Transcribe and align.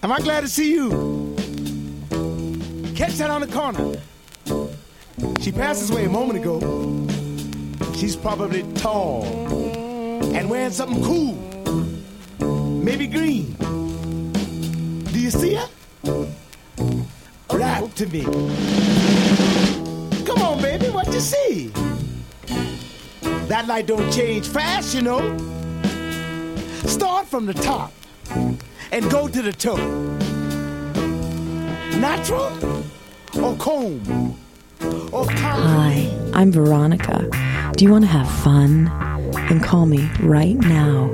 Am 0.00 0.12
I 0.12 0.20
glad 0.20 0.42
to 0.42 0.48
see 0.48 0.72
you? 0.72 0.90
Catch 2.94 3.14
that 3.14 3.30
on 3.30 3.40
the 3.40 3.48
corner. 3.48 4.00
She 5.40 5.50
passed 5.50 5.80
this 5.80 5.90
way 5.90 6.04
a 6.04 6.08
moment 6.08 6.38
ago. 6.38 6.60
She's 7.96 8.14
probably 8.14 8.62
tall 8.74 9.24
and 10.36 10.48
wearing 10.48 10.70
something 10.70 11.02
cool. 11.02 11.34
Maybe 12.80 13.08
green. 13.08 13.54
Do 15.04 15.18
you 15.18 15.30
see 15.32 15.54
her? 15.54 15.68
Rap 17.52 17.92
to 17.94 18.06
me. 18.06 18.22
Come 20.24 20.42
on, 20.42 20.62
baby, 20.62 20.90
what 20.90 21.12
you 21.12 21.18
see? 21.18 21.72
That 23.48 23.66
light 23.66 23.86
don't 23.86 24.12
change 24.12 24.46
fast, 24.46 24.94
you 24.94 25.02
know. 25.02 25.36
Start 26.86 27.26
from 27.26 27.46
the 27.46 27.54
top 27.54 27.92
and 28.92 29.10
go 29.10 29.28
to 29.28 29.42
the 29.42 29.52
toe. 29.52 29.76
Natural 31.98 32.84
or 33.42 33.56
comb 33.56 34.36
or 35.12 35.26
Hi, 35.30 36.10
I'm 36.34 36.52
Veronica. 36.52 37.28
Do 37.76 37.84
you 37.84 37.90
want 37.90 38.04
to 38.04 38.10
have 38.10 38.30
fun? 38.42 38.84
Then 39.48 39.60
call 39.60 39.86
me 39.86 40.08
right 40.20 40.56
now. 40.56 41.10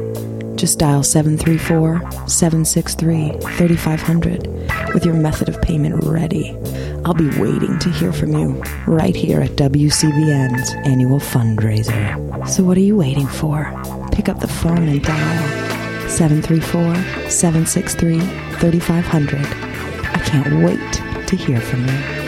Just 0.56 0.78
dial 0.78 1.02
734 1.02 2.28
763 2.28 3.38
3500 3.56 4.46
with 4.94 5.04
your 5.04 5.14
method 5.14 5.48
of 5.48 5.60
payment 5.60 6.04
ready. 6.04 6.56
I'll 7.04 7.14
be 7.14 7.28
waiting 7.38 7.78
to 7.80 7.90
hear 7.90 8.12
from 8.12 8.32
you 8.32 8.62
right 8.86 9.14
here 9.14 9.40
at 9.40 9.50
WCBN's 9.50 10.74
annual 10.86 11.18
fundraiser. 11.18 12.48
So, 12.48 12.62
what 12.62 12.76
are 12.76 12.80
you 12.80 12.96
waiting 12.96 13.26
for? 13.26 13.64
Pick 14.12 14.28
up 14.28 14.40
the 14.40 14.48
phone 14.48 14.88
and 14.88 15.02
dial 15.02 15.73
734 16.08 16.94
763 17.30 18.20
3500. 18.20 19.40
I 19.40 20.18
can't 20.24 20.64
wait 20.64 21.26
to 21.28 21.36
hear 21.36 21.60
from 21.60 21.86
you. 21.86 22.23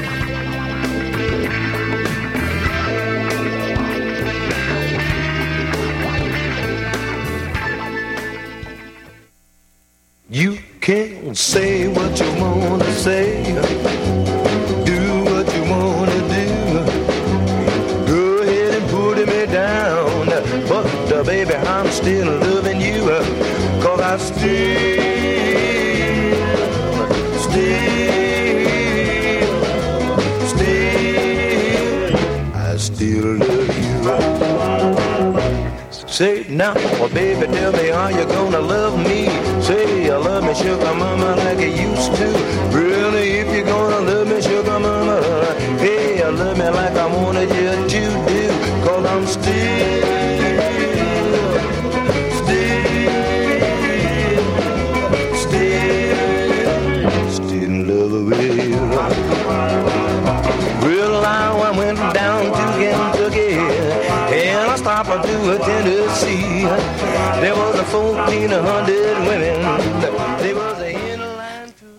Tell 37.47 37.73
me 37.73 37.91
are 37.91 38.13
you 38.13 38.27
gonna 38.27 38.61
love 38.61 38.99
me. 38.99 39.27
Say 39.63 40.05
you 40.05 40.19
love 40.19 40.45
me, 40.45 40.55
sugar 40.55 40.95
mama, 40.95 41.37
like 41.37 41.59
you 41.59 41.69
used 41.89 42.15
to. 42.17 42.29
Really, 42.77 43.31
if 43.41 43.49
you're 43.55 43.65
gonna 43.65 44.01
love 44.01 44.29
me, 44.29 44.41
sugar 44.41 44.79
mama, 44.79 45.21
hey, 45.79 46.19
you 46.19 46.31
love 46.31 46.59
me 46.59 46.69
like 46.69 46.97
I 46.97 47.07
wanted 47.07 47.51
you 47.51 47.89
to 47.89 48.16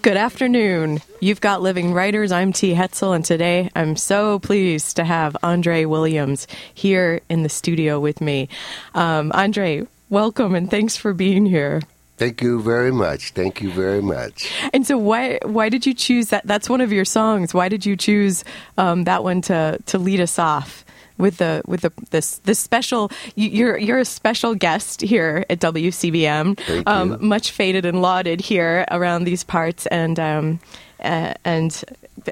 Good 0.01 0.15
afternoon. 0.15 1.01
You've 1.19 1.41
got 1.41 1.61
Living 1.61 1.91
Writers. 1.93 2.31
I'm 2.31 2.53
T. 2.53 2.73
Hetzel, 2.73 3.13
and 3.13 3.25
today 3.25 3.69
I'm 3.75 3.97
so 3.97 4.39
pleased 4.39 4.95
to 4.95 5.03
have 5.03 5.35
Andre 5.43 5.83
Williams 5.83 6.47
here 6.73 7.19
in 7.27 7.43
the 7.43 7.49
studio 7.49 7.99
with 7.99 8.21
me. 8.21 8.47
Um, 8.95 9.33
Andre, 9.33 9.87
welcome 10.09 10.55
and 10.55 10.71
thanks 10.71 10.95
for 10.95 11.13
being 11.13 11.45
here. 11.45 11.81
Thank 12.15 12.41
you 12.41 12.61
very 12.61 12.93
much. 12.93 13.31
Thank 13.31 13.61
you 13.61 13.69
very 13.69 14.01
much. 14.01 14.49
And 14.73 14.87
so, 14.87 14.97
why 14.97 15.39
why 15.43 15.67
did 15.67 15.85
you 15.85 15.93
choose 15.93 16.29
that? 16.29 16.47
That's 16.47 16.69
one 16.69 16.79
of 16.79 16.93
your 16.93 17.03
songs. 17.03 17.53
Why 17.53 17.67
did 17.67 17.85
you 17.85 17.97
choose 17.97 18.45
um, 18.77 19.03
that 19.03 19.25
one 19.25 19.41
to 19.41 19.79
to 19.87 19.97
lead 19.97 20.21
us 20.21 20.39
off? 20.39 20.85
With 21.17 21.37
the 21.37 21.61
with 21.65 21.81
the 21.81 21.91
this 22.11 22.39
this 22.43 22.59
special 22.59 23.11
you- 23.35 23.49
you're 23.49 23.77
you're 23.77 23.99
a 23.99 24.05
special 24.05 24.53
guest 24.55 25.01
here 25.01 25.45
at 25.49 25.59
WCBN, 25.59 26.57
um, 26.85 27.17
much 27.27 27.51
feted 27.51 27.85
and 27.85 28.01
lauded 28.01 28.41
here 28.41 28.85
around 28.91 29.23
these 29.23 29.43
parts 29.43 29.85
and 29.87 30.19
um, 30.19 30.59
uh, 31.03 31.33
and 31.43 31.83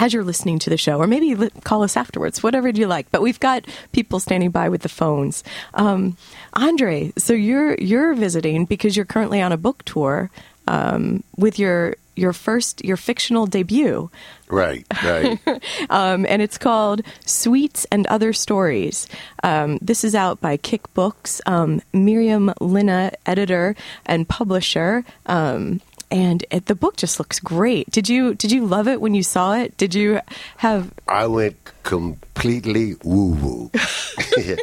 as 0.00 0.14
you're 0.14 0.24
listening 0.24 0.58
to 0.58 0.70
the 0.70 0.78
show, 0.78 0.98
or 0.98 1.06
maybe 1.06 1.34
li- 1.34 1.50
call 1.62 1.82
us 1.82 1.96
afterwards, 1.96 2.42
whatever 2.42 2.70
you 2.70 2.86
like. 2.86 3.10
But 3.12 3.20
we've 3.20 3.38
got 3.38 3.66
people 3.92 4.18
standing 4.18 4.50
by 4.50 4.70
with 4.70 4.80
the 4.80 4.88
phones. 4.88 5.44
Um, 5.74 6.16
Andre, 6.54 7.12
so 7.18 7.34
you're 7.34 7.74
you're 7.74 8.14
visiting 8.14 8.64
because 8.64 8.96
you're 8.96 9.04
currently 9.04 9.42
on 9.42 9.52
a 9.52 9.58
book 9.58 9.84
tour 9.84 10.30
um, 10.66 11.22
with 11.36 11.58
your 11.58 11.96
your 12.16 12.32
first 12.32 12.82
your 12.82 12.96
fictional 12.96 13.46
debut, 13.46 14.10
right, 14.48 14.86
right. 15.04 15.38
um, 15.90 16.24
and 16.26 16.40
it's 16.40 16.56
called 16.56 17.02
Sweets 17.26 17.86
and 17.92 18.06
Other 18.06 18.32
Stories. 18.32 19.06
Um, 19.42 19.78
this 19.82 20.02
is 20.02 20.14
out 20.14 20.40
by 20.40 20.56
Kicks 20.56 20.90
Books. 20.94 21.42
Um, 21.44 21.82
Miriam 21.92 22.54
Linna, 22.58 23.12
editor 23.26 23.76
and 24.06 24.26
publisher. 24.26 25.04
Um, 25.26 25.82
and 26.10 26.44
it, 26.50 26.66
the 26.66 26.74
book 26.74 26.96
just 26.96 27.18
looks 27.18 27.38
great. 27.38 27.90
Did 27.90 28.08
you 28.08 28.34
did 28.34 28.52
you 28.52 28.66
love 28.66 28.88
it 28.88 29.00
when 29.00 29.14
you 29.14 29.22
saw 29.22 29.54
it? 29.54 29.76
Did 29.76 29.94
you 29.94 30.20
have 30.58 30.92
I 31.06 31.26
went 31.26 31.56
completely 31.82 32.94
woo 33.04 33.32
woo. 33.34 33.70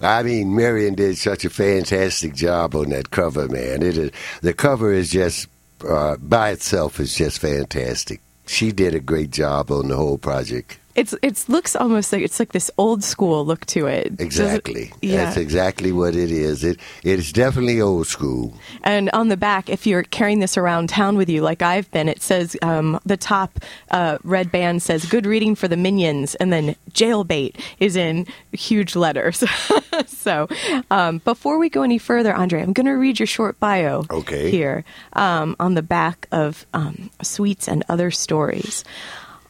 I 0.00 0.22
mean, 0.22 0.54
Marion 0.54 0.94
did 0.94 1.18
such 1.18 1.44
a 1.44 1.50
fantastic 1.50 2.34
job 2.34 2.74
on 2.74 2.90
that 2.90 3.10
cover, 3.10 3.48
man. 3.48 3.82
It 3.82 3.98
is 3.98 4.10
the 4.42 4.54
cover 4.54 4.92
is 4.92 5.10
just 5.10 5.48
uh, 5.86 6.16
by 6.16 6.50
itself 6.50 7.00
is 7.00 7.14
just 7.14 7.38
fantastic. 7.38 8.20
She 8.46 8.72
did 8.72 8.94
a 8.94 9.00
great 9.00 9.30
job 9.30 9.70
on 9.70 9.88
the 9.88 9.96
whole 9.96 10.18
project. 10.18 10.78
It's 10.98 11.14
it 11.22 11.48
looks 11.48 11.76
almost 11.76 12.12
like 12.12 12.22
it's 12.22 12.38
like 12.38 12.52
this 12.52 12.70
old 12.76 13.02
school 13.04 13.46
look 13.46 13.64
to 13.66 13.86
it. 13.86 14.16
Does 14.16 14.20
it- 14.20 14.26
Exactly. 14.26 14.92
yeah. 15.00 15.24
That's 15.24 15.36
exactly 15.36 15.92
what 15.92 16.14
it 16.16 16.30
is. 16.30 16.64
It 16.64 16.78
it 17.04 17.18
is 17.18 17.32
definitely 17.32 17.80
old 17.80 18.06
school. 18.06 18.52
And 18.82 19.08
on 19.10 19.28
the 19.28 19.36
back, 19.36 19.70
if 19.70 19.86
you're 19.86 20.02
carrying 20.02 20.40
this 20.40 20.56
around 20.58 20.88
town 20.88 21.16
with 21.16 21.28
you, 21.28 21.40
like 21.42 21.62
I've 21.62 21.90
been, 21.92 22.08
it 22.08 22.22
says 22.22 22.56
um, 22.62 22.98
the 23.06 23.16
top 23.16 23.60
uh, 23.90 24.18
red 24.24 24.50
band 24.50 24.82
says 24.82 25.04
"Good 25.04 25.24
reading 25.26 25.54
for 25.54 25.68
the 25.68 25.76
minions," 25.76 26.34
and 26.36 26.52
then 26.52 26.74
"Jailbait" 26.92 27.54
is 27.80 27.94
in 27.96 28.26
huge 28.52 28.96
letters. 28.96 29.44
so, 30.06 30.48
um, 30.90 31.18
before 31.24 31.58
we 31.58 31.68
go 31.68 31.82
any 31.82 31.98
further, 31.98 32.34
Andre, 32.34 32.62
I'm 32.62 32.72
going 32.72 32.86
to 32.86 32.92
read 32.92 33.18
your 33.20 33.26
short 33.26 33.58
bio. 33.60 34.04
Okay. 34.10 34.50
Here 34.50 34.84
um, 35.14 35.54
on 35.60 35.74
the 35.74 35.82
back 35.82 36.26
of 36.32 36.66
um, 36.74 37.10
Sweets 37.22 37.68
and 37.68 37.84
Other 37.88 38.10
Stories. 38.10 38.84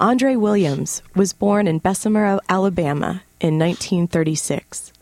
Andre 0.00 0.36
Williams 0.36 1.02
was 1.16 1.32
born 1.32 1.66
in 1.66 1.80
Bessemer, 1.80 2.38
Alabama 2.48 3.22
in 3.40 3.58
1936. 3.58 4.92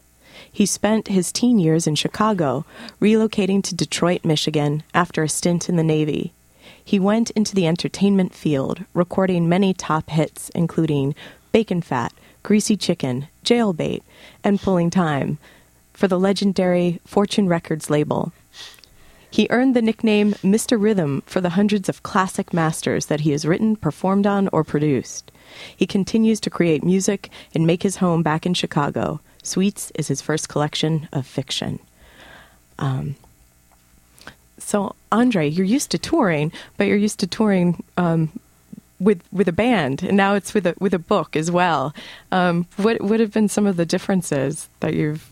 He 0.51 0.65
spent 0.65 1.09
his 1.09 1.31
teen 1.31 1.59
years 1.59 1.87
in 1.87 1.97
Chicago, 1.97 2.65
relocating 2.99 3.63
to 3.65 3.75
Detroit, 3.75 4.25
Michigan 4.25 4.83
after 4.95 5.23
a 5.23 5.29
stint 5.29 5.69
in 5.69 5.77
the 5.77 5.85
Navy. 5.85 6.33
He 6.83 6.99
went 6.99 7.29
into 7.33 7.55
the 7.55 7.67
entertainment 7.67 8.35
field, 8.35 8.87
recording 8.95 9.51
many 9.51 9.75
top 9.75 10.09
hits, 10.09 10.49
including 10.55 11.15
Bacon 11.53 11.83
Fat, 11.83 12.15
Greasy 12.43 12.75
Chicken, 12.75 13.29
Jailbait, 13.45 14.01
and 14.43 14.63
Pulling 14.63 14.89
Time, 14.89 15.37
for 15.93 16.09
the 16.09 16.19
legendary 16.19 17.01
Fortune 17.05 17.49
Records 17.49 17.91
label. 17.91 18.33
He 19.37 19.49
earned 19.51 19.77
the 19.77 19.83
nickname 19.83 20.33
Mr. 20.43 20.81
Rhythm 20.81 21.23
for 21.27 21.43
the 21.43 21.51
hundreds 21.51 21.91
of 21.91 22.03
classic 22.03 22.55
masters 22.55 23.05
that 23.07 23.21
he 23.21 23.33
has 23.33 23.45
written, 23.45 23.77
performed 23.77 24.27
on, 24.27 24.49
or 24.51 24.65
produced. 24.65 25.31
He 25.77 25.87
continues 25.87 26.41
to 26.41 26.49
create 26.49 26.83
music 26.83 27.29
and 27.55 27.67
make 27.67 27.83
his 27.83 27.97
home 27.97 28.23
back 28.23 28.47
in 28.47 28.55
Chicago, 28.55 29.21
Sweets 29.43 29.93
is 29.95 30.09
his 30.09 30.23
first 30.23 30.49
collection 30.49 31.07
of 31.13 31.27
fiction. 31.27 31.81
Um, 32.79 33.17
so, 34.57 34.97
Andre, 35.13 35.47
you're 35.47 35.67
used 35.67 35.91
to 35.91 35.99
touring, 35.99 36.51
but 36.79 36.87
you're 36.87 36.97
used 36.97 37.21
to 37.21 37.27
touring 37.27 37.85
um, 37.99 38.41
with 38.99 39.23
with 39.33 39.49
a 39.49 39.53
band, 39.53 40.03
and 40.03 40.17
now 40.17 40.33
it's 40.33 40.55
with 40.55 40.67
a 40.67 40.75
with 40.81 40.95
a 40.95 40.99
book 40.99 41.37
as 41.37 41.51
well. 41.51 41.95
Um, 42.33 42.67
what 42.79 43.03
would 43.03 43.21
have 43.21 43.35
been 43.35 43.51
some 43.51 43.67
of 43.67 43.77
the 43.77 43.85
differences 43.85 44.71
that 44.81 44.95
you've? 44.95 45.31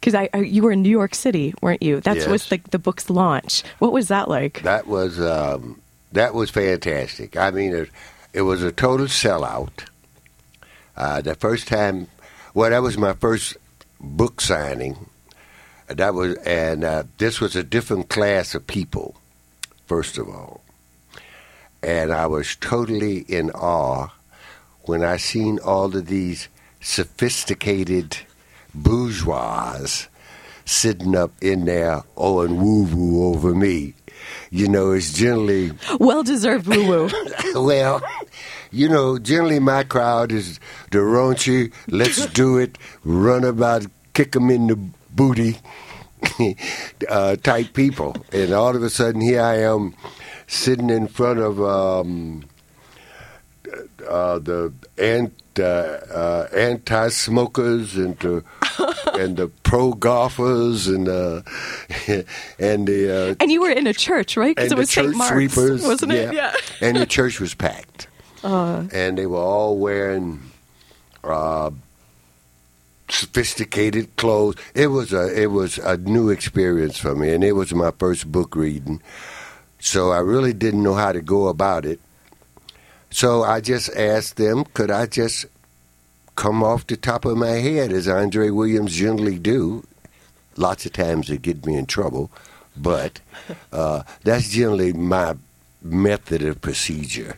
Because 0.00 0.14
I, 0.14 0.28
I, 0.32 0.38
you 0.38 0.62
were 0.62 0.72
in 0.72 0.82
New 0.82 0.90
York 0.90 1.14
City, 1.14 1.54
weren't 1.60 1.82
you? 1.82 2.00
That 2.00 2.16
Yes. 2.16 2.28
was 2.28 2.50
like 2.50 2.70
the 2.70 2.78
book's 2.78 3.10
launch. 3.10 3.62
What 3.80 3.92
was 3.92 4.08
that 4.08 4.28
like? 4.28 4.62
That 4.62 4.86
was 4.86 5.20
um, 5.20 5.80
that 6.12 6.34
was 6.34 6.50
fantastic. 6.50 7.36
I 7.36 7.50
mean, 7.50 7.74
it, 7.74 7.90
it 8.32 8.42
was 8.42 8.62
a 8.62 8.70
total 8.72 9.06
sellout. 9.06 9.86
Uh, 10.96 11.20
the 11.20 11.34
first 11.34 11.68
time, 11.68 12.06
well, 12.54 12.70
that 12.70 12.82
was 12.82 12.96
my 12.96 13.12
first 13.14 13.56
book 14.00 14.40
signing. 14.40 15.08
That 15.88 16.14
was, 16.14 16.36
and 16.38 16.84
uh, 16.84 17.04
this 17.18 17.40
was 17.40 17.56
a 17.56 17.62
different 17.62 18.08
class 18.08 18.54
of 18.54 18.66
people. 18.66 19.16
First 19.86 20.18
of 20.18 20.28
all, 20.28 20.60
and 21.82 22.12
I 22.12 22.26
was 22.26 22.56
totally 22.56 23.20
in 23.20 23.50
awe 23.52 24.08
when 24.82 25.02
I 25.02 25.16
seen 25.16 25.58
all 25.60 25.96
of 25.96 26.06
these 26.06 26.48
sophisticated 26.80 28.18
bourgeois 28.82 30.06
sitting 30.64 31.16
up 31.16 31.32
in 31.40 31.64
there 31.64 32.02
oh 32.16 32.40
and 32.40 32.58
woo 32.58 32.84
woo 32.84 33.32
over 33.32 33.54
me. 33.54 33.94
You 34.50 34.68
know, 34.68 34.92
it's 34.92 35.12
generally 35.12 35.72
Well 35.98 36.22
deserved 36.22 36.66
woo 36.66 36.86
woo. 36.86 37.10
well, 37.66 38.02
you 38.70 38.88
know, 38.88 39.18
generally 39.18 39.58
my 39.58 39.84
crowd 39.84 40.32
is 40.32 40.60
the 40.90 40.98
raunchy, 40.98 41.72
let's 41.88 42.26
do 42.26 42.58
it, 42.58 42.76
run 43.04 43.44
about, 43.44 43.86
kick 44.14 44.32
them 44.32 44.50
in 44.50 44.66
the 44.66 44.76
booty 45.10 45.58
uh, 47.08 47.36
type 47.36 47.72
people. 47.72 48.16
And 48.32 48.52
all 48.52 48.74
of 48.76 48.82
a 48.82 48.90
sudden, 48.90 49.20
here 49.20 49.40
I 49.42 49.58
am 49.60 49.94
sitting 50.46 50.90
in 50.90 51.08
front 51.08 51.38
of 51.40 51.62
um, 51.62 52.44
uh, 54.08 54.38
the 54.38 54.72
ant, 54.98 55.34
uh, 55.58 55.62
uh, 55.62 56.48
anti-smokers 56.54 57.96
and 57.96 58.18
the, 58.18 58.44
and 59.14 59.36
the 59.36 59.48
pro-golfers 59.62 60.86
and, 60.86 61.08
uh, 61.08 61.42
and 62.58 62.86
the... 62.86 63.30
Uh, 63.30 63.34
and 63.40 63.50
you 63.50 63.60
were 63.60 63.70
in 63.70 63.86
a 63.86 63.94
church, 63.94 64.36
right? 64.36 64.54
Because 64.54 64.72
it 64.72 64.78
was 64.78 64.90
St. 64.90 65.14
Mark's, 65.14 65.32
sweepers, 65.32 65.82
wasn't 65.82 66.12
it? 66.12 66.34
Yeah. 66.34 66.54
and 66.80 66.96
the 66.96 67.06
church 67.18 67.40
was 67.40 67.54
packed, 67.54 68.08
and 68.42 69.18
they 69.18 69.26
were 69.26 69.38
all 69.38 69.76
wearing 69.76 70.40
uh, 71.24 71.70
sophisticated 73.08 74.16
clothes. 74.16 74.56
It 74.74 74.88
was 74.88 75.12
a 75.12 75.40
it 75.40 75.50
was 75.50 75.78
a 75.78 75.96
new 75.96 76.30
experience 76.30 76.98
for 76.98 77.14
me, 77.14 77.32
and 77.32 77.42
it 77.42 77.52
was 77.52 77.74
my 77.74 77.90
first 77.98 78.30
book 78.30 78.54
reading, 78.54 79.02
so 79.78 80.10
I 80.10 80.18
really 80.18 80.52
didn't 80.52 80.82
know 80.82 80.94
how 80.94 81.12
to 81.12 81.20
go 81.20 81.48
about 81.48 81.84
it. 81.84 82.00
So 83.10 83.42
I 83.42 83.60
just 83.60 83.88
asked 83.96 84.36
them, 84.36 84.64
could 84.74 84.90
I 84.90 85.06
just 85.06 85.46
come 86.38 86.62
off 86.62 86.86
the 86.86 86.96
top 86.96 87.24
of 87.24 87.36
my 87.36 87.58
head 87.58 87.90
as 87.92 88.06
Andre 88.06 88.50
Williams 88.50 88.94
generally 88.94 89.40
do? 89.40 89.84
Lots 90.56 90.86
of 90.86 90.92
times 90.92 91.28
it 91.30 91.42
get 91.42 91.66
me 91.66 91.76
in 91.76 91.84
trouble, 91.84 92.30
but 92.76 93.20
uh, 93.72 94.04
that's 94.22 94.48
generally 94.50 94.92
my 94.92 95.34
method 95.82 96.42
of 96.42 96.60
procedure. 96.60 97.36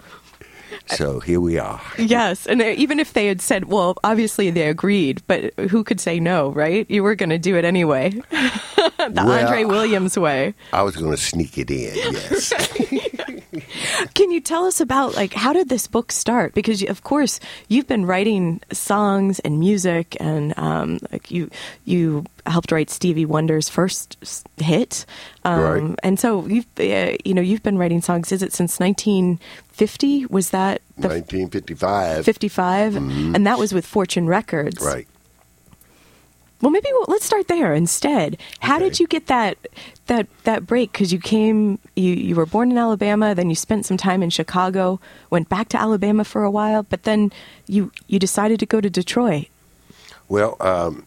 So 0.87 1.21
here 1.21 1.41
we 1.41 1.59
are. 1.59 1.81
Yes, 1.99 2.47
and 2.47 2.61
even 2.61 3.01
if 3.01 3.15
they 3.15 3.27
had 3.27 3.41
said, 3.41 3.67
well, 3.67 3.97
obviously 4.05 4.51
they 4.51 4.69
agreed, 4.69 5.23
but 5.27 5.55
who 5.71 5.83
could 5.83 6.01
say 6.01 6.21
no, 6.21 6.51
right? 6.51 6.85
You 6.91 7.03
were 7.03 7.15
going 7.15 7.31
to 7.31 7.39
do 7.39 7.57
it 7.57 7.65
anyway. 7.65 8.11
the 8.31 9.13
Well, 9.15 9.31
Andre 9.31 9.65
Williams 9.65 10.19
way. 10.19 10.55
I 10.73 10.83
was 10.83 10.97
going 10.97 11.13
to 11.13 11.17
sneak 11.17 11.57
it 11.57 11.71
in, 11.71 11.95
yes. 11.95 12.53
Can 14.15 14.31
you 14.31 14.41
tell 14.41 14.65
us 14.67 14.81
about 14.81 15.15
like 15.15 15.33
how 15.33 15.53
did 15.53 15.69
this 15.69 15.87
book 15.87 16.13
start? 16.13 16.55
Because 16.55 16.83
of 16.85 17.03
course 17.03 17.41
you've 17.69 17.87
been 17.87 18.07
writing 18.07 18.61
songs 18.73 19.39
and 19.41 19.59
music, 19.59 20.17
and 20.21 20.55
um, 20.59 20.99
like 21.11 21.31
you 21.31 21.51
you 21.85 22.25
helped 22.47 22.73
write 22.73 22.91
Stevie 22.91 23.25
Wonder's 23.27 23.69
first 23.69 24.17
hit, 24.57 25.05
um, 25.45 25.61
Right. 25.61 25.99
and 26.03 26.19
so 26.19 26.47
you've 26.47 26.67
uh, 26.79 27.17
you 27.25 27.35
know 27.35 27.43
you've 27.43 27.63
been 27.63 27.79
writing 27.79 28.01
songs. 28.01 28.33
Is 28.33 28.43
it 28.43 28.53
since 28.53 28.79
1950? 28.81 30.27
Was 30.27 30.51
that 30.51 30.81
the 30.97 31.09
1955. 31.09 32.25
55? 32.25 32.97
And 32.97 33.47
that 33.47 33.59
was 33.59 33.73
with 33.73 33.87
Fortune 33.87 34.27
Records, 34.27 34.77
Mm-hmm. 34.79 34.87
Right. 34.87 35.09
Well, 36.63 36.71
maybe 36.71 36.89
we'll, 36.93 37.07
let's 37.09 37.25
start 37.25 37.49
there 37.49 37.73
instead. 37.75 38.37
How 38.61 38.77
Okay. 38.77 38.85
did 38.85 39.01
you 39.01 39.07
get 39.07 39.27
that 39.29 39.57
that 40.07 40.27
that 40.45 40.67
break? 40.67 40.93
Because 40.93 41.13
you 41.13 41.19
came, 41.19 41.79
you 41.97 42.13
you 42.15 42.35
were 42.35 42.47
born 42.47 42.71
in 42.71 42.79
Alabama, 42.79 43.35
then 43.35 43.49
you 43.49 43.57
spent 43.57 43.87
some 43.87 43.97
time 43.97 44.23
in 44.23 44.31
Chicago, 44.31 45.01
went 45.31 45.49
back 45.49 45.69
to 45.71 45.81
Alabama 45.81 46.25
for 46.25 46.45
a 46.45 46.51
while, 46.51 46.83
but 46.83 47.05
then 47.05 47.33
you 47.67 47.91
you 48.09 48.19
decided 48.19 48.61
to 48.61 48.67
go 48.67 48.81
to 48.81 48.91
Detroit. 48.91 49.47
Well, 50.29 50.57
um, 50.61 51.07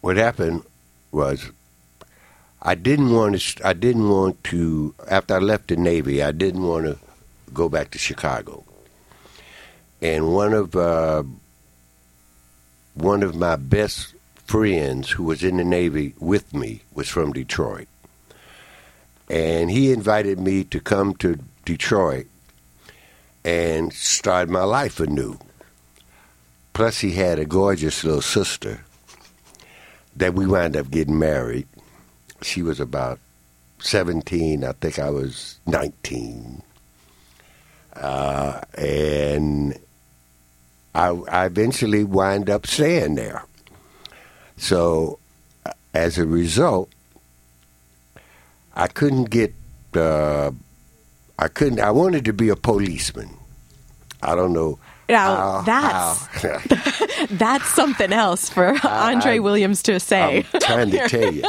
what 0.00 0.16
happened 0.16 0.64
was 1.12 1.50
I 2.62 2.74
didn't 2.74 3.12
want 3.12 3.40
to. 3.40 3.66
I 3.66 3.72
didn't 3.74 4.08
want 4.08 4.42
to. 4.44 4.94
After 5.08 5.34
I 5.34 5.38
left 5.38 5.68
the 5.68 5.76
Navy, 5.76 6.22
I 6.22 6.32
didn't 6.32 6.62
want 6.64 6.86
to 6.86 6.98
go 7.52 7.68
back 7.68 7.90
to 7.92 7.98
Chicago. 7.98 8.64
And 10.02 10.34
one 10.34 10.52
of 10.52 10.74
uh, 10.74 11.22
one 12.94 13.22
of 13.22 13.34
my 13.36 13.56
best 13.56 14.13
friends, 14.44 15.10
who 15.10 15.24
was 15.24 15.42
in 15.42 15.56
the 15.56 15.64
Navy 15.64 16.14
with 16.18 16.54
me, 16.54 16.82
was 16.92 17.08
from 17.08 17.32
Detroit, 17.32 17.88
and 19.28 19.70
he 19.70 19.92
invited 19.92 20.38
me 20.38 20.64
to 20.64 20.80
come 20.80 21.14
to 21.14 21.38
Detroit 21.64 22.26
and 23.44 23.92
start 23.92 24.48
my 24.48 24.64
life 24.64 25.00
anew. 25.00 25.38
Plus, 26.72 27.00
he 27.00 27.12
had 27.12 27.38
a 27.38 27.44
gorgeous 27.44 28.02
little 28.04 28.22
sister 28.22 28.84
that 30.16 30.34
we 30.34 30.46
wound 30.46 30.76
up 30.76 30.90
getting 30.90 31.18
married. 31.18 31.66
She 32.42 32.62
was 32.62 32.80
about 32.80 33.18
17. 33.80 34.64
I 34.64 34.72
think 34.72 34.98
I 34.98 35.10
was 35.10 35.58
19. 35.66 36.62
Uh, 37.94 38.60
and 38.76 39.78
I, 40.94 41.08
I 41.08 41.46
eventually 41.46 42.02
wind 42.02 42.50
up 42.50 42.66
staying 42.66 43.14
there. 43.14 43.44
So, 44.56 45.18
as 45.92 46.18
a 46.18 46.26
result, 46.26 46.90
I 48.74 48.86
couldn't 48.88 49.30
get. 49.30 49.54
Uh, 49.94 50.50
I 51.38 51.48
couldn't. 51.48 51.80
I 51.80 51.90
wanted 51.90 52.24
to 52.26 52.32
be 52.32 52.48
a 52.48 52.56
policeman. 52.56 53.30
I 54.22 54.34
don't 54.34 54.52
know. 54.52 54.78
Now, 55.08 55.36
how- 55.36 55.62
that's- 55.62 56.26
how- 56.70 57.26
That's 57.30 57.66
something 57.68 58.12
else 58.12 58.48
for 58.48 58.74
Andre 58.86 59.36
I- 59.36 59.38
Williams 59.38 59.82
to 59.84 60.00
say. 60.00 60.44
I'm 60.52 60.60
trying 60.60 60.90
to 60.92 61.08
tell 61.08 61.32
you 61.32 61.42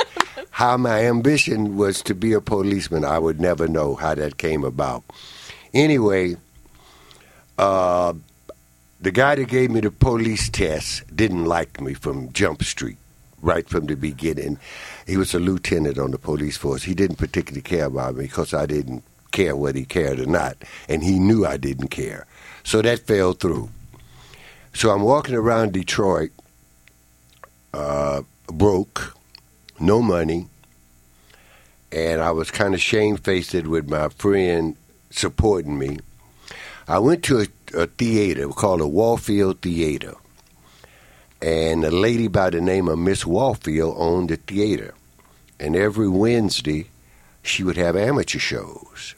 how 0.52 0.78
my 0.78 1.06
ambition 1.06 1.78
was 1.78 2.02
to 2.04 2.14
be 2.16 2.34
a 2.34 2.42
policeman. 2.42 3.06
I 3.06 3.18
would 3.20 3.40
never 3.40 3.68
know 3.68 3.96
how 3.96 4.14
that 4.16 4.38
came 4.38 4.64
about. 4.64 5.04
Anyway, 5.74 6.36
uh, 7.58 8.14
the 9.02 9.12
guy 9.12 9.36
that 9.36 9.48
gave 9.48 9.72
me 9.72 9.80
the 9.82 9.92
police 9.92 10.50
test 10.50 11.04
didn't 11.16 11.46
like 11.46 11.80
me 11.82 11.94
from 11.94 12.32
Jump 12.34 12.64
Street 12.64 12.98
right 13.46 13.70
from 13.70 13.86
the 13.86 13.96
beginning. 13.96 14.58
He 15.08 15.18
was 15.18 15.34
a 15.34 15.40
lieutenant 15.40 16.00
on 16.00 16.12
the 16.12 16.18
police 16.18 16.58
force. 16.58 16.84
He 16.84 16.96
didn't 16.96 17.18
particularly 17.18 17.62
care 17.62 17.86
about 17.86 18.16
me 18.16 18.24
because 18.24 18.54
I 18.54 18.66
didn't 18.66 19.04
care 19.32 19.56
whether 19.56 19.78
he 19.78 19.86
cared 19.86 20.20
or 20.20 20.26
not, 20.26 20.58
and 20.90 21.04
he 21.04 21.20
knew 21.20 21.46
I 21.46 21.58
didn't 21.58 21.90
care. 21.90 22.26
So 22.64 22.82
that 22.82 23.00
fell 23.00 23.34
through. 23.34 23.70
So 24.74 24.92
I'm 24.92 25.04
walking 25.04 25.36
around 25.36 25.74
Detroit, 25.74 26.32
uh, 27.74 28.24
broke, 28.48 29.16
no 29.80 30.02
money, 30.02 30.48
and 31.92 32.22
I 32.22 32.32
was 32.32 32.52
kind 32.52 32.74
of 32.74 32.82
shamefaced 32.82 33.54
with 33.66 33.90
my 33.90 34.10
friend 34.10 34.76
supporting 35.12 35.78
me. 35.78 36.00
I 36.88 37.00
went 37.00 37.24
to 37.26 37.42
a, 37.42 37.48
a 37.84 37.88
theater 37.88 38.48
called 38.50 38.82
the 38.82 38.88
Warfield 38.88 39.62
Theater, 39.62 40.16
and 41.42 41.84
a 41.84 41.92
lady 41.92 42.28
by 42.28 42.50
the 42.50 42.62
name 42.62 42.88
of 42.88 43.00
Miss 43.00 43.26
Warfield 43.26 43.96
owned 43.98 44.30
the 44.30 44.38
theater. 44.38 44.94
And 45.60 45.76
every 45.76 46.10
Wednesday, 46.10 46.88
she 47.42 47.64
would 47.64 47.78
have 47.78 47.96
amateur 47.96 48.40
shows, 48.40 49.16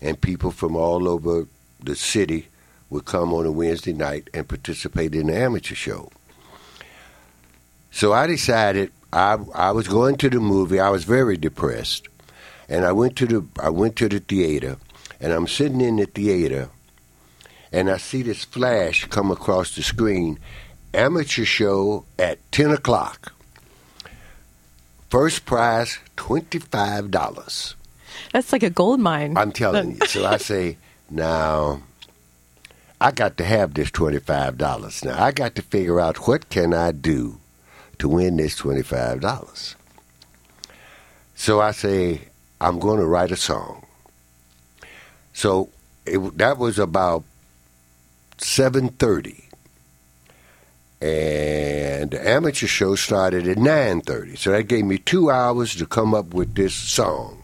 and 0.00 0.20
people 0.20 0.50
from 0.50 0.76
all 0.76 1.08
over 1.08 1.46
the 1.82 1.96
city 1.96 2.48
would 2.90 3.04
come 3.04 3.32
on 3.32 3.46
a 3.46 3.50
Wednesday 3.52 3.92
night 3.92 4.30
and 4.32 4.48
participate 4.48 5.14
in 5.14 5.26
the 5.26 5.36
amateur 5.36 5.74
show. 5.74 6.10
So 7.90 8.12
I 8.12 8.26
decided 8.26 8.92
I 9.12 9.38
I 9.54 9.70
was 9.72 9.88
going 9.88 10.16
to 10.18 10.30
the 10.30 10.40
movie. 10.40 10.78
I 10.78 10.90
was 10.90 11.04
very 11.04 11.36
depressed, 11.36 12.08
and 12.68 12.84
I 12.84 12.92
went 12.92 13.16
to 13.16 13.26
the 13.26 13.44
I 13.60 13.70
went 13.70 13.96
to 13.96 14.08
the 14.08 14.20
theater, 14.20 14.76
and 15.20 15.32
I'm 15.32 15.48
sitting 15.48 15.80
in 15.80 15.96
the 15.96 16.06
theater, 16.06 16.68
and 17.72 17.90
I 17.90 17.96
see 17.96 18.22
this 18.22 18.44
flash 18.44 19.06
come 19.06 19.30
across 19.30 19.74
the 19.74 19.82
screen, 19.82 20.38
amateur 20.96 21.44
show 21.44 22.04
at 22.18 22.38
10 22.52 22.70
o'clock. 22.70 23.32
First 25.10 25.46
prize, 25.46 25.98
$25. 26.16 27.74
That's 28.32 28.52
like 28.52 28.62
a 28.62 28.70
gold 28.70 29.00
mine. 29.00 29.36
I'm 29.36 29.52
telling 29.52 29.92
you. 29.92 30.06
So 30.06 30.26
I 30.26 30.38
say, 30.38 30.78
now, 31.10 31.82
I 33.00 33.12
got 33.12 33.36
to 33.36 33.44
have 33.44 33.74
this 33.74 33.90
$25. 33.90 35.04
Now, 35.04 35.22
I 35.22 35.30
got 35.30 35.54
to 35.54 35.62
figure 35.62 36.00
out 36.00 36.26
what 36.26 36.48
can 36.48 36.74
I 36.74 36.92
do 36.92 37.38
to 37.98 38.08
win 38.08 38.36
this 38.36 38.58
$25. 38.60 39.74
So 41.34 41.60
I 41.60 41.70
say, 41.70 42.22
I'm 42.60 42.78
going 42.78 42.98
to 42.98 43.06
write 43.06 43.30
a 43.30 43.36
song. 43.36 43.84
So 45.34 45.68
it, 46.06 46.38
that 46.38 46.56
was 46.58 46.78
about 46.78 47.24
7.30. 48.38 49.45
And 51.00 52.10
the 52.10 52.20
amateur 52.28 52.66
show 52.66 52.94
started 52.94 53.46
at 53.46 53.58
9.30. 53.58 54.38
So 54.38 54.52
that 54.52 54.64
gave 54.64 54.84
me 54.84 54.98
two 54.98 55.30
hours 55.30 55.74
to 55.76 55.86
come 55.86 56.14
up 56.14 56.32
with 56.32 56.54
this 56.54 56.74
song. 56.74 57.42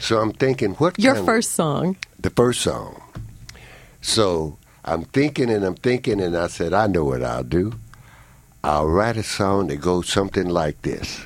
So 0.00 0.18
I'm 0.20 0.32
thinking, 0.32 0.74
what 0.74 0.98
Your 0.98 1.14
kind 1.14 1.20
of- 1.20 1.26
first 1.26 1.52
song. 1.52 1.96
the 2.20 2.30
first 2.30 2.60
song. 2.60 3.00
So 4.02 4.58
I'm 4.84 5.04
thinking 5.04 5.50
and 5.50 5.64
I'm 5.64 5.74
thinking, 5.74 6.20
and 6.20 6.36
I 6.36 6.46
said, 6.48 6.72
I 6.74 6.86
know 6.86 7.04
what 7.04 7.22
I'll 7.24 7.42
do. 7.42 7.72
I'll 8.62 8.86
write 8.86 9.16
a 9.16 9.22
song 9.22 9.68
that 9.68 9.76
goes 9.80 10.08
something 10.08 10.48
like 10.48 10.82
this 10.82 11.20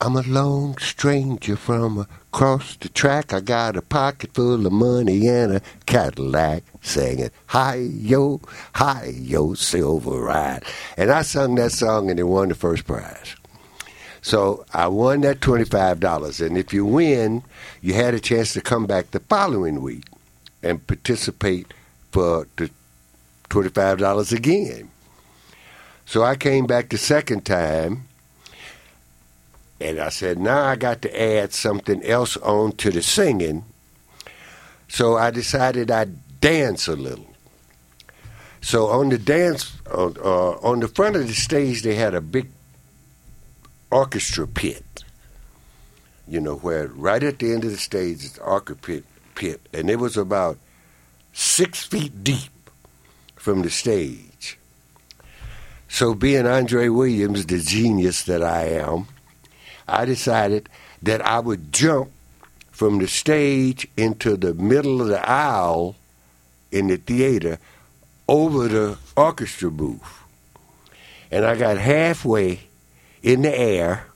I'm 0.00 0.14
a 0.16 0.22
lone 0.22 0.76
stranger 0.78 1.56
from 1.56 2.06
across 2.32 2.76
the 2.76 2.88
track. 2.88 3.32
I 3.32 3.40
got 3.40 3.76
a 3.76 3.82
pocket 3.82 4.34
full 4.34 4.64
of 4.64 4.72
money 4.72 5.26
and 5.26 5.54
a 5.54 5.62
Cadillac 5.86 6.62
singing, 6.80 7.30
Hi 7.46 7.74
yo, 7.74 8.40
hi 8.74 9.12
yo, 9.16 9.54
silver 9.54 10.20
ride. 10.20 10.64
And 10.96 11.10
I 11.10 11.22
sung 11.22 11.56
that 11.56 11.72
song 11.72 12.08
and 12.08 12.20
it 12.20 12.24
won 12.24 12.48
the 12.48 12.54
first 12.54 12.86
prize. 12.86 13.34
So 14.22 14.64
I 14.72 14.86
won 14.86 15.22
that 15.22 15.40
$25. 15.40 16.46
And 16.46 16.56
if 16.56 16.72
you 16.72 16.84
win, 16.84 17.42
you 17.80 17.94
had 17.94 18.14
a 18.14 18.20
chance 18.20 18.52
to 18.52 18.60
come 18.60 18.86
back 18.86 19.10
the 19.10 19.20
following 19.20 19.82
week 19.82 20.04
and 20.62 20.86
participate 20.86 21.74
for 22.12 22.46
the 22.56 22.70
$25 23.48 24.32
again. 24.32 24.90
So 26.04 26.22
I 26.22 26.36
came 26.36 26.66
back 26.66 26.90
the 26.90 26.98
second 26.98 27.44
time 27.44 28.06
and 29.80 29.98
I 29.98 30.10
said, 30.10 30.38
now 30.38 30.64
I 30.64 30.76
got 30.76 31.00
to 31.02 31.22
add 31.22 31.54
something 31.54 32.04
else 32.04 32.36
on 32.38 32.72
to 32.72 32.90
the 32.90 33.02
singing. 33.02 33.64
So 34.88 35.16
I 35.16 35.30
decided 35.30 35.90
I'd 35.90 36.40
dance 36.40 36.86
a 36.86 36.96
little. 36.96 37.34
So 38.60 38.88
on 38.88 39.08
the 39.08 39.18
dance, 39.18 39.72
on, 39.90 40.16
uh, 40.22 40.50
on 40.58 40.80
the 40.80 40.88
front 40.88 41.16
of 41.16 41.26
the 41.26 41.32
stage, 41.32 41.82
they 41.82 41.94
had 41.94 42.14
a 42.14 42.20
big 42.20 42.50
orchestra 43.90 44.46
pit. 44.46 44.84
You 46.28 46.40
know, 46.40 46.56
where 46.56 46.88
right 46.88 47.22
at 47.22 47.38
the 47.38 47.52
end 47.52 47.64
of 47.64 47.70
the 47.70 47.78
stage 47.78 48.24
is 48.24 48.34
the 48.34 48.42
orchestra 48.42 48.76
pit, 48.76 49.04
pit, 49.34 49.60
and 49.72 49.88
it 49.88 49.98
was 49.98 50.16
about 50.16 50.58
six 51.32 51.84
feet 51.84 52.22
deep 52.22 52.70
from 53.34 53.62
the 53.62 53.70
stage. 53.70 54.58
So, 55.88 56.14
being 56.14 56.46
Andre 56.46 56.88
Williams, 56.88 57.46
the 57.46 57.58
genius 57.58 58.22
that 58.24 58.44
I 58.44 58.66
am, 58.66 59.08
I 59.90 60.04
decided 60.04 60.68
that 61.02 61.24
I 61.26 61.40
would 61.40 61.72
jump 61.72 62.10
from 62.70 62.98
the 62.98 63.08
stage 63.08 63.86
into 63.96 64.36
the 64.36 64.54
middle 64.54 65.02
of 65.02 65.08
the 65.08 65.28
aisle 65.28 65.96
in 66.70 66.86
the 66.86 66.96
theater 66.96 67.58
over 68.28 68.68
the 68.68 68.98
orchestra 69.16 69.70
booth. 69.70 70.22
And 71.30 71.44
I 71.44 71.56
got 71.56 71.78
halfway 71.78 72.60
in 73.22 73.42
the 73.42 73.56
air, 73.56 74.06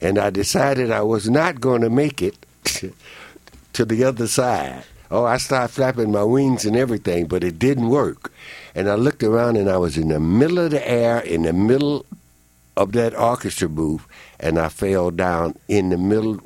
and 0.00 0.18
I 0.18 0.30
decided 0.30 0.90
I 0.90 1.02
was 1.02 1.28
not 1.28 1.60
going 1.60 1.80
to 1.80 1.90
make 1.90 2.22
it 2.22 2.36
to 3.72 3.84
the 3.84 4.04
other 4.04 4.26
side. 4.26 4.84
Oh, 5.10 5.24
I 5.24 5.36
started 5.36 5.72
flapping 5.72 6.10
my 6.12 6.24
wings 6.24 6.64
and 6.64 6.76
everything, 6.76 7.26
but 7.26 7.44
it 7.44 7.58
didn't 7.58 7.88
work. 7.88 8.32
And 8.74 8.88
I 8.88 8.94
looked 8.94 9.22
around, 9.22 9.56
and 9.56 9.70
I 9.70 9.76
was 9.76 9.96
in 9.96 10.08
the 10.08 10.20
middle 10.20 10.58
of 10.58 10.72
the 10.72 10.88
air, 10.88 11.20
in 11.20 11.42
the 11.42 11.52
middle 11.52 12.04
of 12.76 12.92
that 12.92 13.18
orchestra 13.18 13.68
booth, 13.68 14.06
and 14.40 14.58
I 14.58 14.68
fell 14.68 15.10
down 15.10 15.56
in 15.68 15.90
the 15.90 15.98
middle 15.98 16.40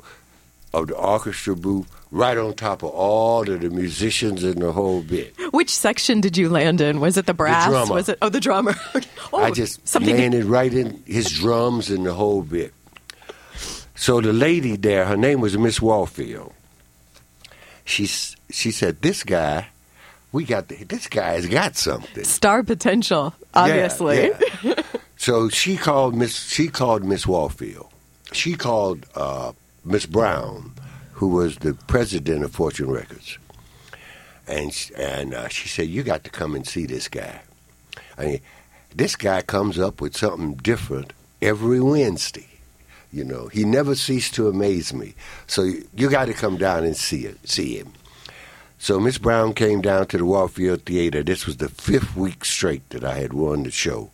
of 0.73 0.89
the 0.89 0.95
orchestra 0.95 1.57
booth, 1.57 1.89
right 2.11 2.37
on 2.37 2.55
top 2.55 2.83
of 2.83 2.91
all 2.91 3.49
of 3.49 3.61
the 3.61 3.71
musicians 3.71 4.45
and 4.45 4.63
the 4.63 4.73
whole 4.73 5.03
bit. 5.03 5.35
Which 5.53 5.75
section 5.75 6.21
did 6.21 6.37
you 6.37 6.49
land 6.49 6.81
in? 6.81 7.01
Was 7.01 7.17
it 7.17 7.27
the 7.27 7.35
brass? 7.35 7.69
drummer. 7.69 7.95
Was 7.95 8.09
it 8.09 8.19
oh 8.23 8.29
the 8.29 8.41
drummer? 8.41 8.75
oh, 9.33 9.43
I 9.43 9.51
just 9.51 9.87
something. 9.87 10.17
landed 10.17 10.45
right 10.45 10.73
in 10.73 11.03
his 11.07 11.31
drums 11.31 11.91
and 11.91 12.07
the 12.07 12.15
whole 12.15 12.43
bit. 12.43 12.73
So 13.97 14.21
the 14.21 14.33
lady 14.33 14.77
there, 14.77 15.05
her 15.05 15.17
name 15.17 15.41
was 15.41 15.59
Miss 15.59 15.83
Warfield. 15.83 16.53
She 17.85 18.07
she 18.07 18.71
said, 18.71 19.03
"This 19.03 19.25
guy, 19.25 19.69
we 20.33 20.45
got 20.45 20.69
the, 20.69 20.85
this 20.85 21.09
guy's 21.09 21.47
got 21.47 21.77
something." 21.77 22.25
Star 22.25 22.63
potential, 22.63 23.35
obviously. 23.53 24.29
Yeah, 24.29 24.39
yeah. 24.63 24.80
So 25.21 25.51
she 25.51 25.77
called 25.77 26.15
Miss 26.15 26.49
she 26.49 26.69
called 26.69 27.05
Miss 27.05 27.27
Warfield. 27.27 27.93
She 28.33 28.55
called 28.55 29.05
uh, 29.15 29.53
Miss 29.85 30.07
Brown, 30.07 30.73
who 31.13 31.29
was 31.29 31.59
the 31.59 31.75
president 31.75 32.43
of 32.43 32.53
Fortune 32.53 32.91
Records, 32.91 33.37
and 34.49 34.73
and 34.97 35.35
uh, 35.35 35.49
she 35.49 35.69
said, 35.69 35.89
"You 35.89 36.03
got 36.05 36.25
to 36.25 36.31
come 36.31 36.55
and 36.55 36.67
see 36.67 36.87
this 36.87 37.07
guy. 37.07 37.43
I 38.17 38.25
mean, 38.25 38.41
this 38.97 39.15
guy 39.15 39.43
comes 39.43 39.79
up 39.79 40.01
with 40.01 40.17
something 40.17 40.55
different 40.55 41.13
every 41.43 41.81
Wednesday." 41.81 42.49
You 43.13 43.25
know, 43.25 43.49
he 43.49 43.65
never 43.65 43.97
ceased 43.97 44.33
to 44.37 44.49
amaze 44.49 44.95
me. 44.95 45.15
So 45.47 45.65
you, 45.65 45.87
you 45.95 46.09
got 46.09 46.29
to 46.29 46.33
come 46.33 46.57
down 46.57 46.85
and 46.85 46.97
see 46.97 47.27
it, 47.27 47.47
see 47.47 47.77
him. 47.77 47.93
So 48.79 48.99
Miss 48.99 49.19
Brown 49.19 49.53
came 49.53 49.83
down 49.83 50.07
to 50.07 50.17
the 50.17 50.25
Warfield 50.25 50.87
Theater. 50.87 51.23
This 51.23 51.45
was 51.45 51.59
the 51.59 51.69
fifth 51.69 52.17
week 52.17 52.43
straight 52.47 52.89
that 52.89 53.05
I 53.05 53.19
had 53.19 53.35
won 53.35 53.65
the 53.65 53.71
show. 53.71 54.13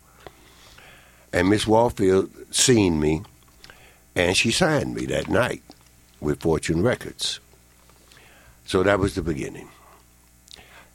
And 1.33 1.49
Miss 1.49 1.67
Warfield 1.67 2.29
seen 2.51 2.99
me, 2.99 3.23
and 4.15 4.35
she 4.35 4.51
signed 4.51 4.95
me 4.95 5.05
that 5.07 5.27
night 5.27 5.61
with 6.21 6.41
Fortune 6.41 6.81
Records. 6.81 7.39
So 8.65 8.83
that 8.83 8.99
was 8.99 9.15
the 9.15 9.21
beginning. 9.21 9.69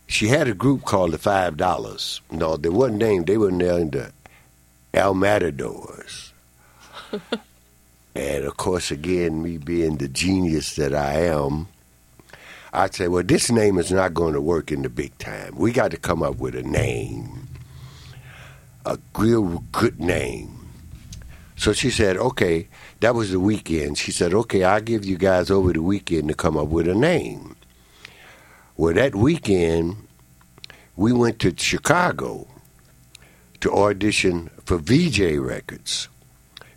She 0.06 0.28
had 0.28 0.48
a 0.48 0.54
group 0.54 0.84
called 0.84 1.12
the 1.12 1.18
Five 1.18 1.56
Dollars. 1.56 2.20
No, 2.30 2.56
they 2.56 2.68
wasn't 2.68 2.98
named. 2.98 3.26
They 3.26 3.38
were 3.38 3.50
named 3.50 3.92
the 3.92 4.12
El 4.92 5.14
Matadors. 5.14 6.32
and 8.14 8.44
of 8.44 8.56
course, 8.56 8.90
again, 8.90 9.42
me 9.42 9.56
being 9.56 9.96
the 9.96 10.08
genius 10.08 10.76
that 10.76 10.94
I 10.94 11.14
am, 11.20 11.68
I'd 12.74 12.94
say, 12.94 13.08
well, 13.08 13.22
this 13.22 13.50
name 13.50 13.78
is 13.78 13.90
not 13.90 14.14
going 14.14 14.34
to 14.34 14.40
work 14.40 14.72
in 14.72 14.82
the 14.82 14.88
big 14.88 15.16
time. 15.18 15.54
We 15.56 15.72
got 15.72 15.90
to 15.92 15.96
come 15.96 16.22
up 16.22 16.36
with 16.36 16.54
a 16.54 16.62
name, 16.62 17.41
a 18.84 18.98
real 19.16 19.64
good 19.72 20.00
name. 20.00 20.62
So 21.56 21.72
she 21.72 21.90
said, 21.90 22.16
okay, 22.16 22.68
that 23.00 23.14
was 23.14 23.30
the 23.30 23.38
weekend. 23.38 23.98
She 23.98 24.10
said, 24.10 24.34
okay, 24.34 24.64
I'll 24.64 24.80
give 24.80 25.04
you 25.04 25.16
guys 25.16 25.50
over 25.50 25.72
the 25.72 25.82
weekend 25.82 26.28
to 26.28 26.34
come 26.34 26.56
up 26.56 26.68
with 26.68 26.88
a 26.88 26.94
name. 26.94 27.56
Well, 28.76 28.94
that 28.94 29.14
weekend, 29.14 30.08
we 30.96 31.12
went 31.12 31.38
to 31.40 31.54
Chicago 31.56 32.48
to 33.60 33.72
audition 33.72 34.50
for 34.64 34.78
Vee-Jay 34.78 35.38
Records. 35.38 36.08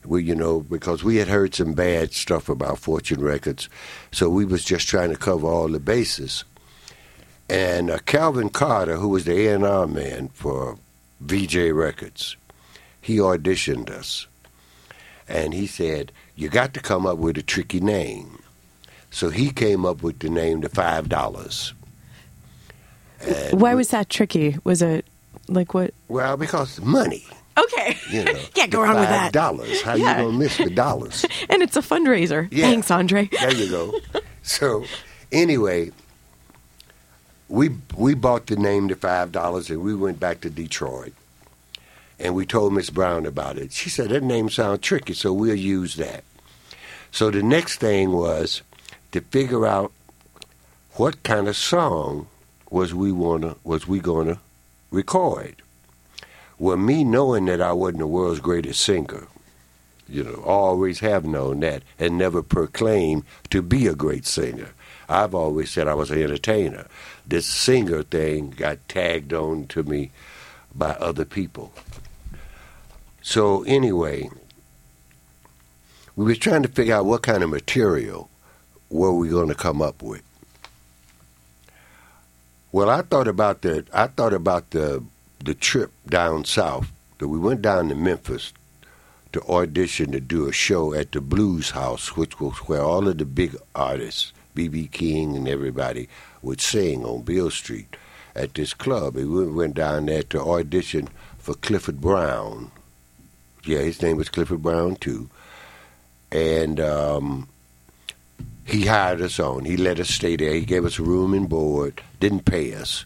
We, 0.06 0.24
you 0.24 0.36
know, 0.36 0.60
because 0.62 1.04
we 1.04 1.16
had 1.16 1.28
heard 1.28 1.56
some 1.56 1.74
bad 1.74 2.14
stuff 2.14 2.48
about 2.48 2.78
Fortune 2.78 3.24
Records, 3.24 3.70
so 4.12 4.30
we 4.30 4.46
was 4.46 4.64
just 4.64 4.88
trying 4.88 5.10
to 5.10 5.18
cover 5.18 5.48
all 5.48 5.68
the 5.68 5.80
bases. 5.80 6.44
And 7.50 7.90
uh, 7.90 7.98
Calvin 8.06 8.50
Carter, 8.50 8.98
who 8.98 9.10
was 9.10 9.26
the 9.26 9.48
A&R 9.48 9.88
man 9.88 10.30
for 10.30 10.78
Vee-Jay 11.22 11.72
Records, 11.72 12.36
he 13.02 13.18
auditioned 13.18 13.90
us. 13.90 14.28
And 15.28 15.54
he 15.54 15.66
said, 15.68 16.12
you 16.36 16.50
got 16.50 16.74
to 16.76 16.80
come 16.80 17.06
up 17.06 17.18
with 17.18 17.38
a 17.38 17.44
tricky 17.44 17.80
name. 17.80 18.42
So 19.10 19.30
he 19.30 19.52
came 19.52 19.86
up 19.86 20.04
with 20.04 20.20
the 20.20 20.30
name 20.30 20.62
The 20.62 20.70
Five 20.70 21.10
Dollars. 21.10 21.74
Why 23.52 23.74
was 23.74 23.90
that 23.90 24.10
tricky? 24.10 24.58
Was 24.64 24.82
it 24.82 25.06
like 25.48 25.74
what? 25.74 25.94
Well, 26.10 26.38
because 26.38 26.80
money, 26.82 27.26
Okay. 27.58 27.98
you 28.12 28.24
know. 28.26 28.34
Can't 28.54 28.70
go 28.72 28.82
wrong 28.84 28.96
with 29.00 29.08
that. 29.10 29.32
dollars. 29.32 29.82
How 29.82 29.96
Yeah. 29.96 30.18
you 30.20 30.26
gonna 30.26 30.38
miss 30.38 30.58
the 30.58 30.70
dollars? 30.70 31.26
And 31.50 31.64
it's 31.64 31.78
a 31.78 31.82
fundraiser. 31.82 32.50
Yeah. 32.52 32.66
Thanks, 32.66 32.92
Andre. 32.92 33.30
There 33.40 33.54
you 33.54 33.70
go. 33.70 33.94
So, 34.44 34.84
anyway, 35.32 35.92
we 37.50 37.70
we 37.96 38.14
bought 38.14 38.48
the 38.48 38.56
name 38.56 38.88
the 38.88 38.96
five 38.96 39.32
dollars, 39.32 39.70
and 39.70 39.82
we 39.82 39.96
went 39.96 40.20
back 40.20 40.42
to 40.42 40.50
Detroit, 40.50 41.14
and 42.20 42.36
we 42.36 42.46
told 42.46 42.74
Miss 42.74 42.90
Brown 42.90 43.26
about 43.26 43.58
it. 43.58 43.72
She 43.72 43.90
said 43.90 44.10
that 44.10 44.24
name 44.24 44.50
sounds 44.50 44.82
tricky, 44.82 45.14
so 45.14 45.34
we'll 45.34 45.56
use 45.56 45.96
that. 45.96 46.24
So 47.12 47.32
the 47.32 47.44
next 47.44 47.78
thing 47.78 48.12
was 48.12 48.62
to 49.12 49.22
figure 49.22 49.66
out 49.66 49.92
what 50.94 51.24
kind 51.24 51.48
of 51.48 51.56
song 51.56 52.28
was 52.70 52.94
we 52.94 53.12
wanna 53.12 53.56
was 53.64 53.88
we 53.88 54.00
gonna 54.00 54.40
record. 54.92 55.62
Well, 56.58 56.78
me 56.78 57.04
knowing 57.04 57.46
that 57.46 57.62
I 57.62 57.74
wasn't 57.74 58.00
the 58.00 58.08
world's 58.08 58.40
greatest 58.40 58.82
singer, 58.82 59.28
you 60.08 60.24
know, 60.24 60.42
always 60.46 61.00
have 61.00 61.26
known 61.26 61.60
that 61.62 61.84
and 62.00 62.18
never 62.18 62.42
proclaimed 62.42 63.24
to 63.50 63.62
be 63.62 63.88
a 63.88 63.96
great 63.96 64.26
singer. 64.26 64.70
I've 65.08 65.36
always 65.36 65.72
said 65.72 65.88
I 65.88 65.94
was 65.94 66.12
an 66.12 66.22
entertainer. 66.22 66.88
This 67.28 67.46
singer 67.46 68.04
thing 68.04 68.52
got 68.52 68.88
tagged 68.88 69.34
on 69.34 69.68
to 69.68 69.84
me 69.84 70.12
by 70.74 70.92
other 70.92 71.26
people. 71.26 71.74
So 73.22 73.64
anyway, 73.64 74.30
we 76.16 76.26
was 76.26 76.38
trying 76.38 76.64
to 76.64 76.70
figure 76.70 76.96
out 76.96 77.06
what 77.06 77.24
kind 77.24 77.44
of 77.44 77.50
material 77.50 78.30
were 78.90 79.14
we 79.14 79.30
going 79.30 79.50
to 79.50 79.56
come 79.56 79.82
up 79.82 80.04
with. 80.04 80.22
Well, 82.72 82.90
I 82.90 83.02
thought 83.02 83.28
about 83.28 83.62
the 83.62 83.86
I 83.94 84.08
thought 84.08 84.34
about 84.34 84.72
the 84.72 85.04
the 85.44 85.54
trip 85.54 85.92
down 86.08 86.46
south. 86.46 86.92
That 87.20 87.30
we 87.30 87.40
went 87.40 87.62
down 87.62 87.88
to 87.90 87.96
Memphis 87.96 88.52
to 89.32 89.42
audition 89.44 90.12
to 90.12 90.20
do 90.20 90.48
a 90.48 90.52
show 90.52 90.94
at 90.94 91.14
the 91.14 91.22
Blues 91.22 91.72
House, 91.72 92.16
which 92.18 92.40
was 92.40 92.56
where 92.68 92.82
all 92.82 93.08
of 93.08 93.18
the 93.18 93.26
big 93.26 93.56
artists, 93.74 94.34
B.B. 94.56 94.88
King 94.88 95.36
and 95.36 95.48
everybody, 95.48 96.08
would 96.42 96.62
sing 96.62 97.04
on 97.06 97.22
Beale 97.24 97.52
Street 97.52 97.96
at 98.36 98.54
this 98.54 98.74
club. 98.74 99.16
And 99.16 99.32
we 99.32 99.48
went 99.48 99.76
down 99.76 100.08
there 100.08 100.24
to 100.24 100.42
audition 100.42 101.10
for 101.38 101.54
Clifford 101.54 102.02
Brown. 102.02 102.72
Yeah, 103.66 103.80
his 103.80 104.02
name 104.02 104.18
was 104.18 104.30
Clifford 104.30 104.62
Brown 104.62 104.96
too. 104.96 105.30
And 106.32 106.80
um, 106.80 107.48
he 108.66 108.86
hired 108.86 109.22
us 109.22 109.40
on. 109.40 109.66
He 109.66 109.78
let 109.78 110.00
us 110.00 110.10
stay 110.10 110.36
there. 110.36 110.54
He 110.54 110.66
gave 110.66 110.86
us 110.86 111.00
room 111.00 111.34
and 111.34 111.48
board. 111.48 112.02
Didn't 112.20 112.46
pay 112.46 112.74
us. 112.74 113.06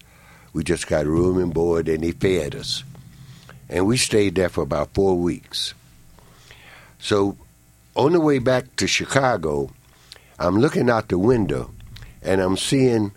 We 0.53 0.63
just 0.63 0.87
got 0.87 1.05
room 1.05 1.37
and 1.37 1.53
board, 1.53 1.87
and 1.87 2.03
he 2.03 2.11
fed 2.11 2.55
us. 2.55 2.83
And 3.69 3.85
we 3.85 3.97
stayed 3.97 4.35
there 4.35 4.49
for 4.49 4.61
about 4.61 4.93
four 4.93 5.15
weeks. 5.15 5.73
So 6.97 7.37
on 7.95 8.13
the 8.13 8.19
way 8.19 8.39
back 8.39 8.75
to 8.77 8.87
Chicago, 8.87 9.71
I'm 10.39 10.57
looking 10.57 10.89
out 10.89 11.09
the 11.09 11.19
window, 11.19 11.69
and 12.21 12.39
I'm 12.39 12.55
seeing 12.55 13.11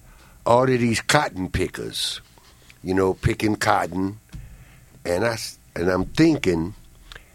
all 0.45 0.65
of 0.65 0.81
these 0.81 1.01
cotton 1.01 1.51
pickers, 1.51 2.21
you 2.83 2.95
know, 2.95 3.15
picking 3.15 3.55
cotton, 3.55 4.19
and 5.05 5.25
I 5.25 5.39
and 5.77 5.89
I'm 5.89 6.07
thinking, 6.07 6.75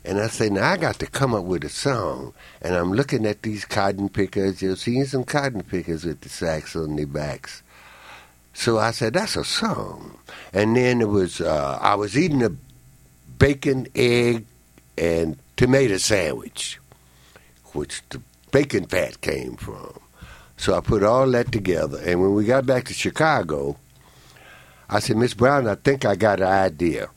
and 0.03 0.19
I 0.19 0.27
say, 0.27 0.49
now 0.49 0.69
I 0.69 0.75
got 0.75 0.99
to 0.99 1.07
come 1.07 1.33
up 1.33 1.45
with 1.45 1.63
a 1.63 1.69
song, 1.69 2.33
and 2.61 2.75
I'm 2.75 2.91
looking 2.91 3.25
at 3.25 3.43
these 3.43 3.63
cotton 3.63 4.09
pickers, 4.09 4.61
you're 4.61 4.75
seeing 4.75 5.05
some 5.05 5.23
cotton 5.23 5.63
pickers 5.63 6.03
with 6.03 6.19
the 6.19 6.29
sacks 6.29 6.75
on 6.75 6.97
their 6.97 7.07
backs. 7.07 7.63
So 8.53 8.79
I 8.79 8.91
said, 8.91 9.13
that's 9.13 9.35
a 9.35 9.43
song. 9.43 10.17
And 10.51 10.75
then 10.75 10.99
it 10.99 11.07
was, 11.09 11.39
uh, 11.39 11.77
I 11.79 11.95
was 11.95 12.17
eating 12.17 12.43
a 12.43 12.51
bacon, 13.37 13.87
egg, 13.95 14.45
and 14.97 15.37
tomato 15.55 15.97
sandwich, 15.97 16.79
which 17.73 18.01
the 18.09 18.21
bacon 18.51 18.85
fat 18.85 19.21
came 19.21 19.55
from. 19.55 19.99
So 20.57 20.75
I 20.75 20.81
put 20.81 21.03
all 21.03 21.29
that 21.31 21.51
together. 21.51 21.99
And 22.03 22.21
when 22.21 22.33
we 22.33 22.45
got 22.45 22.65
back 22.65 22.85
to 22.85 22.93
Chicago, 22.93 23.77
I 24.89 24.99
said, 24.99 25.17
Miss 25.17 25.33
Brown, 25.33 25.67
I 25.67 25.75
think 25.75 26.05
I 26.05 26.15
got 26.15 26.39
an 26.39 26.47
idea. 26.47 27.09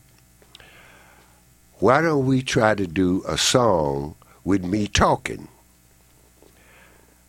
Why 1.79 2.01
don't 2.01 2.27
we 2.27 2.43
try 2.43 2.75
to 2.75 2.85
do 2.85 3.23
a 3.27 3.37
song 3.37 4.15
with 4.43 4.63
me 4.63 4.87
talking? 4.87 5.47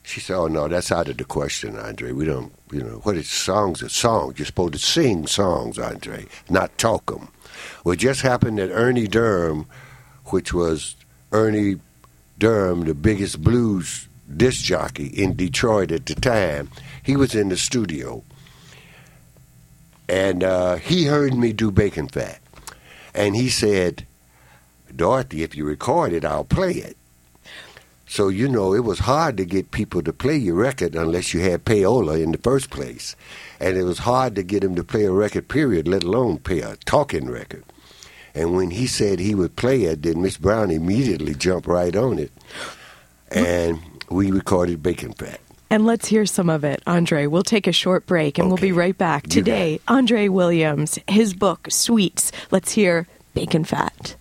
She 0.02 0.20
said, 0.20 0.36
Oh, 0.36 0.48
no, 0.48 0.68
that's 0.68 0.92
out 0.92 1.08
of 1.08 1.16
the 1.16 1.24
question, 1.24 1.78
Andre. 1.78 2.12
We 2.12 2.24
don't, 2.24 2.52
you 2.70 2.82
know, 2.82 3.00
what 3.04 3.16
is 3.16 3.30
songs 3.30 3.82
are 3.82 3.88
songs. 3.88 4.38
You're 4.38 4.46
supposed 4.46 4.74
to 4.74 4.78
sing 4.78 5.26
songs, 5.26 5.78
Andre, 5.78 6.26
not 6.50 6.76
talk 6.76 7.06
them. 7.06 7.28
Well, 7.84 7.94
it 7.94 8.00
just 8.00 8.20
happened 8.22 8.58
that 8.58 8.72
Ernie 8.72 9.06
Durham, 9.06 9.66
which 10.26 10.52
was 10.52 10.96
Ernie 11.30 11.76
Durham, 12.42 12.80
the 12.86 12.94
biggest 12.94 13.40
blues 13.40 14.08
disc 14.36 14.64
jockey 14.64 15.06
in 15.06 15.36
Detroit 15.36 15.92
at 15.92 16.06
the 16.06 16.16
time, 16.16 16.72
he 17.00 17.14
was 17.14 17.36
in 17.36 17.50
the 17.50 17.56
studio. 17.56 18.24
And 20.08 20.42
uh, 20.42 20.74
he 20.74 21.04
heard 21.04 21.34
me 21.34 21.52
do 21.52 21.70
Bacon 21.70 22.08
Fat. 22.08 22.40
And 23.14 23.36
he 23.36 23.48
said, 23.48 24.08
Dorothy, 24.96 25.44
if 25.44 25.54
you 25.54 25.64
record 25.64 26.12
it, 26.12 26.24
I'll 26.24 26.42
play 26.42 26.72
it. 26.72 26.96
So, 28.08 28.26
you 28.26 28.48
know, 28.48 28.74
it 28.74 28.82
was 28.82 28.98
hard 28.98 29.36
to 29.36 29.44
get 29.44 29.70
people 29.70 30.02
to 30.02 30.12
play 30.12 30.36
your 30.36 30.56
record 30.56 30.96
unless 30.96 31.32
you 31.32 31.42
had 31.42 31.64
payola 31.64 32.20
in 32.20 32.32
the 32.32 32.38
first 32.38 32.70
place. 32.70 33.14
And 33.60 33.76
it 33.76 33.84
was 33.84 34.00
hard 34.00 34.34
to 34.34 34.42
get 34.42 34.62
them 34.62 34.74
to 34.74 34.82
play 34.82 35.04
a 35.04 35.12
record, 35.12 35.46
period, 35.46 35.86
let 35.86 36.02
alone 36.02 36.38
play 36.38 36.58
a 36.58 36.74
talking 36.86 37.30
record. 37.30 37.62
And 38.34 38.54
when 38.54 38.70
he 38.70 38.86
said 38.86 39.18
he 39.18 39.34
would 39.34 39.56
play 39.56 39.82
it, 39.84 40.02
then 40.02 40.22
Miss 40.22 40.36
Brown 40.36 40.70
immediately 40.70 41.34
jumped 41.34 41.66
right 41.66 41.94
on 41.94 42.18
it. 42.18 42.32
And 43.30 43.80
we 44.08 44.30
recorded 44.30 44.82
Bacon 44.82 45.12
Fat. 45.12 45.40
And 45.70 45.86
let's 45.86 46.06
hear 46.06 46.26
some 46.26 46.50
of 46.50 46.64
it, 46.64 46.82
Andre. 46.86 47.26
We'll 47.26 47.42
take 47.42 47.66
a 47.66 47.72
short 47.72 48.04
break 48.04 48.38
and 48.38 48.48
we'll 48.48 48.58
be 48.58 48.72
right 48.72 48.96
back. 48.96 49.26
Today, 49.26 49.80
Andre 49.88 50.28
Williams, 50.28 50.98
his 51.08 51.32
book, 51.32 51.68
Sweets. 51.70 52.30
Let's 52.50 52.72
hear 52.72 53.06
Bacon 53.34 53.64
Fat. 53.64 54.16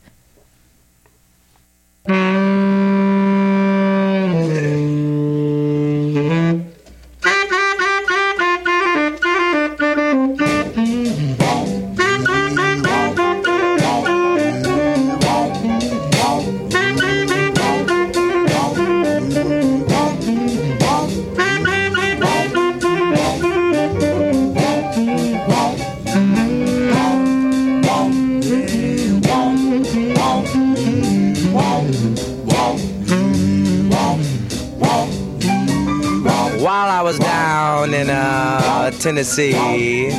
Tennessee, 39.21 40.09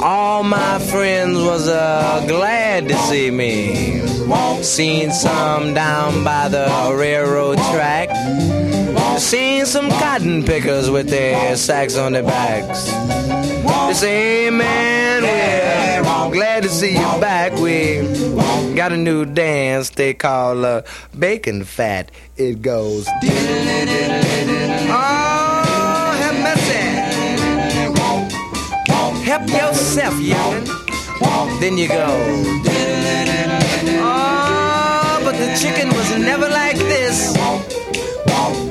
all 0.00 0.44
my 0.44 0.78
friends 0.78 1.36
was 1.38 1.66
uh, 1.66 2.24
glad 2.28 2.86
to 2.86 2.96
see 2.96 3.32
me. 3.32 4.00
Seen 4.62 5.10
some 5.10 5.74
down 5.74 6.22
by 6.22 6.46
the 6.46 6.94
railroad 6.96 7.58
track. 7.72 8.08
Seen 9.18 9.66
some 9.66 9.88
cotton 9.90 10.44
pickers 10.44 10.88
with 10.88 11.08
their 11.08 11.56
sacks 11.56 11.96
on 11.96 12.12
their 12.12 12.22
backs. 12.22 12.92
They 13.88 13.94
say, 13.94 14.50
man, 14.50 15.24
we're 16.04 16.32
glad 16.32 16.62
to 16.62 16.68
see 16.68 16.92
you 16.92 17.20
back. 17.20 17.52
We 17.54 18.02
got 18.76 18.92
a 18.92 18.96
new 18.96 19.24
dance 19.24 19.90
they 19.90 20.14
call 20.14 20.64
uh, 20.64 20.82
Bacon 21.18 21.64
Fat. 21.64 22.12
It 22.36 22.62
goes. 22.62 23.08
Oh, 24.92 25.29
yourself, 29.52 30.14
youngin'. 30.14 30.66
Then 31.60 31.76
you 31.76 31.88
go. 31.88 32.06
Oh, 34.02 35.20
but 35.24 35.36
the 35.36 35.54
chicken 35.60 35.88
was 35.88 36.10
never 36.18 36.48
like 36.48 36.76
this. 36.76 37.36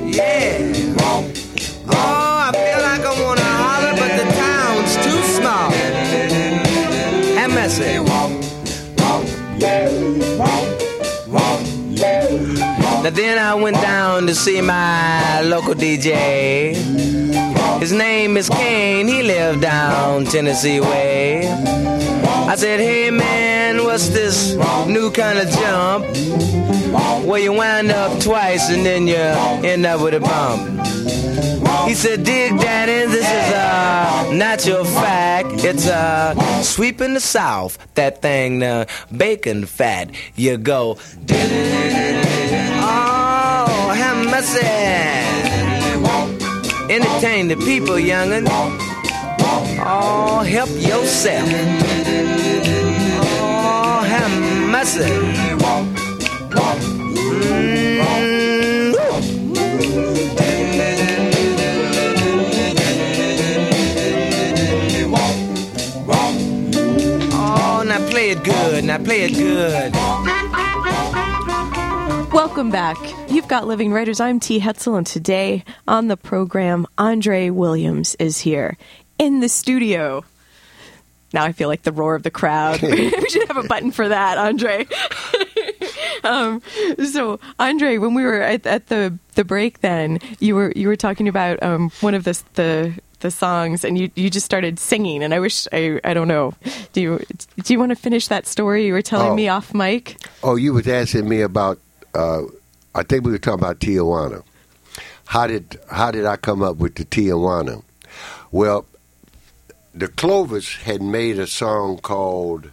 Yeah. 0.05 0.73
Oh, 1.87 2.47
I 2.47 2.51
feel 2.51 2.81
like 2.81 3.05
I 3.05 3.13
wanna 3.23 3.49
holler, 3.61 3.93
but 4.01 4.11
the 4.17 4.25
town's 4.43 4.93
too 5.05 5.21
small. 5.37 5.71
Have 7.37 7.51
mercy. 7.53 7.99
Now 13.03 13.11
then 13.11 13.37
I 13.37 13.55
went 13.55 13.77
down 13.77 14.27
to 14.27 14.35
see 14.35 14.59
my 14.61 15.41
local 15.41 15.73
DJ. 15.73 16.75
His 17.79 17.93
name 17.93 18.35
is 18.35 18.49
Kane, 18.49 19.07
he 19.07 19.23
lived 19.23 19.61
down 19.61 20.25
Tennessee 20.25 20.81
way. 20.81 21.47
I 21.47 22.55
said, 22.55 22.81
hey 22.81 23.09
man, 23.09 23.85
what's 23.85 24.09
this 24.09 24.53
new 24.85 25.11
kind 25.11 25.39
of 25.39 25.49
jump? 25.49 26.05
Where 27.25 27.39
you 27.39 27.53
wind 27.53 27.89
up 27.91 28.21
twice 28.21 28.69
and 28.69 28.85
then 28.85 29.07
you 29.07 29.15
end 29.15 29.85
up 29.85 30.01
with 30.01 30.15
a 30.15 30.19
bump. 30.19 30.67
He 31.87 31.95
said, 31.95 32.25
dig 32.25 32.59
daddy, 32.59 33.09
this 33.09 33.25
is 33.25 33.53
uh, 33.53 34.25
a 34.27 34.35
natural 34.35 34.83
fact. 34.83 35.63
It's 35.63 35.87
uh, 35.87 36.33
a 36.37 36.63
sweep 36.63 36.99
in 36.99 37.13
the 37.13 37.19
south, 37.21 37.77
that 37.95 38.21
thing, 38.21 38.61
uh, 38.61 38.85
the 39.09 39.17
bacon 39.17 39.65
fat. 39.65 40.11
You 40.35 40.57
go, 40.57 40.97
have. 44.41 45.25
Entertain 46.89 47.49
the 47.49 47.57
people, 47.57 47.95
youngin'. 47.95 48.47
Oh, 49.81 50.43
help 50.47 50.69
yourself. 50.69 51.49
Oh, 53.51 54.01
have. 54.07 54.31
Mm-hmm. 57.51 58.09
Oh, 67.33 67.83
now 67.85 68.09
play 68.09 68.29
it 68.31 68.43
good. 68.43 68.83
Now 68.85 68.97
play 68.99 69.23
it 69.23 69.33
good. 69.33 70.08
Welcome 72.39 72.71
back. 72.71 72.95
You've 73.29 73.49
got 73.49 73.67
Living 73.67 73.91
Writers. 73.91 74.21
I'm 74.21 74.39
T. 74.39 74.61
Hetzel, 74.61 74.97
and 74.97 75.05
today 75.05 75.65
on 75.89 76.07
the 76.07 76.15
program, 76.15 76.87
Andre 76.97 77.49
Williams 77.49 78.15
is 78.15 78.39
here 78.39 78.77
in 79.17 79.41
the 79.41 79.49
studio. 79.49 80.23
Now 81.33 81.43
I 81.43 81.51
feel 81.51 81.67
like 81.67 81.83
the 81.83 81.91
roar 81.91 82.15
of 82.15 82.23
the 82.23 82.31
crowd. 82.31 82.81
we 82.81 83.29
should 83.29 83.45
have 83.49 83.57
a 83.57 83.67
button 83.67 83.91
for 83.91 84.07
that, 84.07 84.37
Andre. 84.37 84.87
um, 86.23 86.61
so, 87.11 87.41
Andre, 87.59 87.97
when 87.97 88.13
we 88.13 88.23
were 88.23 88.41
at, 88.41 88.65
at, 88.65 88.87
the 88.87 89.19
the 89.35 89.43
break, 89.43 89.81
then 89.81 90.19
you 90.39 90.55
were 90.55 90.71
you 90.77 90.87
were 90.87 90.95
talking 90.95 91.27
about 91.27 91.61
um, 91.61 91.91
one 91.99 92.13
of 92.13 92.23
the 92.23 92.41
the 92.53 92.93
the 93.19 93.31
songs, 93.31 93.83
and 93.83 93.97
you 93.97 94.11
you 94.15 94.29
just 94.29 94.45
started 94.45 94.79
singing. 94.79 95.23
And 95.23 95.33
I 95.33 95.41
wish 95.41 95.67
I 95.73 95.99
I 96.05 96.13
don't 96.13 96.29
know. 96.29 96.53
Do 96.93 97.01
you 97.01 97.19
do 97.63 97.73
you 97.73 97.79
want 97.79 97.89
to 97.89 97.97
finish 97.97 98.29
that 98.29 98.47
story 98.47 98.85
you 98.85 98.93
were 98.93 99.01
telling 99.01 99.31
Oh. 99.31 99.35
me 99.35 99.49
off 99.49 99.73
mic? 99.73 100.15
Oh, 100.41 100.55
you 100.55 100.71
was 100.71 100.87
asking 100.87 101.27
me 101.27 101.41
about. 101.41 101.79
Uh, 102.13 102.43
I 102.95 103.03
think 103.03 103.25
we 103.25 103.31
were 103.31 103.37
talking 103.37 103.59
about 103.59 103.79
Tijuana. 103.79 104.43
How 105.25 105.47
did 105.47 105.79
how 105.91 106.11
did 106.11 106.25
I 106.25 106.37
come 106.37 106.63
up 106.63 106.77
with 106.77 106.95
the 106.95 107.05
Tijuana? 107.05 107.83
Well, 108.51 108.85
the 109.93 110.07
Clovers 110.07 110.75
had 110.77 111.01
made 111.01 111.37
a 111.37 111.47
song 111.47 111.99
called. 111.99 112.71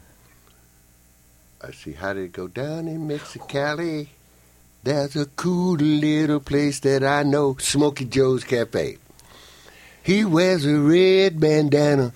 I 1.62 1.72
see. 1.72 1.92
How 1.92 2.14
did 2.14 2.24
it 2.24 2.32
go? 2.32 2.48
Down 2.48 2.88
in 2.88 3.06
Mexicali, 3.08 4.08
there's 4.82 5.16
a 5.16 5.26
cool 5.26 5.76
little 5.76 6.40
place 6.40 6.80
that 6.80 7.02
I 7.02 7.24
know, 7.24 7.56
Smokey 7.58 8.04
Joe's 8.04 8.44
Cafe. 8.44 8.98
He 10.02 10.24
wears 10.24 10.64
a 10.64 10.78
red 10.78 11.40
bandana, 11.40 12.12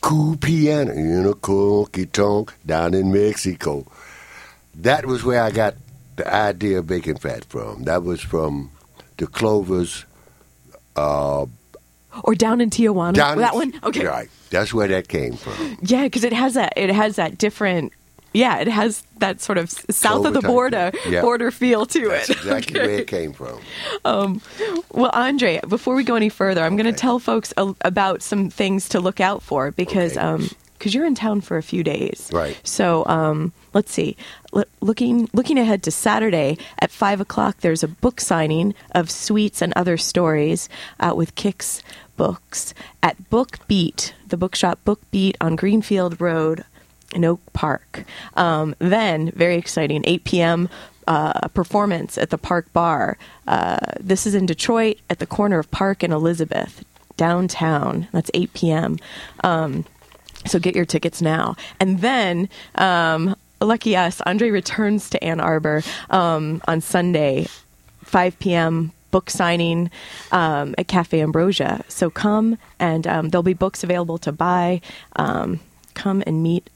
cool 0.00 0.36
piano 0.36 0.92
in 0.92 1.24
a 1.24 1.34
honky 1.34 2.10
tonk 2.10 2.52
down 2.66 2.94
in 2.94 3.12
Mexico. 3.12 3.86
That 4.74 5.06
was 5.06 5.22
where 5.22 5.42
I 5.42 5.52
got 5.52 5.74
the 6.24 6.34
idea 6.34 6.78
of 6.78 6.86
bacon 6.86 7.16
fat 7.16 7.44
from. 7.46 7.84
That 7.84 8.02
was 8.02 8.20
from 8.20 8.70
the 9.16 9.26
Clovers. 9.26 10.04
Uh, 10.96 11.46
Or 12.24 12.34
down 12.34 12.60
in 12.60 12.70
Tijuana? 12.70 13.14
down 13.14 13.38
that 13.38 13.54
one? 13.54 13.72
Okay. 13.84 14.04
Right. 14.04 14.28
That's 14.50 14.74
where 14.74 14.88
that 14.88 15.08
came 15.08 15.34
from. 15.36 15.78
Yeah, 15.82 16.04
because 16.04 16.24
it 16.24 16.32
has 16.32 16.54
that. 16.54 16.72
It 16.76 16.90
has 16.90 17.16
that 17.16 17.38
different. 17.38 17.92
Yeah, 18.32 18.58
it 18.58 18.68
has 18.68 19.02
that 19.18 19.40
sort 19.40 19.58
of 19.58 19.70
south 19.70 20.24
of 20.24 20.34
the 20.34 20.40
border. 20.40 20.92
Yeah. 21.08 21.22
border 21.22 21.50
feel 21.50 21.84
to 21.86 22.08
That's 22.08 22.30
it. 22.30 22.36
exactly 22.38 22.78
Okay. 22.80 22.86
where 22.88 22.98
it 23.00 23.06
came 23.08 23.32
from. 23.32 23.58
Well, 24.92 25.10
Andre, 25.12 25.60
before 25.68 25.94
we 25.96 26.04
go 26.04 26.14
any 26.14 26.28
further, 26.28 26.62
I'm 26.62 26.76
going 26.76 26.86
to 26.92 26.92
tell 27.00 27.18
folks 27.18 27.52
a, 27.56 27.74
about 27.80 28.22
some 28.22 28.48
things 28.50 28.88
to 28.90 29.00
look 29.00 29.20
out 29.20 29.42
for 29.42 29.72
because 29.72 30.16
Okay. 30.16 30.20
um 30.26 30.48
because 30.80 30.94
you're 30.94 31.04
in 31.04 31.14
town 31.14 31.42
for 31.42 31.58
a 31.58 31.62
few 31.62 31.84
days, 31.84 32.30
Right. 32.32 32.58
So 32.64 33.04
um, 33.06 33.52
let's 33.74 33.92
see. 33.92 34.16
L- 34.54 34.64
looking 34.80 35.28
looking 35.34 35.58
ahead 35.58 35.82
to 35.82 35.90
Saturday 35.90 36.56
at 36.78 36.90
five 36.90 37.20
o'clock, 37.20 37.58
there's 37.60 37.82
a 37.82 37.88
book 37.88 38.18
signing 38.20 38.74
of 38.92 39.10
Sweets 39.10 39.60
and 39.60 39.74
Other 39.76 39.98
Stories 39.98 40.68
out 40.98 41.18
with 41.18 41.34
Kicks 41.34 41.82
Books 42.16 42.72
at 43.02 43.28
Book 43.28 43.58
Beat, 43.68 44.14
the 44.26 44.38
bookshop 44.38 44.82
Book 44.84 45.00
Beat 45.10 45.36
on 45.40 45.54
Greenfield 45.54 46.18
Road 46.18 46.64
in 47.14 47.24
Oak 47.26 47.40
Park. 47.52 48.04
Um, 48.34 48.74
then, 48.78 49.30
very 49.32 49.56
exciting, 49.56 50.02
8 50.06 50.24
p.m. 50.24 50.68
Uh, 51.06 51.48
performance 51.48 52.16
at 52.16 52.30
the 52.30 52.38
Park 52.38 52.72
Bar. 52.72 53.18
Uh, 53.46 53.78
this 53.98 54.26
is 54.26 54.34
in 54.34 54.46
Detroit 54.46 54.98
at 55.10 55.18
the 55.18 55.26
corner 55.26 55.58
of 55.58 55.70
Park 55.70 56.02
and 56.02 56.12
Elizabeth, 56.12 56.84
downtown. 57.16 58.06
That's 58.12 58.30
8 58.32 58.54
p.m. 58.54 58.98
Um, 59.42 59.84
so 60.46 60.58
get 60.58 60.74
your 60.74 60.84
tickets 60.84 61.20
now. 61.20 61.56
And 61.78 62.00
then, 62.00 62.48
um, 62.76 63.36
lucky 63.60 63.96
us, 63.96 64.20
Andre 64.22 64.50
returns 64.50 65.10
to 65.10 65.22
Ann 65.22 65.40
Arbor 65.40 65.82
um, 66.08 66.62
on 66.66 66.80
Sunday, 66.80 67.46
5 68.04 68.38
p.m. 68.38 68.92
Book 69.10 69.28
signing 69.28 69.90
um, 70.30 70.74
at 70.78 70.88
Cafe 70.88 71.20
Ambrosia. 71.20 71.84
So 71.88 72.10
come 72.10 72.58
and 72.78 73.06
um, 73.06 73.28
there'll 73.30 73.42
be 73.42 73.54
books 73.54 73.82
available 73.82 74.18
to 74.18 74.32
buy. 74.32 74.80
Um, 75.16 75.60
come 75.94 76.22
and 76.26 76.42
meet 76.42 76.70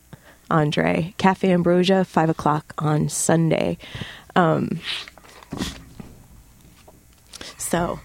Andre. 0.50 1.14
Cafe 1.16 1.50
Ambrosia, 1.50 2.04
5 2.04 2.30
o'clock 2.30 2.74
on 2.78 3.08
Sunday. 3.08 3.78
Um, 4.36 4.80
so 7.56 8.00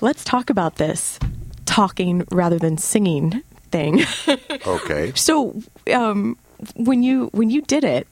let's 0.00 0.24
talk 0.24 0.48
about 0.48 0.76
this 0.76 1.18
talking 1.64 2.24
rather 2.30 2.58
than 2.58 2.78
singing 2.78 3.42
thing. 3.70 4.04
Okay. 4.66 5.12
So, 5.14 5.54
um, 5.92 6.36
when 6.74 7.02
you 7.02 7.28
when 7.32 7.50
you 7.50 7.62
did 7.62 7.84
it, 7.84 8.08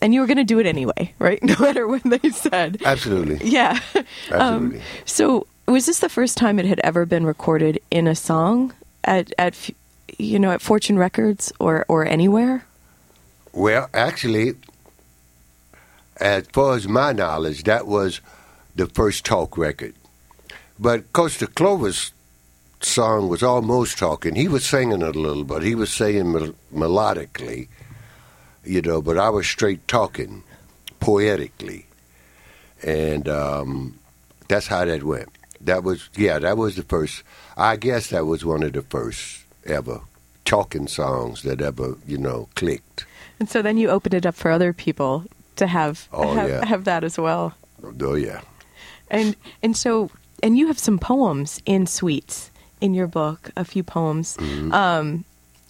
and 0.00 0.14
you 0.14 0.20
were 0.20 0.26
going 0.26 0.36
to 0.36 0.44
do 0.44 0.58
it 0.58 0.66
anyway, 0.66 1.14
right? 1.18 1.42
No 1.42 1.56
matter 1.58 1.86
what 1.88 2.02
they 2.04 2.30
said. 2.30 2.82
Absolutely. 2.84 3.38
Yeah. 3.48 3.80
Um, 4.30 4.32
Absolutely. 4.32 4.80
so, 5.04 5.46
was 5.66 5.86
this 5.86 5.98
the 6.00 6.08
first 6.08 6.36
time 6.36 6.58
it 6.58 6.66
had 6.66 6.80
ever 6.84 7.06
been 7.06 7.24
recorded 7.26 7.80
in 7.90 8.06
a 8.06 8.14
song 8.14 8.72
at 9.04 9.32
at 9.38 9.70
you 10.18 10.38
know 10.38 10.50
at 10.50 10.60
Fortune 10.60 10.98
Records 10.98 11.52
or 11.58 11.84
or 11.88 12.04
anywhere? 12.06 12.64
Well, 13.52 13.88
actually, 13.94 14.54
as 16.18 16.46
far 16.52 16.76
as 16.76 16.86
my 16.86 17.12
knowledge, 17.12 17.64
that 17.64 17.86
was 17.86 18.20
the 18.74 18.86
first 18.86 19.24
talk 19.24 19.56
record. 19.56 19.94
But 20.78 21.12
Costa 21.12 21.46
Clovers 21.46 22.12
song 22.80 23.28
was 23.28 23.42
almost 23.42 23.98
talking. 23.98 24.34
He 24.34 24.48
was 24.48 24.64
singing 24.64 25.02
it 25.02 25.16
a 25.16 25.20
little, 25.20 25.44
but 25.44 25.62
he 25.62 25.74
was 25.74 25.90
saying 25.92 26.32
mel- 26.32 26.54
melodically, 26.74 27.68
you 28.64 28.82
know. 28.82 29.00
But 29.02 29.18
I 29.18 29.28
was 29.30 29.46
straight 29.46 29.86
talking, 29.88 30.42
poetically, 31.00 31.86
and 32.82 33.28
um, 33.28 33.98
that's 34.48 34.66
how 34.66 34.84
that 34.84 35.02
went. 35.02 35.28
That 35.60 35.82
was 35.84 36.08
yeah, 36.16 36.38
that 36.38 36.56
was 36.56 36.76
the 36.76 36.82
first. 36.82 37.22
I 37.56 37.76
guess 37.76 38.10
that 38.10 38.26
was 38.26 38.44
one 38.44 38.62
of 38.62 38.72
the 38.72 38.82
first 38.82 39.44
ever 39.64 40.00
talking 40.44 40.86
songs 40.86 41.42
that 41.42 41.60
ever 41.60 41.96
you 42.06 42.18
know 42.18 42.48
clicked. 42.54 43.06
And 43.40 43.48
so 43.48 43.62
then 43.62 43.76
you 43.76 43.88
opened 43.90 44.14
it 44.14 44.24
up 44.26 44.34
for 44.34 44.50
other 44.50 44.72
people 44.72 45.24
to 45.56 45.66
have 45.66 46.08
Oh, 46.12 46.34
have, 46.34 46.48
yeah. 46.48 46.64
have 46.64 46.84
that 46.84 47.04
as 47.04 47.18
well. 47.18 47.54
Oh 48.00 48.14
yeah. 48.14 48.40
And 49.10 49.36
and 49.62 49.76
so 49.76 50.10
and 50.42 50.56
you 50.58 50.66
have 50.68 50.78
some 50.78 50.98
poems 50.98 51.60
in 51.66 51.86
Sweets 51.86 52.50
in 52.80 52.94
your 52.94 53.06
book, 53.06 53.50
a 53.56 53.64
few 53.64 53.82
poems. 53.82 54.36
Mm-hmm. 54.36 54.72
Um 54.72 55.24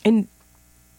and 0.05 0.29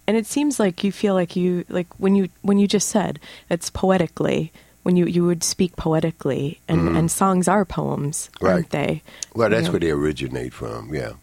and 0.07 0.15
it 0.17 0.25
seems 0.25 0.59
like 0.59 0.83
you 0.83 0.91
feel 0.91 1.13
like 1.13 1.35
you 1.35 1.65
like 1.69 1.87
when 1.99 2.15
you 2.15 2.29
when 2.41 2.57
you 2.59 2.67
just 2.67 2.87
said 2.89 3.19
it's 3.49 3.69
poetically 3.69 4.51
when 4.83 4.95
you 4.95 5.05
you 5.05 5.25
would 5.25 5.43
speak 5.43 5.75
poetically 5.75 6.59
and 6.67 6.95
and 6.97 7.11
songs 7.11 7.47
are 7.47 7.65
poems, 7.65 8.29
aren't 8.41 8.69
Mm-hmm. 8.69 8.77
Right. 8.77 8.87
they? 8.87 9.01
Well, 9.35 9.49
that's 9.49 9.65
Yeah. 9.65 9.71
where 9.71 9.79
they 9.81 9.91
originate 9.91 10.53
from, 10.53 10.93
yeah. 10.95 11.13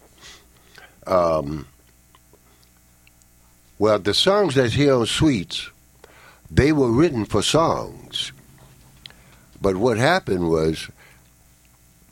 Um, 1.07 1.67
well, 3.79 3.99
the 3.99 4.15
songs 4.15 4.55
that's 4.55 4.75
here 4.75 4.95
on 4.95 5.07
Sweets, 5.07 5.71
they 6.51 6.73
were 6.73 6.91
written 6.91 7.25
for 7.25 7.43
songs. 7.43 8.33
But 9.61 9.77
what 9.77 9.97
happened 9.99 10.49
was 10.51 10.89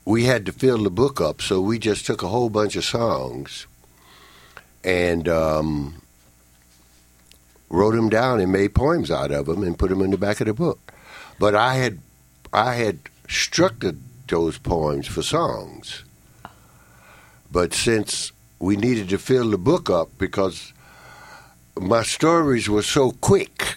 we 0.05 0.25
had 0.25 0.47
to 0.47 0.53
fill 0.53 0.79
the 0.79 0.91
book 0.91 1.21
up, 1.21 1.41
so 1.41 1.61
we 1.61 1.79
just 1.79 2.07
took 2.07 2.23
a 2.23 2.29
whole 2.29 2.51
bunch 2.51 2.77
of 2.77 2.85
songs 2.85 3.67
and 4.85 5.29
um, 5.29 6.03
wrote 7.69 7.95
them 7.95 8.09
down 8.09 8.41
and 8.41 8.51
made 8.51 8.75
poems 8.75 9.11
out 9.11 9.31
of 9.31 9.47
them 9.47 9.63
and 9.63 9.79
put 9.79 9.91
them 9.91 10.03
in 10.03 10.11
the 10.11 10.19
back 10.19 10.41
of 10.41 10.47
the 10.47 10.55
book. 10.55 10.93
But 11.39 11.55
I 11.55 11.75
had 11.75 11.99
I 12.53 12.75
had 12.75 12.99
structured 13.29 13.99
those 14.29 14.59
poems 14.59 15.07
for 15.07 15.23
songs. 15.23 16.05
But 17.51 17.75
since 17.75 18.33
we 18.59 18.77
needed 18.77 19.09
to 19.11 19.19
fill 19.19 19.51
the 19.51 19.59
book 19.59 19.91
up 19.91 20.11
because 20.19 20.73
my 21.79 22.03
stories 22.03 22.69
were 22.69 22.83
so 22.83 23.13
quick, 23.13 23.77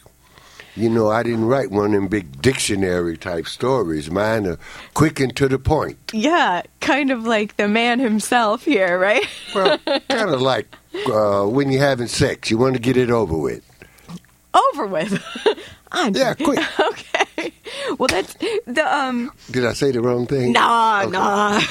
you 0.75 0.89
know, 0.89 1.09
I 1.09 1.23
didn't 1.23 1.45
write 1.45 1.71
one 1.71 1.88
of 1.88 1.91
them 1.93 2.07
big 2.07 2.41
dictionary 2.41 3.17
type 3.17 3.47
stories. 3.47 4.09
Mine 4.11 4.45
are 4.47 4.57
quick 4.93 5.19
and 5.19 5.35
to 5.38 5.47
the 5.47 5.59
point. 5.59 5.97
Yeah, 6.13 6.63
kind 6.81 7.11
of 7.11 7.25
like 7.25 7.55
the 7.57 7.67
man 7.67 7.99
himself 7.99 8.65
here, 8.65 8.97
right? 8.99 9.25
Well, 9.53 9.77
kind 10.09 10.29
of 10.29 10.41
like 10.41 10.67
uh, 11.11 11.45
when 11.45 11.71
you're 11.71 11.81
having 11.81 12.07
sex, 12.07 12.49
you 12.51 12.57
want 12.57 12.73
to 12.75 12.81
get 12.81 12.97
it 12.97 13.09
over 13.09 13.38
with. 13.38 13.63
Over 14.53 14.85
with. 14.88 15.23
I'm 15.91 16.13
Yeah, 16.15 16.33
quick. 16.33 16.59
okay. 16.79 17.24
Well, 17.99 18.07
that's 18.07 18.33
the 18.65 18.83
um. 18.85 19.31
Did 19.51 19.65
I 19.65 19.73
say 19.73 19.91
the 19.91 20.01
wrong 20.01 20.25
thing? 20.27 20.53
Nah, 20.53 21.01
Okay. 21.03 21.11
nah. 21.11 21.61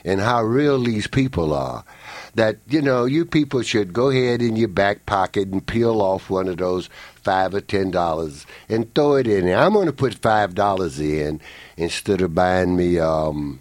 and 0.05 0.21
how 0.21 0.43
real 0.43 0.83
these 0.83 1.07
people 1.07 1.53
are. 1.53 1.85
That, 2.35 2.57
you 2.69 2.81
know, 2.81 3.05
you 3.05 3.25
people 3.25 3.63
should 3.63 3.93
go 3.93 4.11
ahead 4.11 4.43
in 4.43 4.57
your 4.57 4.69
back 4.69 5.07
pocket 5.07 5.49
and 5.49 5.67
peel 5.67 6.01
off 6.01 6.31
one 6.31 6.49
of 6.49 6.59
those 6.59 6.89
five 7.29 7.53
or 7.55 7.61
ten 7.61 7.91
dollars 7.91 8.47
and 8.71 8.95
throw 8.95 9.17
it 9.17 9.27
in 9.27 9.45
there. 9.45 9.59
I'm 9.59 9.75
going 9.75 9.85
to 9.85 9.93
put 9.93 10.15
five 10.15 10.55
dollars 10.55 10.99
in 10.99 11.43
instead 11.77 12.23
of 12.23 12.35
buying 12.35 12.75
me 12.75 12.99
um, 12.99 13.61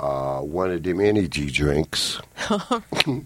uh, 0.00 0.40
one 0.40 0.72
of 0.72 0.82
them 0.82 1.00
energy 1.00 1.48
drinks. 1.48 2.20
Thank 2.48 3.24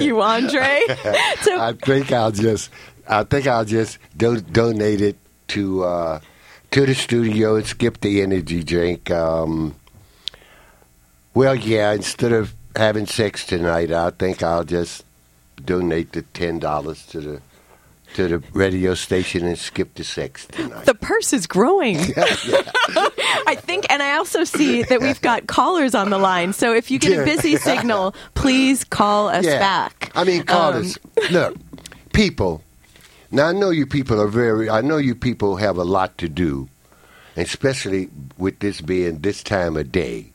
you, 0.00 0.22
Andre. 0.22 0.80
So, 1.42 1.60
I 1.60 1.74
think 1.74 2.10
I'll 2.12 2.32
just 2.32 2.70
I 3.06 3.24
think 3.24 3.46
I'll 3.46 3.66
just 3.66 3.98
do, 4.16 4.40
donate 4.40 5.02
it 5.02 5.18
to 5.48 5.84
uh, 5.84 6.20
to 6.70 6.86
the 6.86 6.94
studio 6.94 7.56
and 7.56 7.66
skip 7.66 8.00
the 8.00 8.22
energy 8.22 8.64
drink. 8.64 9.10
Um, 9.10 9.74
well, 11.34 11.54
yeah, 11.54 11.92
instead 11.92 12.32
of 12.32 12.54
having 12.76 13.06
sex 13.06 13.44
tonight, 13.46 13.90
I 13.90 14.10
think 14.10 14.42
I'll 14.42 14.64
just 14.64 15.04
donate 15.64 16.12
the 16.12 16.22
ten 16.22 16.58
dollars 16.58 17.04
to 17.06 17.20
the 17.20 17.40
to 18.14 18.28
the 18.28 18.38
radio 18.52 18.94
station 18.94 19.44
and 19.44 19.58
skip 19.58 19.94
the 19.94 20.04
sex 20.04 20.46
tonight. 20.46 20.84
the 20.86 20.94
purse 20.94 21.32
is 21.32 21.46
growing. 21.46 21.96
I 23.48 23.56
think, 23.58 23.84
and 23.90 24.02
I 24.02 24.16
also 24.16 24.44
see 24.44 24.82
that 24.84 25.00
we've 25.02 25.20
got 25.20 25.46
callers 25.48 25.94
on 25.94 26.10
the 26.10 26.18
line. 26.18 26.52
So 26.52 26.72
if 26.72 26.90
you 26.90 26.98
get 26.98 27.18
a 27.20 27.24
busy 27.24 27.56
signal, 27.70 28.14
please 28.34 28.84
call 28.84 29.28
us 29.28 29.44
back. 29.44 30.12
I 30.14 30.24
mean, 30.24 30.44
call 30.44 30.72
Um, 30.74 30.82
us. 30.82 30.98
Look, 31.30 31.56
people. 32.12 32.62
Now 33.30 33.48
I 33.48 33.52
know 33.52 33.70
you 33.70 33.86
people 33.86 34.20
are 34.20 34.28
very. 34.28 34.70
I 34.70 34.80
know 34.80 34.96
you 34.98 35.14
people 35.14 35.56
have 35.56 35.76
a 35.76 35.84
lot 35.84 36.16
to 36.18 36.28
do, 36.28 36.68
especially 37.36 38.08
with 38.38 38.60
this 38.60 38.80
being 38.80 39.18
this 39.18 39.42
time 39.42 39.76
of 39.76 39.90
day. 39.92 40.30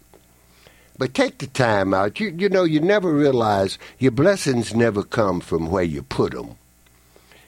But 1.02 1.16
take 1.16 1.40
the 1.40 1.48
time 1.48 1.96
out. 1.96 2.20
You 2.20 2.30
you 2.38 2.48
know 2.48 2.64
you 2.64 2.80
never 2.80 3.12
realize 3.12 3.80
your 3.98 4.12
blessings 4.12 4.76
never 4.76 5.02
come 5.02 5.40
from 5.40 5.72
where 5.72 5.82
you 5.84 6.04
put 6.04 6.34
them. 6.34 6.58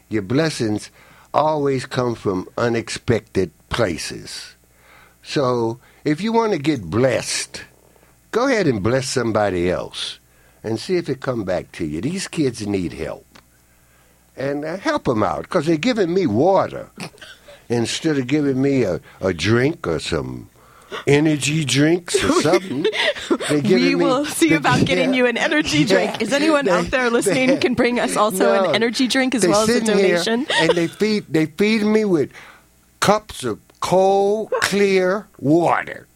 Your 0.10 0.24
blessings 0.24 0.90
always 1.36 1.86
come 1.86 2.16
from 2.16 2.50
unexpected 2.58 3.52
places. 3.70 4.56
So 5.22 5.80
if 6.04 6.20
you 6.20 6.34
want 6.34 6.54
to 6.54 6.58
get 6.58 6.90
blessed, 6.90 7.64
go 8.32 8.48
ahead 8.48 8.66
and 8.66 8.82
bless 8.82 9.08
somebody 9.08 9.70
else 9.70 10.18
and 10.64 10.80
see 10.80 10.98
if 10.98 11.08
it 11.08 11.22
come 11.22 11.44
back 11.44 11.72
to 11.74 11.86
you. 11.86 12.02
These 12.02 12.28
kids 12.28 12.66
need 12.66 12.94
help. 12.94 13.38
And 14.36 14.66
uh, 14.66 14.78
help 14.78 15.04
them 15.04 15.22
out 15.22 15.44
because 15.44 15.68
they're 15.68 15.78
giving 15.78 16.12
me 16.12 16.26
water 16.26 16.90
instead 17.70 18.18
of 18.18 18.26
giving 18.26 18.60
me 18.60 18.82
a, 18.82 19.00
a 19.22 19.32
drink 19.32 19.86
or 19.86 20.00
some 20.00 20.50
energy 21.08 21.66
drinks 21.66 22.16
or 22.24 22.32
something. 22.42 22.86
We 23.50 23.62
me- 23.62 23.96
will 23.96 24.26
see 24.26 24.50
they- 24.50 24.56
about 24.56 24.86
getting 24.86 25.10
yeah. 25.12 25.18
you 25.18 25.26
an 25.28 25.38
energy 25.38 25.84
drink. 25.92 26.22
Is 26.22 26.34
anyone 26.34 26.68
out 26.68 26.86
there 26.92 27.10
listening 27.10 27.48
They- 27.50 27.58
can 27.58 27.74
bring 27.74 28.00
us 28.00 28.16
also 28.18 28.54
No. 28.56 28.70
an 28.70 28.76
energy 28.76 29.08
drink 29.08 29.36
as 29.36 29.42
They 29.44 29.48
well 29.50 29.62
as 29.64 29.70
a 29.70 29.82
donation? 29.82 30.46
and 30.62 30.72
they 30.72 30.88
feed 30.88 31.26
they 31.30 31.46
feed 31.48 31.84
me 31.84 32.06
with 32.06 32.32
cups 33.00 33.44
of 33.44 33.60
cold, 33.80 34.52
clear 34.62 35.28
water. 35.40 36.08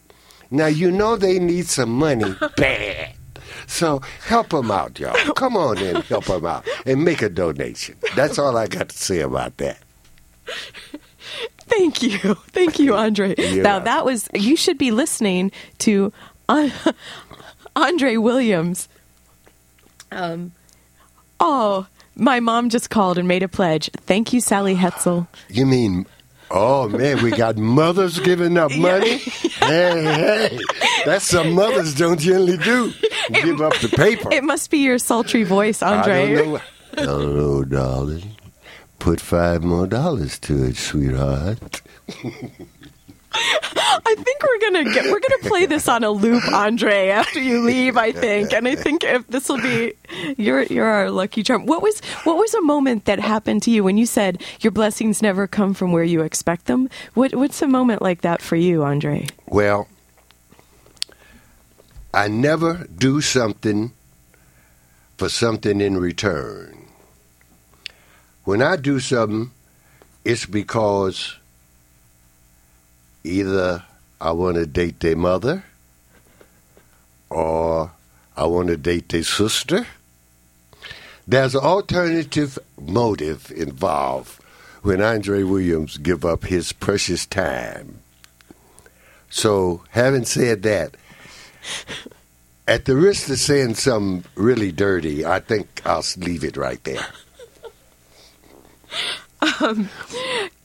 Now 0.50 0.68
you 0.68 0.90
know 0.92 1.16
they 1.18 1.40
need 1.40 1.68
some 1.68 1.90
money 1.92 2.34
bad. 2.58 3.14
So 3.70 4.00
help 4.26 4.50
them 4.50 4.72
out, 4.72 4.98
y'all. 4.98 5.14
Come 5.34 5.58
on 5.58 5.78
in, 5.78 5.98
help 6.04 6.24
them 6.26 6.46
out, 6.46 6.66
and 6.86 7.04
make 7.04 7.22
a 7.22 7.28
donation. 7.28 7.96
That's 8.16 8.40
all 8.40 8.56
I 8.56 8.68
got 8.68 8.88
to 8.88 8.98
say 8.98 9.20
about 9.20 9.58
that. 9.58 9.80
Thank 11.68 12.02
you. 12.02 12.18
Thank 12.50 12.80
you, 12.80 12.96
Andre. 13.06 13.36
You're 13.38 13.64
now, 13.64 13.80
that 13.80 14.06
was, 14.06 14.28
you 14.34 14.56
should 14.56 14.78
be 14.78 14.92
listening 14.92 15.52
to 15.80 16.12
uh, 16.50 16.70
Andre 17.76 18.18
Williams. 18.18 18.90
Um, 20.12 20.54
oh, 21.40 21.88
my 22.16 22.40
mom 22.40 22.70
just 22.70 22.90
called 22.90 23.18
and 23.18 23.28
made 23.28 23.44
a 23.44 23.48
pledge. 23.48 23.90
Thank 23.98 24.34
you, 24.34 24.42
Sally 24.42 24.76
Hetzel. 24.84 25.28
You 25.50 25.66
mean? 25.66 26.06
Oh 26.50 26.88
man, 26.88 27.22
we 27.22 27.32
got 27.32 27.58
mothers 27.58 28.20
giving 28.20 28.58
up 28.58 28.74
money. 28.78 29.18
Hey, 29.18 30.02
hey, 30.02 30.60
that's 31.04 31.26
some 31.26 31.52
mothers 31.52 31.94
don't 31.94 32.18
generally 32.22 32.56
do. 32.56 32.94
Give 33.34 33.60
up 33.60 33.78
the 33.80 33.90
paper. 33.90 34.32
It 34.32 34.46
must 34.46 34.72
be 34.72 34.78
your 34.78 34.98
sultry 34.98 35.44
voice, 35.44 35.84
Andre. 35.84 36.32
I 36.32 36.36
don't 36.36 36.54
know. 36.54 36.62
I 36.94 37.06
don't 37.06 37.36
know, 37.36 37.64
darling. 37.66 38.37
Put 39.00 39.22
five 39.22 39.64
more 39.64 39.88
dollars 39.88 40.40
to 40.40 40.64
it, 40.66 40.76
sweetheart. 40.78 41.82
I 43.34 44.16
think 44.16 44.42
we're 44.42 44.60
gonna 44.60 44.94
get 44.94 45.06
we're 45.06 45.20
gonna 45.20 45.44
play 45.44 45.66
this 45.66 45.88
on 45.88 46.04
a 46.04 46.10
loop, 46.10 46.44
Andre, 46.52 47.10
after 47.10 47.40
you 47.40 47.62
leave. 47.64 47.98
I 47.98 48.12
think, 48.12 48.54
and 48.54 48.68
I 48.68 48.76
think 48.76 49.04
if 49.04 49.28
this 49.28 49.50
will 49.50 49.62
be 49.62 49.94
you're 50.38 50.64
you're 50.64 50.88
our 50.88 51.12
lucky 51.12 51.44
charm. 51.44 51.66
What 51.66 51.82
was 51.82 52.00
what 52.24 52.38
was 52.38 52.54
a 52.54 52.62
moment 52.62 53.06
that 53.06 53.20
happened 53.20 53.64
to 53.64 53.72
you 53.72 53.84
when 53.84 53.98
you 53.98 54.06
said 54.06 54.42
your 54.62 54.72
blessings 54.72 55.22
never 55.22 55.48
come 55.48 55.74
from 55.74 55.92
where 55.92 56.04
you 56.04 56.22
expect 56.22 56.66
them? 56.66 56.90
What 57.14 57.36
what's 57.36 57.62
a 57.62 57.68
moment 57.68 58.02
like 58.02 58.22
that 58.22 58.42
for 58.42 58.56
you, 58.56 58.84
Andre? 58.84 59.28
Well, 59.48 59.88
I 62.14 62.28
never 62.28 62.88
do 62.96 63.22
something 63.22 63.92
for 65.18 65.30
something 65.30 65.82
in 65.82 65.98
return. 65.98 66.87
When 68.48 68.62
I 68.62 68.78
do 68.78 69.02
something, 69.02 69.52
it's 70.24 70.46
because 70.46 71.36
either 73.26 73.84
I 74.22 74.32
want 74.32 74.56
to 74.56 74.66
date 74.66 75.02
their 75.02 75.18
mother 75.18 75.66
or 77.30 77.92
I 78.38 78.46
want 78.46 78.70
to 78.70 78.78
date 78.78 79.10
their 79.10 79.24
sister. 79.24 79.86
There's 81.28 81.56
an 81.56 81.66
alternative 81.66 82.58
motive 82.80 83.52
involved 83.52 84.42
when 84.82 85.02
Andre 85.02 85.44
Williams 85.44 85.98
give 85.98 86.24
up 86.24 86.46
his 86.46 86.72
precious 86.72 87.26
time. 87.26 88.00
So, 89.30 89.84
having 89.90 90.24
said 90.24 90.64
that, 90.64 90.96
at 92.66 92.86
the 92.86 92.96
risk 92.96 93.28
of 93.28 93.40
saying 93.40 93.76
something 93.76 94.24
really 94.36 94.72
dirty, 94.72 95.26
I 95.26 95.42
think 95.42 95.82
I'll 95.84 96.06
leave 96.16 96.46
it 96.46 96.56
right 96.56 96.82
there. 96.86 97.08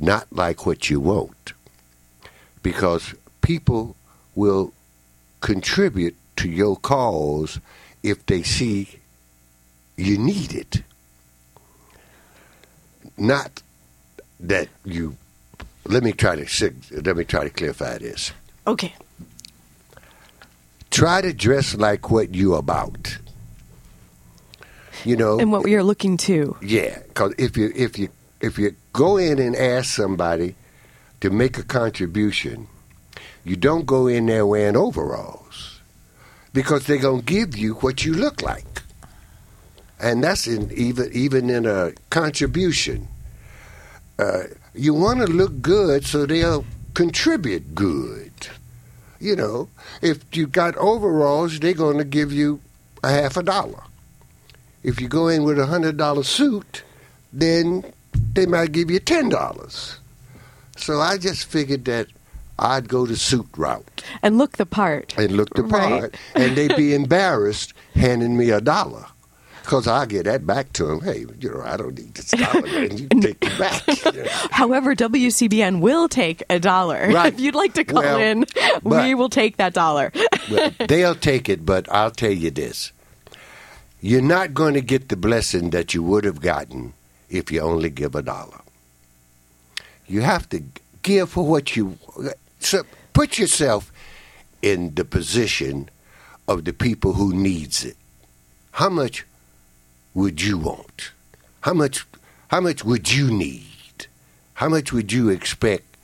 not 0.00 0.26
like 0.32 0.66
what 0.66 0.90
you 0.90 0.98
want 0.98 1.52
because 2.60 3.14
people 3.48 3.96
will 4.34 4.74
contribute 5.40 6.14
to 6.36 6.50
your 6.50 6.76
cause 6.76 7.58
if 8.02 8.26
they 8.26 8.42
see 8.42 8.86
you 9.96 10.18
need 10.18 10.52
it. 10.54 10.82
Not 13.16 13.62
that 14.38 14.68
you. 14.84 15.16
Let 15.86 16.02
me 16.02 16.12
try 16.12 16.36
to 16.36 16.74
let 17.02 17.16
me 17.16 17.24
try 17.24 17.44
to 17.44 17.50
clarify 17.50 17.96
this. 17.96 18.32
okay, 18.66 18.94
Try 20.90 21.22
to 21.22 21.32
dress 21.32 21.74
like 21.74 22.10
what 22.10 22.34
you're 22.34 22.58
about. 22.58 23.16
You 25.04 25.16
know, 25.16 25.38
and 25.40 25.50
what 25.50 25.66
you're 25.70 25.82
looking 25.82 26.18
to. 26.28 26.54
Yeah, 26.60 26.98
because 27.08 27.32
if 27.38 27.56
you 27.56 27.72
if 27.74 27.98
you 27.98 28.10
if 28.42 28.58
you 28.58 28.74
go 28.92 29.16
in 29.16 29.38
and 29.38 29.56
ask 29.56 29.94
somebody 29.96 30.54
to 31.22 31.30
make 31.30 31.56
a 31.56 31.62
contribution, 31.62 32.68
you 33.48 33.56
don't 33.56 33.86
go 33.86 34.06
in 34.06 34.26
there 34.26 34.46
wearing 34.46 34.76
overalls 34.76 35.80
because 36.52 36.86
they're 36.86 36.98
gonna 36.98 37.22
give 37.22 37.56
you 37.56 37.74
what 37.74 38.04
you 38.04 38.14
look 38.14 38.42
like, 38.42 38.82
and 40.00 40.22
that's 40.22 40.46
in 40.46 40.70
even 40.72 41.10
even 41.12 41.50
in 41.50 41.66
a 41.66 41.92
contribution. 42.10 43.08
Uh, 44.18 44.44
you 44.74 44.94
want 44.94 45.20
to 45.20 45.26
look 45.26 45.62
good, 45.62 46.04
so 46.04 46.26
they'll 46.26 46.64
contribute 46.94 47.74
good. 47.74 48.32
You 49.20 49.36
know, 49.36 49.68
if 50.02 50.24
you 50.36 50.46
got 50.46 50.76
overalls, 50.76 51.60
they're 51.60 51.72
going 51.72 51.98
to 51.98 52.04
give 52.04 52.32
you 52.32 52.60
a 53.02 53.10
half 53.10 53.36
a 53.36 53.42
dollar 53.42 53.82
if 54.82 55.00
you 55.00 55.08
go 55.08 55.28
in 55.28 55.44
with 55.44 55.58
a 55.58 55.66
hundred 55.66 55.96
dollar 55.96 56.22
suit, 56.22 56.82
then 57.32 57.84
they 58.32 58.46
might 58.46 58.72
give 58.72 58.90
you 58.90 59.00
ten 59.00 59.28
dollars. 59.28 59.98
So 60.76 61.00
I 61.00 61.18
just 61.18 61.46
figured 61.46 61.84
that 61.86 62.06
I'd 62.58 62.88
go 62.88 63.06
the 63.06 63.16
suit 63.16 63.46
route 63.56 64.02
and 64.22 64.36
look 64.38 64.56
the 64.56 64.66
part. 64.66 65.14
and 65.16 65.32
look 65.32 65.54
the 65.54 65.62
Right. 65.62 66.00
part, 66.00 66.16
and 66.34 66.56
they'd 66.56 66.74
be 66.76 66.94
embarrassed 66.94 67.72
handing 67.94 68.36
me 68.36 68.50
a 68.50 68.60
dollar. 68.60 69.06
Because 69.62 69.86
I 69.86 70.06
get 70.06 70.24
that 70.24 70.46
back 70.46 70.72
to 70.74 70.86
them. 70.86 71.00
Hey, 71.02 71.26
you 71.40 71.50
know, 71.50 71.60
I 71.62 71.76
don't 71.76 71.94
need 71.98 72.14
this 72.14 72.30
dollar, 72.30 72.62
man. 72.62 72.96
You 72.96 73.06
take 73.20 73.36
it 73.42 73.58
back. 73.58 73.86
you 74.14 74.22
know. 74.22 74.30
However, 74.50 74.94
WCBN 74.94 75.80
will 75.80 76.08
take 76.08 76.42
a 76.48 76.58
dollar. 76.58 77.10
Right. 77.12 77.34
If 77.34 77.38
you'd 77.38 77.54
like 77.54 77.74
to 77.74 77.84
call 77.84 78.02
Well, 78.02 78.18
in, 78.18 78.46
we 78.82 79.14
will 79.14 79.28
take 79.28 79.58
that 79.58 79.74
dollar. 79.74 80.10
Well, 80.50 80.70
they'll 80.88 81.14
take 81.14 81.50
it, 81.50 81.66
but 81.66 81.86
I'll 81.92 82.10
tell 82.10 82.30
you 82.32 82.50
this. 82.50 82.92
You're 84.00 84.22
not 84.22 84.54
going 84.54 84.72
to 84.72 84.80
get 84.80 85.10
the 85.10 85.16
blessing 85.16 85.68
that 85.70 85.92
you 85.92 86.02
would 86.02 86.24
have 86.24 86.40
gotten 86.40 86.94
if 87.28 87.52
you 87.52 87.60
only 87.60 87.90
give 87.90 88.14
a 88.14 88.22
dollar. 88.22 88.60
You 90.06 90.22
have 90.22 90.48
to 90.48 90.62
give 91.02 91.28
for 91.28 91.44
what 91.44 91.76
you 91.76 91.98
so 92.58 92.84
put 93.12 93.38
yourself 93.38 93.92
in 94.62 94.94
the 94.94 95.04
position 95.04 95.88
of 96.46 96.64
the 96.64 96.72
people 96.72 97.14
who 97.14 97.32
needs 97.32 97.84
it. 97.84 97.96
How 98.72 98.88
much 98.88 99.24
would 100.14 100.42
you 100.42 100.58
want? 100.58 101.12
How 101.60 101.74
much 101.74 102.06
how 102.48 102.60
much 102.60 102.84
would 102.84 103.12
you 103.12 103.30
need? 103.30 104.06
How 104.54 104.68
much 104.68 104.92
would 104.92 105.12
you 105.12 105.28
expect 105.28 105.96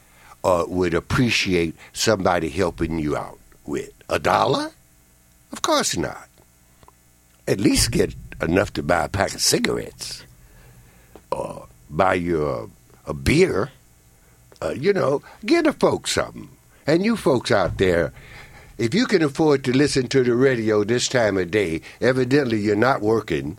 or 0.43 0.67
would 0.67 0.95
appreciate 0.95 1.75
somebody 1.93 2.51
helping 2.51 2.99
you 2.99 3.17
out 3.17 3.39
with? 3.65 3.91
A 4.09 4.19
dollar? 4.19 4.71
Of 5.53 5.63
course 5.63 5.97
not. 5.97 6.29
At 7.49 7.61
least 7.61 7.91
get 7.91 8.15
enough 8.43 8.73
to 8.75 8.83
buy 8.83 9.05
a 9.05 9.09
pack 9.09 9.35
of 9.35 9.41
cigarettes 9.41 10.23
or 11.33 11.67
buy 11.89 12.15
you 12.15 12.47
a, 12.47 12.69
a 13.11 13.15
beer. 13.15 13.71
Uh, 14.63 14.75
you 14.77 14.93
know, 14.93 15.23
get 15.45 15.65
the 15.65 15.73
folks 15.73 16.13
something. 16.13 16.49
And 16.87 17.05
you 17.05 17.17
folks 17.17 17.51
out 17.51 17.79
there, 17.79 18.13
if 18.77 18.95
you 18.95 19.07
can 19.07 19.23
afford 19.23 19.65
to 19.65 19.73
listen 19.77 20.09
to 20.09 20.25
the 20.25 20.35
radio 20.35 20.85
this 20.85 21.09
time 21.09 21.39
of 21.39 21.51
day, 21.51 21.81
evidently 22.01 22.59
you're 22.59 22.77
not 22.77 23.01
working, 23.01 23.57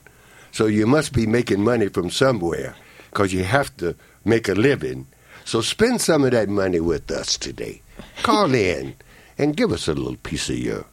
so 0.52 0.66
you 0.66 0.86
must 0.86 1.14
be 1.14 1.26
making 1.26 1.64
money 1.64 1.88
from 1.88 2.10
somewhere 2.10 2.76
because 3.10 3.34
you 3.34 3.44
have 3.44 3.76
to 3.78 3.96
make 4.26 4.48
a 4.48 4.54
living. 4.54 5.08
So 5.46 5.62
spend 5.62 6.02
some 6.02 6.24
of 6.24 6.32
that 6.32 6.50
money 6.50 6.80
with 6.80 7.10
us 7.12 7.38
today. 7.38 7.82
Call 8.24 8.54
in 8.54 8.96
and 9.38 9.56
give 9.56 9.72
us 9.72 9.88
a 9.88 9.94
little 9.94 10.18
piece 10.18 10.50
of 10.50 10.58
your 10.58 10.86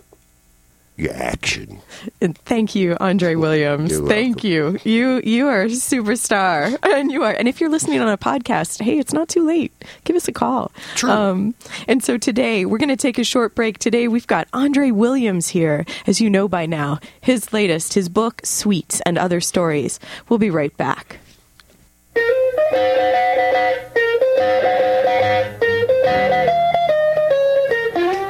your 0.96 1.12
action. 1.14 1.80
And 2.20 2.36
thank 2.36 2.74
you, 2.74 2.96
Andre 3.00 3.34
Williams. 3.34 3.92
You're 3.92 4.08
Thank 4.08 4.44
you. 4.44 4.78
You 4.84 5.20
you 5.24 5.48
are 5.48 5.62
a 5.62 5.66
superstar, 5.66 6.76
and 6.94 7.10
you 7.10 7.24
are. 7.24 7.32
And 7.32 7.48
if 7.48 7.60
you're 7.60 7.70
listening 7.70 8.00
on 8.00 8.08
a 8.08 8.18
podcast, 8.18 8.82
hey, 8.82 8.98
it's 8.98 9.12
not 9.12 9.28
too 9.28 9.46
late. 9.46 9.72
Give 10.04 10.16
us 10.16 10.28
a 10.28 10.32
call. 10.32 10.72
True. 10.94 11.10
Um, 11.10 11.54
and 11.88 12.02
so 12.02 12.18
today 12.18 12.64
we're 12.64 12.78
going 12.78 12.88
to 12.88 12.96
take 12.96 13.18
a 13.18 13.24
short 13.24 13.54
break. 13.54 13.78
Today 13.78 14.08
we've 14.08 14.26
got 14.26 14.48
Andre 14.52 14.90
Williams 14.90 15.48
here, 15.48 15.84
as 16.06 16.20
you 16.20 16.28
know 16.30 16.48
by 16.48 16.66
now. 16.66 17.00
His 17.20 17.52
latest, 17.52 17.94
his 17.94 18.08
book, 18.08 18.42
Sweets 18.44 19.00
and 19.06 19.18
Other 19.18 19.40
Stories. 19.40 19.98
We'll 20.28 20.38
be 20.38 20.50
right 20.50 20.76
back. 20.76 21.18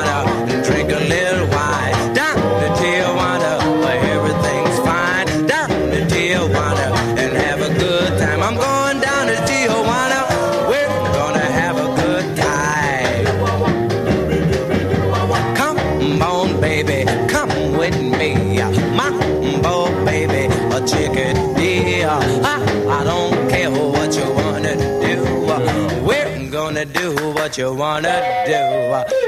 what 27.54 27.58
you 27.58 27.72
wanna 27.72 28.44
do. 28.46 29.23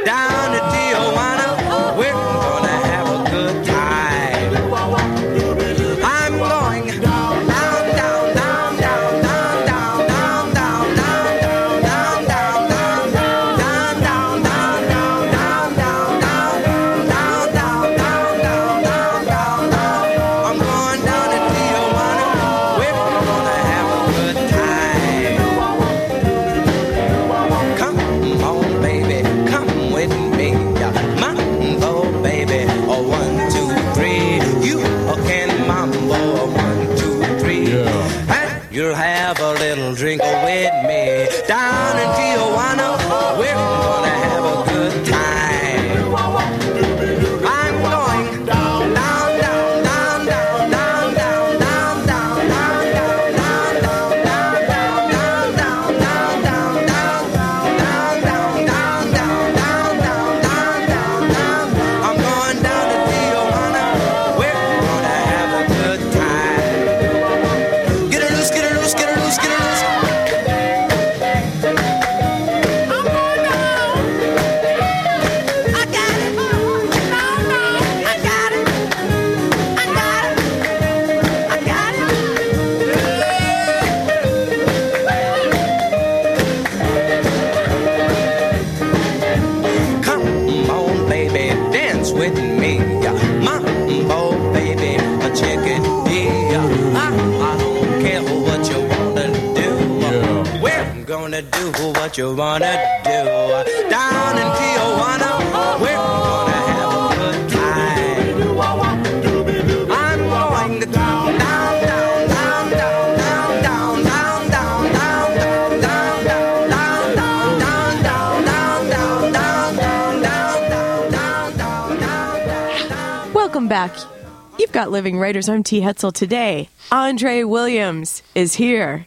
Living 124.97 125.18
Writers. 125.18 125.47
I'm 125.47 125.62
T. 125.62 125.82
Hetzel. 125.82 126.11
Today, 126.11 126.70
Andre 126.90 127.42
Williams 127.42 128.22
is 128.34 128.55
here. 128.55 129.07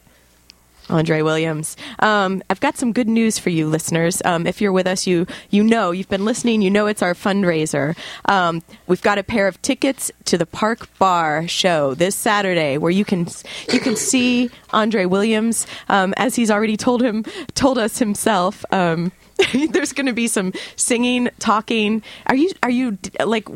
Andre 0.88 1.24
Williams. 1.24 1.76
Um, 2.00 2.42
I've 2.50 2.60
got 2.60 2.78
some 2.78 2.94
good 2.94 3.08
news 3.08 3.40
for 3.40 3.50
you, 3.50 3.68
listeners. 3.68 4.22
Um, 4.26 4.48
if 4.48 4.62
you're 4.62 4.72
with 4.72 4.88
us, 4.88 5.08
you 5.08 5.28
you 5.50 5.64
know 5.64 5.92
you've 5.92 6.10
been 6.10 6.26
listening. 6.26 6.62
You 6.62 6.70
know 6.70 6.88
it's 6.88 7.02
our 7.02 7.14
fundraiser. 7.14 7.98
Um, 8.26 8.62
we've 8.88 9.02
got 9.02 9.18
a 9.18 9.24
pair 9.24 9.48
of 9.48 9.62
tickets 9.62 10.12
to 10.26 10.38
the 10.38 10.46
Park 10.46 10.90
Bar 10.98 11.48
show 11.48 11.94
this 11.94 12.16
Saturday, 12.16 12.78
where 12.78 12.92
you 12.92 13.06
can 13.06 13.28
you 13.72 13.80
can 13.80 13.96
see 13.96 14.50
Andre 14.72 15.06
Williams 15.06 15.68
um, 15.90 16.14
as 16.18 16.36
he's 16.36 16.52
already 16.52 16.78
told 16.78 17.02
him 17.02 17.24
told 17.56 17.78
us 17.78 18.00
himself. 18.00 18.64
Um, 18.72 19.12
there's 19.72 19.94
going 19.94 20.08
to 20.08 20.14
be 20.14 20.28
some 20.28 20.54
singing, 20.76 21.30
talking. 21.40 22.04
Are 22.28 22.36
you 22.36 22.52
are 22.64 22.70
you 22.70 22.98
like 23.26 23.48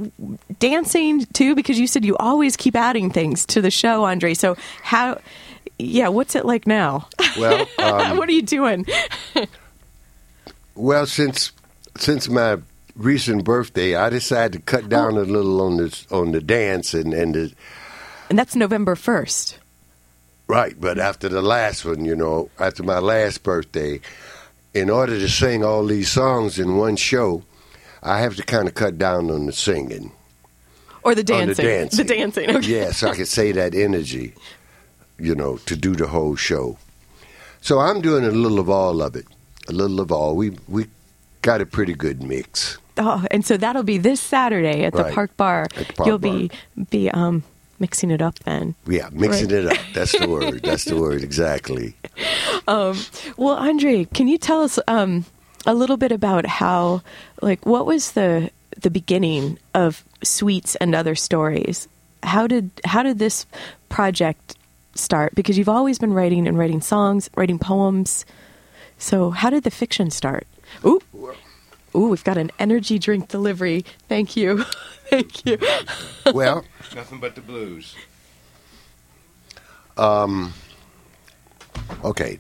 dancing 0.60 1.26
too? 1.34 1.56
Because 1.56 1.80
you 1.80 1.88
said 1.88 2.06
you 2.06 2.16
always 2.18 2.56
keep 2.56 2.76
adding 2.76 3.10
things 3.10 3.46
to 3.48 3.62
the 3.62 3.72
show, 3.72 4.06
Andre. 4.06 4.34
So 4.34 4.56
how? 4.82 5.20
Yeah, 5.86 6.08
what's 6.10 6.36
it 6.36 6.46
like 6.46 6.68
now? 6.68 7.08
Well, 7.38 7.68
um, 7.80 8.18
what 8.18 8.30
are 8.30 8.34
you 8.34 8.42
doing? 8.42 8.86
well, 10.76 11.06
since 11.06 11.52
since 11.98 12.30
my 12.30 12.58
recent 12.96 13.44
birthday, 13.44 13.96
I 13.96 14.10
decided 14.10 14.54
to 14.54 14.60
cut 14.60 14.90
down 14.90 15.18
a 15.18 15.22
little 15.22 15.62
on 15.62 15.78
the 15.78 16.06
on 16.12 16.32
the 16.32 16.42
dance 16.42 16.94
and 16.94 17.14
and 17.14 17.36
the, 17.36 17.54
And 18.30 18.38
that's 18.38 18.56
November 18.56 18.96
first. 18.96 19.60
right. 20.48 20.76
But 20.80 21.00
after 21.00 21.30
the 21.30 21.42
last 21.42 21.86
one, 21.86 22.06
you 22.06 22.16
know, 22.16 22.50
after 22.60 22.84
my 22.84 23.00
last 23.00 23.44
birthday, 23.44 24.00
in 24.74 24.90
order 24.90 25.18
to 25.20 25.30
sing 25.30 25.64
all 25.64 25.86
these 25.86 26.10
songs 26.10 26.60
in 26.60 26.78
one 26.78 26.96
show, 26.96 27.44
I 28.02 28.20
have 28.20 28.36
to 28.36 28.44
kind 28.44 28.68
of 28.68 28.74
cut 28.74 28.98
down 28.98 29.30
on 29.30 29.46
the 29.46 29.54
singing. 29.54 30.12
Or 31.04 31.14
the 31.16 31.24
dancing. 31.24 31.56
the 31.66 31.72
dancing. 31.72 31.98
The 32.08 32.14
dancing. 32.16 32.56
Okay. 32.56 32.68
Yeah, 32.80 32.92
so 32.92 33.10
I 33.10 33.16
could 33.16 33.28
say 33.28 33.52
that 33.52 33.76
energy, 33.76 34.34
you 35.20 35.36
know, 35.36 35.58
to 35.66 35.76
do 35.76 35.96
the 35.96 36.08
whole 36.08 36.36
show. 36.36 36.78
So 37.62 37.80
I'm 37.80 38.02
doing 38.02 38.24
a 38.26 38.32
little 38.32 38.60
of 38.60 38.70
all 38.70 39.02
of 39.02 39.16
it, 39.16 39.26
a 39.70 39.72
little 39.72 40.00
of 40.02 40.12
all. 40.12 40.36
We 40.36 40.52
we 40.68 40.88
got 41.42 41.62
a 41.62 41.66
pretty 41.66 41.94
good 41.94 42.22
mix. 42.24 42.78
Oh, 42.98 43.26
and 43.32 43.44
so 43.46 43.58
that'll 43.58 43.84
be 43.84 43.98
this 43.98 44.20
Saturday 44.22 44.84
at 44.86 44.94
the 44.94 45.04
Right. 45.04 45.14
Park 45.14 45.36
Bar. 45.38 45.68
The 45.76 45.86
Park 45.94 46.08
You'll 46.08 46.20
be 46.20 46.52
be 46.90 47.10
um 47.12 47.44
mixing 47.80 48.12
it 48.12 48.22
up 48.22 48.38
then. 48.40 48.76
Yeah, 48.88 49.10
mixing 49.12 49.50
Right. 49.50 49.66
it 49.66 49.68
up. 49.68 49.78
That's 49.94 50.18
the 50.18 50.28
word. 50.30 50.62
That's 50.64 50.86
the 50.86 50.96
word 50.98 51.24
exactly. 51.24 51.96
Well, 52.68 53.58
Andre, 53.58 54.06
can 54.06 54.28
you 54.28 54.38
tell 54.38 54.62
us 54.62 54.80
um, 54.88 55.26
a 55.66 55.74
little 55.74 55.98
bit 55.98 56.12
about 56.14 56.46
how, 56.46 57.02
like, 57.42 57.66
what 57.66 57.86
was 57.86 58.12
the 58.14 58.52
the 58.82 58.90
beginning 58.90 59.60
of 59.74 60.04
Sweets 60.24 60.76
and 60.76 60.96
Other 60.96 61.16
Stories? 61.16 61.88
How 62.24 62.48
did 62.48 62.72
how 62.86 63.04
did 63.04 63.20
this 63.20 63.46
project 63.90 64.56
start? 64.96 65.36
Because 65.36 65.58
you've 65.58 65.70
always 65.70 65.98
been 66.00 66.14
writing 66.14 66.48
and 66.48 66.58
writing 66.58 66.82
songs, 66.82 67.30
writing 67.36 67.60
poems. 67.60 68.26
So, 68.98 69.32
how 69.32 69.50
did 69.50 69.64
the 69.64 69.72
fiction 69.72 70.10
start? 70.12 70.48
Ooh, 70.86 71.02
ooh, 71.96 72.08
we've 72.10 72.24
got 72.24 72.38
an 72.38 72.52
energy 72.60 72.98
drink 73.00 73.28
delivery. 73.28 73.86
Thank 74.08 74.36
you, 74.38 74.64
thank 75.10 75.46
you. 75.46 75.58
Well, 76.34 76.64
Nothing 76.96 77.20
but 77.20 77.36
the 77.36 77.42
blues. 77.42 77.96
Um. 79.98 80.54
okay. 82.04 82.40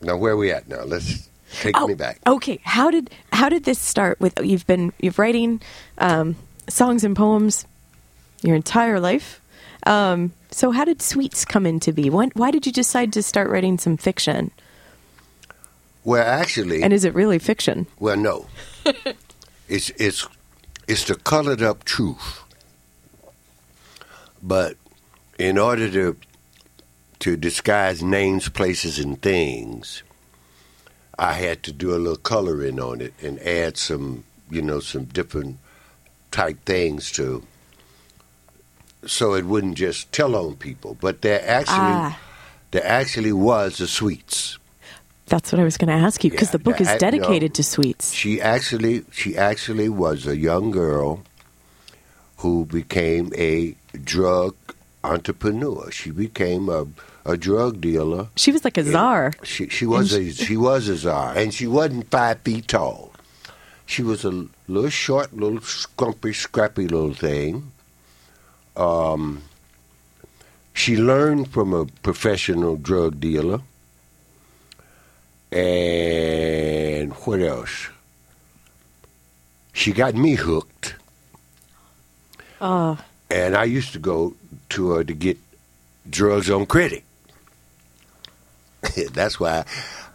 Now 0.00 0.16
where 0.16 0.32
are 0.32 0.36
we 0.36 0.50
at 0.52 0.68
now? 0.68 0.82
Let's 0.84 1.28
take 1.60 1.74
Oh, 1.78 1.86
me 1.86 1.94
back. 1.94 2.20
Okay, 2.26 2.60
how 2.62 2.90
did 2.90 3.10
how 3.32 3.48
did 3.48 3.64
this 3.64 3.78
start? 3.78 4.20
With 4.20 4.38
you've 4.42 4.66
been 4.66 4.92
you've 5.00 5.18
writing 5.18 5.60
um, 5.98 6.36
songs 6.68 7.02
and 7.04 7.16
poems 7.16 7.66
your 8.42 8.54
entire 8.54 9.00
life. 9.00 9.40
Um, 9.86 10.32
so 10.50 10.70
how 10.72 10.84
did 10.84 11.00
Sweets 11.00 11.44
come 11.44 11.64
into 11.64 11.92
be? 11.92 12.10
When, 12.10 12.30
why 12.34 12.50
did 12.50 12.66
you 12.66 12.72
decide 12.72 13.12
to 13.14 13.22
start 13.22 13.48
writing 13.48 13.78
some 13.78 13.96
fiction? 13.96 14.50
Well, 16.04 16.26
actually, 16.26 16.82
And 16.82 16.92
is 16.92 17.04
it 17.04 17.14
really 17.14 17.38
fiction? 17.38 17.86
well, 17.98 18.16
no. 18.16 18.46
it's 19.68 19.90
it's 19.90 20.26
it's 20.86 21.04
the 21.04 21.14
colored 21.16 21.62
up 21.62 21.84
truth. 21.84 22.42
But 24.42 24.76
in 25.38 25.58
order 25.58 25.90
to 25.90 26.16
to 27.20 27.36
disguise 27.36 28.02
names, 28.02 28.48
places, 28.48 28.98
and 28.98 29.20
things, 29.20 30.02
I 31.18 31.32
had 31.32 31.62
to 31.64 31.72
do 31.72 31.94
a 31.94 31.98
little 31.98 32.16
coloring 32.16 32.78
on 32.78 33.00
it 33.00 33.14
and 33.22 33.40
add 33.40 33.76
some, 33.78 34.24
you 34.50 34.62
know, 34.62 34.80
some 34.80 35.04
different 35.06 35.58
type 36.30 36.58
things 36.66 37.10
to, 37.12 37.42
so 39.04 39.34
it 39.34 39.44
wouldn't 39.44 39.76
just 39.76 40.10
tell 40.12 40.34
on 40.36 40.56
people. 40.56 40.96
But 41.00 41.22
there 41.22 41.42
actually, 41.46 41.76
Ah. 41.78 42.18
there 42.70 42.86
actually 42.86 43.32
was 43.32 43.78
the 43.78 43.86
sweets. 43.86 44.58
That's 45.26 45.50
what 45.50 45.58
I 45.60 45.64
was 45.64 45.76
going 45.76 45.88
to 45.88 45.94
ask 46.06 46.22
you 46.22 46.30
because 46.30 46.48
Yeah, 46.48 46.52
the 46.52 46.58
book 46.60 46.80
is 46.80 46.88
dedicated 46.98 47.50
no. 47.50 47.54
to 47.54 47.62
Sweets. 47.64 48.12
She 48.12 48.40
actually, 48.40 49.04
she 49.10 49.36
actually 49.36 49.88
was 49.88 50.24
a 50.24 50.36
young 50.36 50.70
girl 50.70 51.24
who 52.38 52.64
became 52.64 53.32
a 53.36 53.74
drug 54.04 54.54
entrepreneur. 55.02 55.90
She 55.90 56.10
became 56.12 56.68
a, 56.68 56.86
a 57.24 57.36
drug 57.36 57.80
dealer. 57.80 58.28
She 58.36 58.52
was 58.52 58.64
like 58.64 58.78
a 58.78 58.84
czar. 58.84 59.32
She 59.42 59.68
she 59.68 59.84
was 59.86 60.12
a 60.12 60.30
she 60.32 60.56
was 60.56 60.88
a 60.88 60.96
czar, 60.96 61.34
and 61.36 61.52
she 61.52 61.66
wasn't 61.66 62.08
five 62.10 62.40
feet 62.40 62.68
tall. 62.68 63.12
She 63.84 64.02
was 64.02 64.24
a 64.24 64.46
little 64.68 64.90
short, 64.90 65.32
little 65.34 65.58
scrumpy, 65.60 66.34
scrappy 66.34 66.86
little 66.88 67.14
thing. 67.14 67.72
Um, 68.76 69.42
she 70.74 70.96
learned 70.96 71.48
from 71.48 71.72
a 71.72 71.86
professional 72.02 72.76
drug 72.76 73.20
dealer. 73.20 73.60
And 75.52 77.12
what 77.12 77.40
else? 77.40 77.88
She 79.72 79.92
got 79.92 80.14
me 80.14 80.34
hooked. 80.34 80.94
Oh, 82.60 82.98
And 83.30 83.56
I 83.56 83.64
used 83.64 83.92
to 83.92 83.98
go 83.98 84.34
to 84.70 84.90
her 84.92 85.04
to 85.04 85.14
get 85.14 85.38
drugs 86.08 86.50
on 86.50 86.66
credit. 86.66 87.04
That's 89.12 89.38
why 89.38 89.64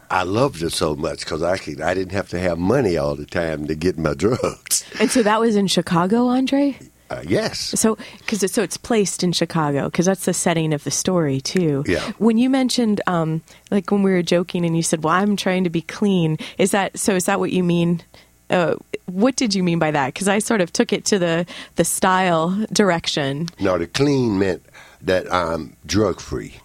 I 0.09 0.24
loved 0.24 0.62
her 0.62 0.70
so 0.70 0.95
much 0.95 1.20
because 1.20 1.43
I 1.43 1.57
could, 1.57 1.82
I 1.82 1.93
didn't 1.93 2.14
have 2.14 2.30
to 2.30 2.39
have 2.39 2.57
money 2.57 2.97
all 2.97 3.16
the 3.16 3.26
time 3.26 3.68
to 3.68 3.76
get 3.76 3.97
my 3.97 4.14
drugs. 4.26 4.84
and 4.99 5.09
so 5.12 5.22
that 5.24 5.39
was 5.39 5.55
in 5.55 5.68
Chicago, 5.68 6.28
Andre. 6.28 6.78
Uh, 7.12 7.22
yes. 7.28 7.59
So, 7.59 7.97
because 8.20 8.49
so 8.51 8.64
it's 8.64 8.78
placed 8.78 9.22
in 9.22 9.34
Chicago, 9.34 9.86
because 9.86 10.05
that's 10.05 10.24
the 10.24 10.34
setting 10.34 10.74
of 10.74 10.86
the 10.86 10.91
story 10.91 11.41
too. 11.41 11.84
Yeah. 11.86 12.12
When 12.20 12.38
you 12.38 12.49
mentioned, 12.49 13.01
um, 13.05 13.41
like 13.70 13.91
when 13.91 14.01
we 14.01 14.12
were 14.12 14.24
joking, 14.24 14.66
and 14.66 14.78
you 14.78 14.84
said, 14.84 15.03
"Well, 15.03 15.14
I'm 15.14 15.36
trying 15.36 15.66
to 15.66 15.70
be 15.70 15.82
clean," 15.82 16.38
is 16.57 16.72
that 16.72 16.97
so? 16.97 17.14
Is 17.14 17.26
that 17.26 17.39
what 17.39 17.51
you 17.51 17.64
mean? 17.64 18.01
Uh, 18.49 18.76
what 19.07 19.36
did 19.36 19.53
you 19.53 19.62
mean 19.62 19.78
by 19.78 19.91
that? 19.91 20.14
Because 20.14 20.30
I 20.30 20.39
sort 20.39 20.62
of 20.62 20.72
took 20.72 20.93
it 20.93 21.03
to 21.05 21.20
the 21.20 21.45
the 21.76 21.84
style 21.84 22.66
direction. 22.72 23.49
No, 23.59 23.78
the 23.78 23.88
clean 23.88 24.39
meant 24.39 24.64
that 25.01 25.32
I'm 25.34 25.76
drug 25.86 26.22
free. 26.22 26.55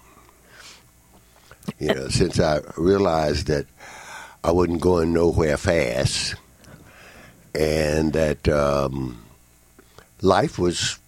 You 1.81 1.93
know, 1.93 2.09
since 2.09 2.39
I 2.39 2.61
realized 2.77 3.49
that 3.49 3.67
I 4.45 4.53
wasn't 4.53 4.81
going 4.81 5.13
nowhere 5.13 5.57
fast, 5.57 6.37
and 7.53 8.13
that 8.13 8.49
um, 8.49 9.26
life 10.23 10.59
was 10.59 10.99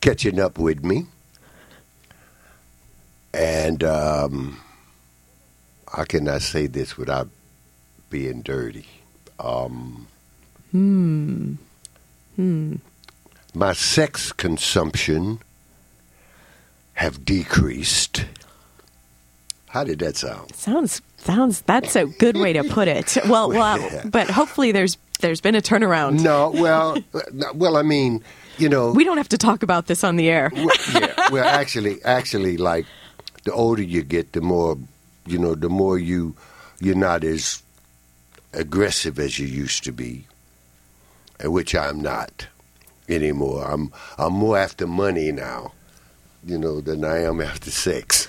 catching 0.00 0.38
up 0.40 0.58
with 0.58 0.84
me, 0.84 1.06
and 3.34 3.82
um, 3.84 4.60
how 5.92 6.04
can 6.04 6.28
I 6.28 6.38
say 6.38 6.66
this 6.66 6.96
without 6.96 7.28
being 8.10 8.42
dirty? 8.42 8.86
Um, 9.38 10.06
my 13.54 13.72
sex 13.74 14.32
consumption 14.32 15.38
have 16.94 17.24
decreased. 17.24 18.24
How 19.68 19.84
did 19.84 19.98
that 20.00 20.16
sound? 20.16 20.54
Sounds 20.54 21.00
sounds 21.16 21.60
that's 21.62 21.94
a 21.96 22.06
good 22.06 22.36
way 22.36 22.52
to 22.52 22.64
put 22.64 22.88
it. 22.88 23.16
Well, 23.28 23.48
well, 23.60 23.78
Yeah. 23.80 24.02
but 24.04 24.28
hopefully 24.30 24.72
there's 24.72 24.96
there's 25.22 25.40
been 25.40 25.54
a 25.54 25.62
turnaround. 25.62 26.20
No, 26.22 26.50
well, 26.50 26.98
well, 27.54 27.76
I 27.78 27.82
mean, 27.82 28.22
you 28.58 28.68
know, 28.68 28.92
We 28.92 29.04
don't 29.04 29.16
have 29.16 29.28
to 29.30 29.38
talk 29.38 29.62
about 29.62 29.86
this 29.86 30.04
on 30.04 30.16
the 30.16 30.28
air. 30.28 30.50
well, 30.54 30.68
yeah, 30.92 31.28
well, 31.30 31.44
actually, 31.46 32.02
actually, 32.04 32.58
like 32.58 32.84
the 33.44 33.52
older 33.52 33.82
you 33.82 34.02
get, 34.02 34.32
the 34.32 34.40
more, 34.42 34.76
you 35.26 35.38
know, 35.38 35.54
the 35.54 35.68
more 35.70 35.98
you 35.98 36.34
you're 36.80 36.94
not 36.96 37.24
as 37.24 37.62
aggressive 38.52 39.18
as 39.18 39.38
you 39.38 39.46
used 39.46 39.84
to 39.84 39.92
be, 39.92 40.26
which 41.42 41.74
I'm 41.74 42.00
not 42.02 42.46
anymore. 43.08 43.64
I'm 43.64 43.90
I'm 44.18 44.32
more 44.34 44.58
after 44.58 44.86
money 44.86 45.32
now, 45.32 45.72
you 46.44 46.58
know, 46.58 46.80
than 46.80 47.04
I 47.04 47.22
am 47.22 47.40
after 47.40 47.70
sex. 47.70 48.28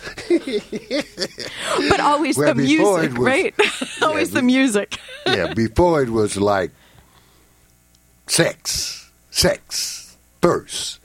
But 1.90 2.00
always 2.00 2.38
Well, 2.38 2.54
the 2.54 2.56
music, 2.64 3.12
was- 3.18 3.28
right? 3.28 3.54
always 4.02 4.30
be- 4.30 4.36
the 4.36 4.42
music. 4.44 4.98
yeah, 5.26 5.54
before 5.54 6.02
it 6.04 6.10
was 6.10 6.38
like 6.38 6.72
sex, 8.28 9.12
sex 9.32 10.18
first, 10.42 11.00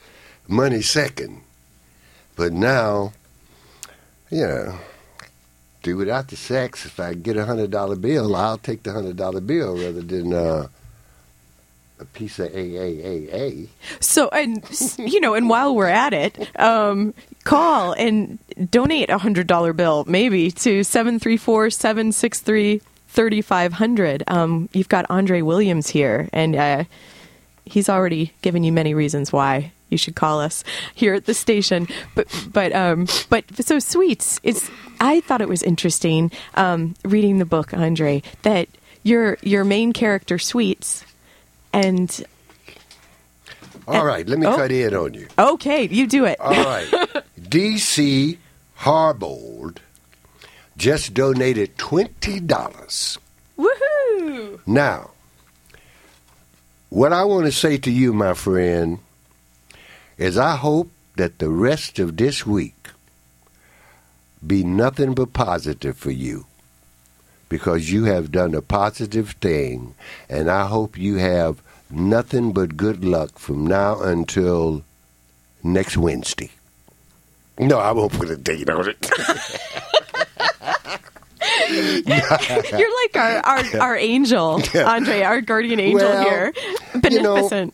money 0.47 0.81
second. 0.81 1.41
But 2.35 2.53
now, 2.53 3.13
yeah, 4.29 4.77
do 5.83 5.97
without 5.97 6.29
the 6.29 6.35
sex. 6.35 6.85
If 6.85 6.99
I 6.99 7.13
get 7.13 7.37
a 7.37 7.45
hundred 7.45 7.71
dollar 7.71 7.95
bill, 7.95 8.35
I'll 8.35 8.57
take 8.57 8.83
the 8.83 8.91
hundred 8.91 9.17
dollar 9.17 9.41
bill 9.41 9.75
rather 9.75 10.01
than 10.01 10.33
uh, 10.33 10.67
a 11.99 12.05
piece 12.05 12.39
of 12.39 12.49
AAAA. 12.51 13.67
So, 13.99 14.29
and 14.29 14.63
you 14.97 15.19
know, 15.19 15.33
and 15.33 15.49
while 15.49 15.75
we're 15.75 15.87
at 15.87 16.13
it, 16.13 16.49
um, 16.59 17.13
call 17.43 17.93
and 17.93 18.39
donate 18.69 19.09
a 19.09 19.17
hundred 19.17 19.47
dollar 19.47 19.73
bill, 19.73 20.05
maybe 20.07 20.51
to 20.51 20.83
seven 20.83 21.19
three 21.19 21.37
four 21.37 21.69
seven 21.69 22.11
six 22.11 22.39
three 22.39 22.81
thirty 23.09 23.41
five 23.41 23.73
hundred. 23.73 24.23
Um, 24.27 24.69
you've 24.71 24.89
got 24.89 25.05
Andre 25.09 25.41
Williams 25.41 25.89
here, 25.89 26.29
and 26.31 26.55
uh, 26.55 26.83
he's 27.65 27.89
already 27.89 28.33
given 28.41 28.63
you 28.63 28.71
many 28.71 28.93
reasons 28.93 29.33
why 29.33 29.71
you 29.89 29.97
should 29.97 30.15
call 30.15 30.39
us 30.39 30.63
here 30.93 31.13
at 31.13 31.25
the 31.25 31.33
station. 31.33 31.87
But, 32.15 32.27
but, 32.53 32.73
um, 32.73 33.07
but 33.29 33.45
so 33.65 33.79
sweets. 33.79 34.39
It's. 34.43 34.69
I 35.01 35.21
thought 35.21 35.41
it 35.41 35.49
was 35.49 35.63
interesting 35.63 36.31
um, 36.55 36.95
reading 37.03 37.39
the 37.39 37.45
book, 37.45 37.73
Andre, 37.73 38.21
that 38.43 38.67
your 39.03 39.37
your 39.41 39.63
main 39.63 39.93
character, 39.93 40.37
Sweets, 40.37 41.05
and 41.73 42.23
All 43.87 44.05
right, 44.05 44.27
let 44.27 44.39
me 44.39 44.45
oh. 44.45 44.55
cut 44.55 44.71
in 44.71 44.93
on 44.93 45.13
you. 45.13 45.27
okay, 45.37 45.87
you 45.87 46.05
do 46.07 46.25
it. 46.25 46.39
All 46.39 46.51
right. 46.51 46.87
DC 47.41 48.37
Harbold 48.79 49.77
just 50.79 51.13
donated 51.13 51.77
$20. 51.77 53.17
Woohoo! 53.57 54.59
Now, 54.65 55.11
what 56.87 57.11
I 57.11 57.25
want 57.25 57.45
to 57.45 57.51
say 57.51 57.77
to 57.77 57.91
you, 57.91 58.13
my 58.13 58.33
friend, 58.33 58.99
is 60.17 60.37
I 60.37 60.55
hope 60.55 60.89
that 61.17 61.39
the 61.39 61.49
rest 61.49 61.99
of 61.99 62.15
this 62.15 62.45
week 62.45 62.75
be 64.45 64.63
nothing 64.63 65.13
but 65.13 65.33
positive 65.33 65.97
for 65.97 66.11
you 66.11 66.45
because 67.49 67.91
you 67.91 68.05
have 68.05 68.31
done 68.31 68.55
a 68.55 68.61
positive 68.61 69.31
thing, 69.41 69.95
and 70.29 70.49
I 70.49 70.67
hope 70.67 70.97
you 70.97 71.17
have 71.17 71.61
nothing 71.89 72.53
but 72.53 72.77
good 72.77 73.03
luck 73.03 73.37
from 73.37 73.67
now 73.67 73.99
until 74.01 74.83
next 75.61 75.97
Wednesday. 75.97 76.51
No, 77.57 77.79
I 77.79 77.91
won't 77.91 78.13
put 78.13 78.29
a 78.29 78.37
date 78.37 78.69
on 78.69 78.87
it. 78.87 79.11
You're 81.67 83.03
like 83.03 83.15
our, 83.15 83.37
our, 83.45 83.81
our 83.81 83.97
angel, 83.97 84.61
Andre, 84.75 85.21
our 85.21 85.41
guardian 85.41 85.79
angel 85.79 86.07
Well, 86.07 86.23
here. 86.23 86.53
you 87.09 87.21
know, 87.21 87.35
Beneficent. 87.49 87.73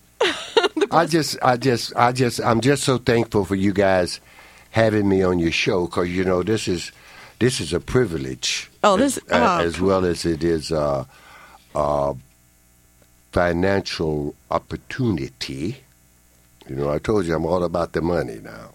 I 0.91 1.05
just, 1.05 1.37
I 1.41 1.57
just, 1.57 1.95
I 1.95 2.11
just, 2.11 2.39
I'm 2.41 2.61
just 2.61 2.83
so 2.83 2.97
thankful 2.97 3.45
for 3.45 3.55
you 3.55 3.73
guys 3.73 4.19
having 4.71 5.07
me 5.07 5.23
on 5.23 5.39
your 5.39 5.51
show 5.51 5.85
because 5.85 6.09
you 6.09 6.23
know 6.23 6.43
this 6.43 6.67
is, 6.67 6.91
this 7.39 7.59
is 7.61 7.73
a 7.73 7.79
privilege. 7.79 8.69
Oh, 8.83 8.97
this- 8.97 9.17
as, 9.17 9.23
oh. 9.31 9.59
as 9.59 9.79
well 9.81 10.05
as 10.05 10.25
it 10.25 10.43
is 10.43 10.71
a, 10.71 11.05
a 11.75 12.15
financial 13.31 14.35
opportunity. 14.51 15.77
You 16.67 16.75
know, 16.75 16.89
I 16.89 16.99
told 16.99 17.25
you 17.25 17.35
I'm 17.35 17.45
all 17.45 17.63
about 17.63 17.93
the 17.93 18.01
money 18.01 18.39
now. 18.41 18.71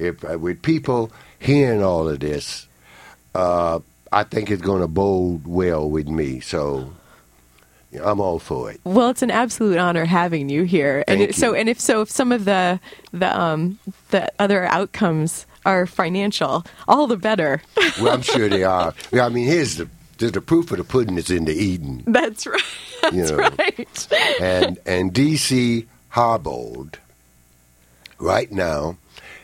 If 0.00 0.24
uh, 0.24 0.38
with 0.38 0.62
people 0.62 1.10
hearing 1.38 1.82
all 1.84 2.08
of 2.08 2.20
this, 2.20 2.66
uh, 3.34 3.80
I 4.12 4.24
think 4.24 4.50
it's 4.50 4.62
going 4.62 4.80
to 4.80 4.88
bode 4.88 5.46
well 5.46 5.88
with 5.88 6.08
me. 6.08 6.40
So 6.40 6.92
I'm 8.02 8.20
all 8.20 8.38
for 8.38 8.70
it. 8.70 8.80
Well, 8.84 9.10
it's 9.10 9.22
an 9.22 9.30
absolute 9.30 9.78
honor 9.78 10.04
having 10.04 10.48
you 10.48 10.62
here. 10.64 11.04
And 11.08 11.18
Thank 11.18 11.30
it, 11.30 11.34
so, 11.36 11.54
and 11.54 11.68
if 11.68 11.80
so, 11.80 12.02
if 12.02 12.10
some 12.10 12.32
of 12.32 12.44
the 12.44 12.80
the 13.12 13.38
um 13.38 13.78
the 14.10 14.30
other 14.38 14.64
outcomes 14.66 15.46
are 15.66 15.86
financial, 15.86 16.64
all 16.88 17.06
the 17.06 17.16
better. 17.16 17.62
Well, 18.00 18.14
I'm 18.14 18.22
sure 18.22 18.48
they 18.48 18.64
are. 18.64 18.94
Yeah, 19.12 19.26
I 19.26 19.28
mean, 19.28 19.46
here's 19.46 19.76
the 19.76 19.88
there's 20.18 20.32
the 20.32 20.40
proof 20.40 20.70
of 20.70 20.78
the 20.78 20.84
pudding 20.84 21.16
is 21.18 21.30
in 21.30 21.44
the 21.46 21.52
eating. 21.54 22.02
That's 22.06 22.46
right. 22.46 22.62
That's 23.02 23.16
You 23.16 23.26
know. 23.26 23.36
right. 23.36 24.08
And 24.40 24.78
and 24.86 25.12
DC 25.12 25.86
Harbold 26.10 26.98
right 28.18 28.50
now 28.52 28.96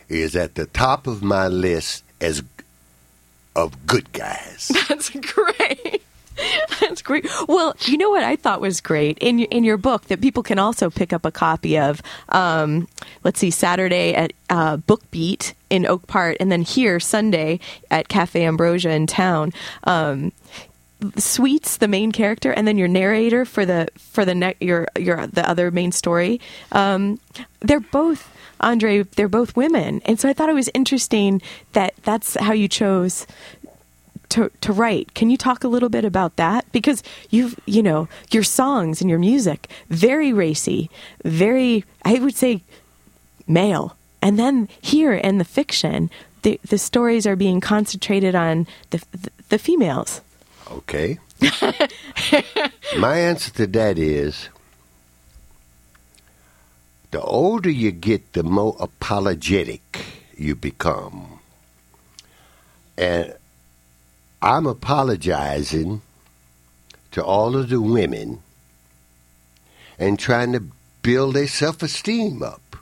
is 0.09 0.37
at 0.37 0.55
the 0.55 0.67
top 0.67 1.07
of 1.07 1.23
my 1.23 1.49
list 1.49 2.05
as 2.21 2.43
of 3.57 3.87
good 3.87 4.13
guys. 4.13 4.71
That's 4.89 5.11
great. 5.11 6.03
That's 6.81 7.01
great. 7.01 7.27
Well, 7.49 7.75
you 7.87 7.97
know 7.97 8.11
what 8.11 8.23
I 8.23 8.37
thought 8.37 8.61
was 8.61 8.83
great 8.83 9.17
in 9.19 9.41
in 9.41 9.65
your 9.65 9.79
book 9.79 10.05
that 10.07 10.21
people 10.21 10.43
can 10.43 10.59
also 10.59 10.91
pick 10.91 11.15
up 11.15 11.25
a 11.25 11.31
copy 11.31 11.79
of. 11.79 12.03
Um, 12.29 12.89
let's 13.25 13.41
see, 13.41 13.51
Saturday 13.51 14.15
at 14.15 14.35
uh, 14.51 14.77
Book 14.77 15.11
Beat 15.11 15.55
in 15.71 15.87
Oak 15.87 16.07
Park, 16.07 16.37
and 16.39 16.53
then 16.53 16.61
here 16.61 17.01
Sunday 17.01 17.59
at 17.91 18.09
Cafe 18.09 18.45
Ambrosia 18.45 18.91
in 18.91 19.07
town. 19.07 19.53
Um, 19.85 20.33
Sweets, 21.17 21.77
the 21.79 21.89
main 21.89 22.13
character, 22.13 22.53
and 22.53 22.67
then 22.67 22.79
your 22.79 22.89
narrator 22.89 23.45
for 23.45 23.65
the 23.65 23.89
for 23.97 24.25
the 24.25 24.35
ne- 24.35 24.57
your 24.61 24.89
your 24.99 25.27
the 25.27 25.49
other 25.49 25.71
main 25.71 25.93
story. 25.93 26.41
Um, 26.73 27.19
they're 27.61 27.81
both 27.81 28.31
Andre. 28.61 29.03
They're 29.03 29.29
both 29.29 29.57
women, 29.57 30.01
and 30.05 30.19
so 30.19 30.29
I 30.29 30.33
thought 30.33 30.49
it 30.49 30.55
was 30.55 30.71
interesting 30.75 31.43
that 31.73 31.95
that's 32.03 32.35
how 32.35 32.53
you 32.53 32.69
chose 32.69 33.27
to 34.31 34.51
to 34.61 34.73
write. 34.73 35.15
Can 35.15 35.31
you 35.31 35.37
talk 35.37 35.65
a 35.65 35.69
little 35.69 35.89
bit 35.89 36.05
about 36.05 36.37
that? 36.37 36.71
Because 36.73 37.03
you've 37.31 37.59
you 37.67 37.83
know 37.83 38.09
your 38.31 38.43
songs 38.43 39.01
and 39.01 39.11
your 39.11 39.19
music 39.19 39.71
very 39.89 40.33
racy, 40.33 40.91
very 41.25 41.85
I 42.05 42.15
would 42.15 42.37
say 42.37 42.63
male, 43.47 43.97
and 44.23 44.39
then 44.39 44.69
here 44.81 45.15
in 45.15 45.39
the 45.39 45.45
fiction, 45.45 46.11
the 46.43 46.61
the 46.69 46.79
stories 46.79 47.27
are 47.27 47.37
being 47.37 47.61
concentrated 47.61 48.35
on 48.35 48.67
the 48.91 49.03
the, 49.13 49.31
the 49.49 49.59
females. 49.59 50.21
Okay. 50.71 51.19
My 52.99 53.19
answer 53.19 53.53
to 53.53 53.67
that 53.67 53.99
is 53.99 54.49
the 57.17 57.23
older 57.23 57.71
you 57.71 57.93
get, 57.93 58.35
the 58.35 58.43
more 58.43 58.77
apologetic 58.79 60.05
you 60.37 60.55
become. 60.55 61.41
And 62.99 63.35
I'm 64.43 64.67
apologizing 64.67 66.03
to 67.12 67.25
all 67.25 67.57
of 67.57 67.71
the 67.71 67.81
women 67.81 68.43
and 69.99 70.19
trying 70.19 70.53
to 70.53 70.62
build 71.01 71.37
their 71.37 71.49
self 71.49 71.83
esteem 71.83 72.43
up. 72.43 72.77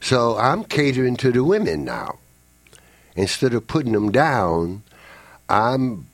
So 0.00 0.38
I'm 0.38 0.64
catering 0.64 1.18
to 1.18 1.30
the 1.30 1.44
women 1.44 1.84
now. 1.84 2.18
Instead 3.14 3.52
of 3.52 3.66
putting 3.66 3.92
them 3.92 4.10
down, 4.10 4.84
I'm 5.50 6.06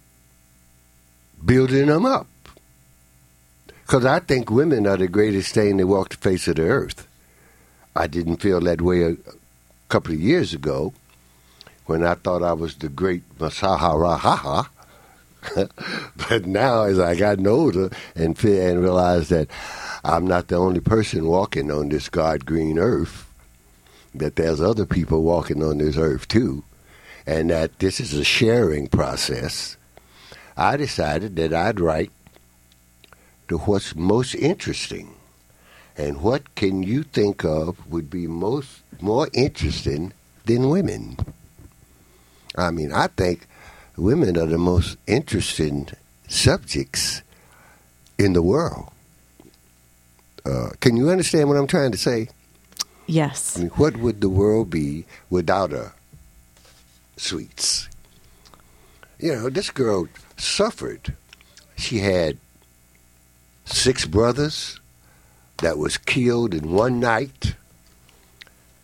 building 1.45 1.87
them 1.87 2.07
up. 2.07 2.27
Because 3.87 4.07
I 4.07 4.19
think 4.21 4.51
women 4.51 4.87
are 4.87 4.97
the 4.97 5.09
greatest 5.09 5.55
thing 5.55 5.77
that 5.77 5.87
walk 5.87 6.09
the 6.11 6.17
face 6.17 6.49
of 6.49 6.57
the 6.57 6.63
earth. 6.63 7.07
I 7.95 8.07
didn't 8.07 8.39
feel 8.39 8.61
that 8.61 8.81
way 8.81 9.03
a, 9.03 9.17
couple 9.89 10.15
of 10.15 10.21
years 10.21 10.55
ago 10.55 10.93
when 11.87 12.03
I 12.03 12.15
thought 12.15 12.43
I 12.43 12.55
was 12.55 12.75
the 12.75 12.89
great 12.89 13.23
Masaharahaha. 13.39 14.67
but 16.29 16.47
now, 16.47 16.85
as 16.85 16.99
I 16.99 17.15
got 17.15 17.47
older 17.47 17.91
and 18.17 18.43
and 18.45 18.83
realized 18.83 19.31
that 19.31 19.49
I'm 20.03 20.27
not 20.27 20.49
the 20.49 20.57
only 20.57 20.81
person 20.81 21.27
walking 21.27 21.71
on 21.71 21.91
this 21.91 22.09
God 22.09 22.47
green 22.47 22.79
earth, 22.79 23.29
that 24.15 24.37
there's 24.37 24.61
other 24.61 24.87
people 24.87 25.23
walking 25.23 25.63
on 25.63 25.79
this 25.79 25.99
earth 25.99 26.27
too, 26.27 26.65
and 27.27 27.51
that 27.51 27.79
this 27.79 28.01
is 28.01 28.15
a 28.15 28.25
sharing 28.25 28.89
process. 28.89 29.77
I 30.57 30.79
decided 30.79 31.37
that 31.37 31.53
I'd 31.53 31.79
write 31.79 32.11
to 33.49 33.59
what's 33.59 33.95
most 33.95 34.35
interesting. 34.35 35.15
And 35.97 36.23
what 36.23 36.55
can 36.55 36.83
you 36.83 37.03
think 37.03 37.45
of 37.45 37.87
would 37.91 38.11
be 38.11 38.27
most 38.27 38.83
more 39.01 39.29
interesting 39.33 40.13
than 40.45 40.69
women? 40.69 41.17
I 42.57 42.71
mean, 42.71 42.93
I 42.93 43.09
think 43.09 43.47
women 43.97 44.37
are 44.37 44.47
the 44.47 44.59
most 44.59 44.97
interesting 45.07 45.89
subjects 46.29 47.23
in 48.19 48.33
the 48.33 48.43
world. 48.43 48.91
Uh, 50.45 50.71
can 50.81 50.97
you 50.97 51.11
understand 51.11 51.49
what 51.49 51.57
I'm 51.57 51.67
trying 51.67 51.93
to 51.93 51.99
say? 51.99 52.29
Yes. 53.07 53.57
I 53.57 53.61
mean, 53.61 53.71
what 53.71 53.97
would 53.97 54.21
the 54.21 54.29
world 54.29 54.71
be 54.71 55.05
without 55.31 55.73
a 55.73 55.93
sweets? 57.17 57.89
You 59.19 59.35
know, 59.35 59.51
this 59.51 59.71
girl 59.71 60.09
suffered. 60.37 61.15
She 61.77 61.99
had 61.99 62.39
six 63.65 64.05
brothers 64.07 64.81
that 65.59 65.79
was 65.79 65.97
killed 65.97 66.55
in 66.55 66.73
one 66.73 67.01
night. 67.01 67.55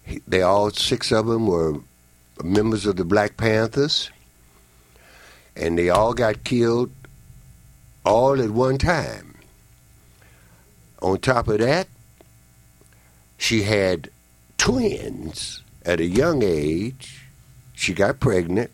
He- 0.04 0.22
They 0.26 0.42
all 0.42 0.70
six 0.70 1.12
of 1.12 1.26
them 1.26 1.46
were 1.46 1.80
members 2.42 2.86
of 2.86 2.96
the 2.96 3.04
Black 3.04 3.36
Panthers, 3.36 4.10
and 5.54 5.78
they 5.78 5.90
all 5.90 6.14
got 6.14 6.44
killed 6.44 6.90
all 8.04 8.40
at 8.40 8.50
one 8.50 8.78
time. 8.78 9.34
On 11.02 11.18
top 11.18 11.48
of 11.48 11.58
that, 11.58 11.88
she 13.38 13.62
had 13.62 14.10
twins 14.58 15.62
at 15.84 16.00
a 16.00 16.06
young 16.06 16.42
age. 16.42 17.24
She 17.74 17.94
got 17.94 18.20
pregnant. 18.20 18.70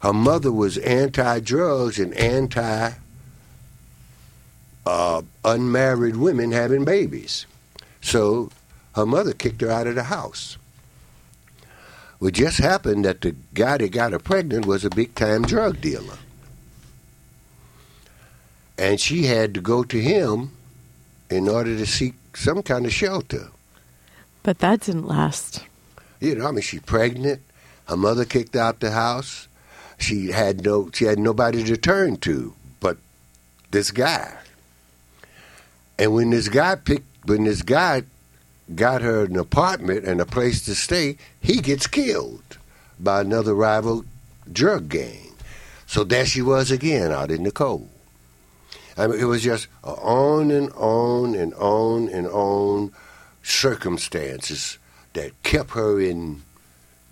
Her 0.00 0.12
mother 0.12 0.52
was 0.52 0.76
anti 0.78 1.40
drugs 1.40 1.98
and 1.98 2.14
anti 2.14 2.92
uh, 4.86 5.22
unmarried 5.44 6.16
women 6.16 6.52
having 6.52 6.84
babies. 6.84 7.46
So 8.00 8.50
her 8.94 9.06
mother 9.06 9.32
kicked 9.32 9.60
her 9.62 9.70
out 9.70 9.86
of 9.86 9.94
the 9.94 10.04
house. 10.04 10.56
Well, 12.20 12.28
it 12.28 12.34
just 12.34 12.58
happened 12.58 13.04
that 13.04 13.20
the 13.20 13.34
guy 13.54 13.78
that 13.78 13.92
got 13.92 14.12
her 14.12 14.18
pregnant 14.18 14.66
was 14.66 14.84
a 14.84 14.90
big 14.90 15.14
time 15.14 15.42
drug 15.42 15.80
dealer. 15.80 16.18
And 18.78 19.00
she 19.00 19.24
had 19.24 19.54
to 19.54 19.60
go 19.60 19.84
to 19.84 20.00
him 20.00 20.50
in 21.30 21.48
order 21.48 21.76
to 21.76 21.86
seek 21.86 22.14
some 22.34 22.62
kind 22.62 22.86
of 22.86 22.92
shelter. 22.92 23.48
But 24.42 24.58
that 24.58 24.80
didn't 24.80 25.06
last. 25.06 25.64
You 26.20 26.34
know, 26.34 26.46
I 26.46 26.50
mean, 26.50 26.62
she's 26.62 26.82
pregnant. 26.82 27.40
Her 27.88 27.96
mother 27.96 28.24
kicked 28.24 28.56
out 28.56 28.80
the 28.80 28.90
house. 28.90 29.48
She 29.98 30.28
had 30.28 30.64
no, 30.64 30.90
she 30.92 31.04
had 31.04 31.18
nobody 31.18 31.62
to 31.64 31.76
turn 31.76 32.16
to 32.18 32.54
but 32.80 32.98
this 33.70 33.90
guy. 33.90 34.36
And 35.98 36.12
when 36.12 36.30
this 36.30 36.48
guy 36.48 36.74
picked, 36.76 37.28
when 37.28 37.44
this 37.44 37.62
guy 37.62 38.02
got 38.74 39.02
her 39.02 39.24
an 39.24 39.36
apartment 39.36 40.04
and 40.04 40.20
a 40.20 40.26
place 40.26 40.64
to 40.64 40.74
stay, 40.74 41.16
he 41.40 41.60
gets 41.60 41.86
killed 41.86 42.58
by 42.98 43.20
another 43.20 43.54
rival 43.54 44.04
drug 44.50 44.88
gang. 44.88 45.32
So 45.86 46.04
there 46.04 46.26
she 46.26 46.42
was 46.42 46.70
again 46.70 47.12
out 47.12 47.30
in 47.30 47.44
the 47.44 47.52
cold. 47.52 47.88
I 48.96 49.06
mean, 49.06 49.20
it 49.20 49.24
was 49.24 49.42
just 49.42 49.66
on 49.82 50.50
and 50.50 50.70
on 50.72 51.34
and 51.34 51.52
on 51.54 52.08
and 52.08 52.26
on 52.28 52.92
circumstances 53.42 54.78
that 55.12 55.30
kept 55.42 55.70
her 55.70 56.00
in 56.00 56.42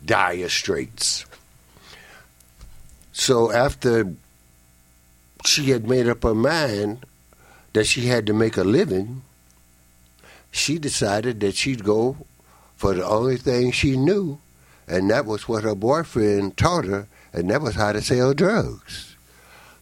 dire 0.04 0.48
straits. 0.48 1.24
So 3.12 3.52
after 3.52 4.14
she 5.44 5.70
had 5.70 5.88
made 5.88 6.08
up 6.08 6.22
her 6.22 6.34
mind 6.34 7.04
that 7.72 7.86
she 7.86 8.06
had 8.06 8.26
to 8.26 8.32
make 8.32 8.56
a 8.56 8.64
living, 8.64 9.22
she 10.50 10.78
decided 10.78 11.40
that 11.40 11.54
she'd 11.54 11.84
go 11.84 12.16
for 12.76 12.94
the 12.94 13.06
only 13.06 13.36
thing 13.36 13.72
she 13.72 13.96
knew, 13.96 14.38
and 14.86 15.10
that 15.10 15.24
was 15.24 15.48
what 15.48 15.64
her 15.64 15.74
boyfriend 15.74 16.56
taught 16.56 16.84
her, 16.84 17.06
and 17.32 17.50
that 17.50 17.62
was 17.62 17.74
how 17.74 17.92
to 17.92 18.02
sell 18.02 18.34
drugs. 18.34 19.16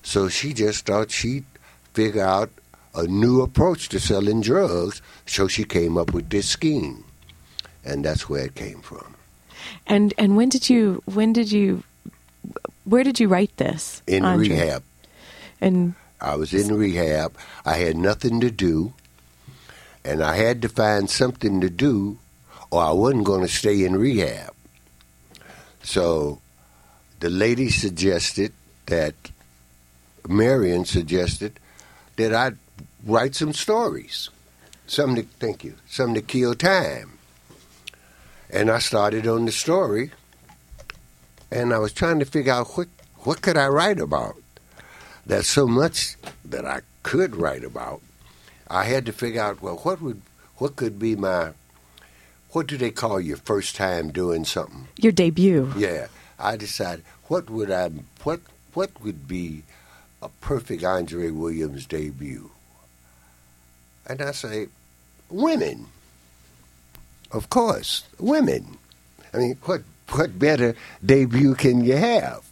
So 0.03 0.29
she 0.29 0.53
just 0.53 0.87
thought 0.87 1.11
she'd 1.11 1.45
figure 1.93 2.25
out 2.25 2.51
a 2.95 3.05
new 3.05 3.43
approach 3.43 3.89
to 3.91 4.01
selling 4.01 4.41
drugs, 4.41 5.03
so 5.27 5.49
she 5.49 5.65
came 5.65 5.97
up 5.97 6.13
with 6.13 6.31
this 6.31 6.49
scheme. 6.49 7.05
And 7.85 8.05
that's 8.05 8.29
where 8.29 8.45
it 8.45 8.55
came 8.55 8.81
from. 8.81 9.15
And 9.87 10.13
and 10.19 10.37
when 10.37 10.49
did 10.49 10.69
you 10.69 11.03
when 11.07 11.33
did 11.33 11.51
you 11.51 11.83
where 12.85 13.05
did 13.05 13.21
you 13.21 13.29
write 13.29 13.57
this? 13.57 14.03
In 14.07 14.25
Andre? 14.25 14.49
rehab. 14.49 14.83
And 15.61 15.95
I 16.21 16.37
was 16.37 16.53
in 16.53 16.75
rehab. 16.75 17.37
I 17.65 17.77
had 17.77 17.97
nothing 17.97 18.41
to 18.41 18.51
do, 18.51 18.93
and 20.05 20.23
I 20.23 20.37
had 20.37 20.61
to 20.63 20.69
find 20.69 21.09
something 21.09 21.61
to 21.61 21.71
do, 21.71 22.19
or 22.71 22.83
I 22.83 22.93
wasn't 22.93 23.25
going 23.25 23.41
to 23.41 23.49
stay 23.49 23.85
in 23.85 23.97
rehab. 23.97 24.55
So 25.83 26.41
the 27.21 27.31
lady 27.31 27.71
suggested 27.71 28.53
that, 28.87 29.15
Marion 30.29 30.85
suggested 30.85 31.59
that 32.17 32.35
I 32.35 32.53
write 33.05 33.35
some 33.35 33.55
stories, 33.55 34.29
something 34.87 35.25
to, 35.25 35.31
thank 35.39 35.65
you, 35.65 35.75
something 35.89 36.17
to 36.17 36.23
kill 36.23 36.55
time. 36.55 37.19
And 38.51 38.71
I 38.71 38.79
started 38.79 39.27
on 39.27 39.47
the 39.47 39.53
story, 39.53 40.11
and 41.51 41.73
I 41.73 41.79
was 41.79 41.93
trying 41.93 42.19
to 42.19 42.25
figure 42.27 42.53
out 42.53 42.77
what, 42.77 42.89
what 43.21 43.41
could 43.41 43.57
I 43.57 43.69
write 43.69 44.01
about 44.01 44.37
there's 45.31 45.49
so 45.49 45.67
much 45.67 46.17
that 46.45 46.65
I 46.65 46.81
could 47.03 47.37
write 47.37 47.65
about. 47.65 48.03
I 48.69 48.85
had 48.85 49.07
to 49.07 49.13
figure 49.13 49.43
out 49.43 49.63
well 49.63 49.77
what 49.77 50.01
would 50.01 50.23
what 50.57 50.77
could 50.77 50.99
be 50.99 51.17
my 51.17 51.53
what 52.51 52.67
do 52.67 52.77
they 52.77 52.91
call 52.91 53.21
your 53.21 53.37
first 53.37 53.77
time 53.77 54.11
doing 54.11 54.45
something? 54.45 54.89
your 54.97 55.13
debut. 55.13 55.73
Yeah. 55.77 56.09
I 56.39 56.57
decided 56.57 57.05
what 57.29 57.49
would 57.49 57.71
I 57.71 57.91
what 58.25 58.41
what 58.75 58.91
would 59.03 59.29
be 59.29 59.63
a 60.23 60.29
perfect 60.41 60.85
Andre 60.85 61.31
Williams 61.31 61.87
debut? 61.87 62.51
And 64.07 64.21
I 64.21 64.33
say, 64.33 64.69
women. 65.29 65.87
Of 67.31 67.49
course, 67.49 68.05
women. 68.19 68.79
I 69.33 69.37
mean, 69.39 69.57
what 69.65 69.83
what 70.11 70.39
better 70.39 70.75
debut 71.05 71.55
can 71.55 71.85
you 71.85 71.97
have? 71.97 72.43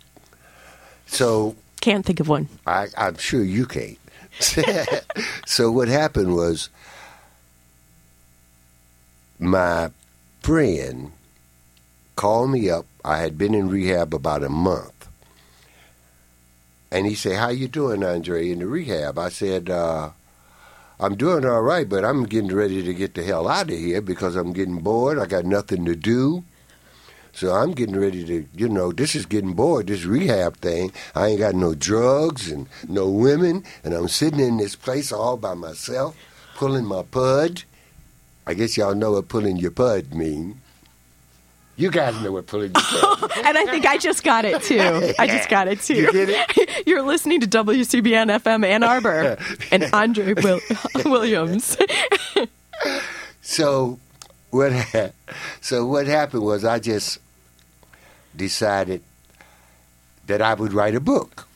So 1.07 1.57
Can't 1.89 2.05
think 2.05 2.21
of 2.21 2.29
one. 2.29 2.51
I, 2.67 2.89
I'm 2.99 3.17
sure 3.17 3.43
you 3.43 3.65
can't. 3.65 3.97
so 5.47 5.73
what 5.73 5.89
happened 5.89 6.35
was 6.35 6.69
my 9.39 9.91
friend 10.43 11.13
called 12.15 12.51
me 12.51 12.69
up. 12.69 12.85
I 13.07 13.21
had 13.21 13.39
been 13.39 13.55
in 13.55 13.71
rehab 13.71 14.13
about 14.13 14.43
a 14.43 14.51
month. 14.51 15.09
And 16.91 17.07
he 17.07 17.15
said, 17.15 17.39
How 17.39 17.49
you 17.49 17.69
doing, 17.69 18.05
Andre, 18.05 18.51
in 18.51 18.59
the 18.59 18.67
rehab? 18.67 19.19
I 19.19 19.31
said, 19.31 19.71
uh, 19.71 20.11
I'm 21.01 21.17
doing 21.17 21.47
all 21.47 21.63
right, 21.63 21.89
but 21.89 22.05
I'm 22.05 22.25
getting 22.25 22.55
ready 22.55 22.83
to 22.83 22.93
get 22.93 23.15
the 23.15 23.25
hell 23.25 23.49
out 23.49 23.71
of 23.71 23.79
here 23.79 24.03
because 24.03 24.37
I'm 24.37 24.53
getting 24.53 24.81
bored. 24.81 25.19
I 25.19 25.25
got 25.25 25.47
nothing 25.47 25.87
to 25.87 25.97
do. 25.97 26.45
So 27.39 27.53
I'm 27.55 27.71
getting 27.71 27.95
ready 27.95 28.25
to, 28.25 28.47
you 28.57 28.69
know, 28.69 28.91
this 28.91 29.15
is 29.15 29.25
getting 29.25 29.53
bored, 29.53 29.87
this 29.87 30.05
rehab 30.05 30.57
thing. 30.57 30.91
I 31.15 31.29
ain't 31.29 31.39
got 31.39 31.55
no 31.55 31.73
drugs 31.73 32.51
and 32.51 32.67
no 32.89 33.09
women, 33.09 33.63
and 33.85 33.95
I'm 33.95 34.09
sitting 34.09 34.41
in 34.41 34.57
this 34.57 34.75
place 34.75 35.13
all 35.13 35.37
by 35.37 35.55
myself, 35.55 36.17
pulling 36.57 36.85
my 36.85 37.03
pud. 37.05 37.63
I 38.45 38.55
guess 38.55 38.77
y'all 38.77 38.97
know 38.97 39.13
what 39.13 39.29
pulling 39.29 39.57
your 39.57 39.71
pud 39.71 40.13
means. 40.13 40.57
You 41.77 41.93
guys 41.93 42.21
know 42.23 42.33
what 42.33 42.49
pulling 42.49 42.73
your 42.73 42.83
pud. 42.83 43.31
And 43.45 43.57
I 43.57 43.67
think 43.67 43.87
I 43.87 43.99
just 43.99 44.25
got 44.25 44.45
it 44.45 44.61
too. 44.63 44.81
I 45.17 45.29
just 45.29 45.49
got 45.49 45.69
it 45.69 45.79
too. 45.81 45.95
You 45.95 46.11
get 46.13 46.29
it? 46.31 46.87
You're 46.89 47.03
listening 47.03 47.41
to 47.43 47.47
WCBN 47.47 48.37
FM 48.41 48.67
Ann 48.67 48.83
Arbor 48.83 49.39
and 49.71 49.89
Andre 49.93 50.35
Will- 50.35 50.61
Williams. 51.05 51.77
So 53.43 54.01
what 54.51 54.73
ha- 54.73 55.13
so 55.61 55.87
what 55.87 56.09
happened 56.09 56.43
was 56.43 56.65
I 56.65 56.81
just 56.81 57.21
decided 58.39 59.03
that 60.27 60.41
I 60.41 60.55
would 60.55 60.73
write 60.73 60.95
a 60.95 61.01
book. 61.01 61.47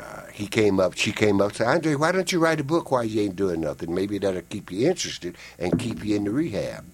Uh, 0.00 0.26
he 0.32 0.46
came 0.46 0.80
up, 0.80 0.96
she 0.96 1.12
came 1.12 1.40
up, 1.40 1.54
said, 1.54 1.68
Andre, 1.68 1.94
why 1.94 2.12
don't 2.12 2.30
you 2.30 2.38
write 2.38 2.60
a 2.60 2.64
book 2.64 2.90
while 2.90 3.04
you 3.04 3.22
ain't 3.22 3.36
doing 3.36 3.60
nothing? 3.60 3.94
Maybe 3.94 4.18
that'll 4.18 4.42
keep 4.42 4.70
you 4.70 4.88
interested 4.88 5.36
and 5.58 5.78
keep 5.78 6.04
you 6.04 6.16
in 6.16 6.24
the 6.24 6.30
rehab. 6.30 6.84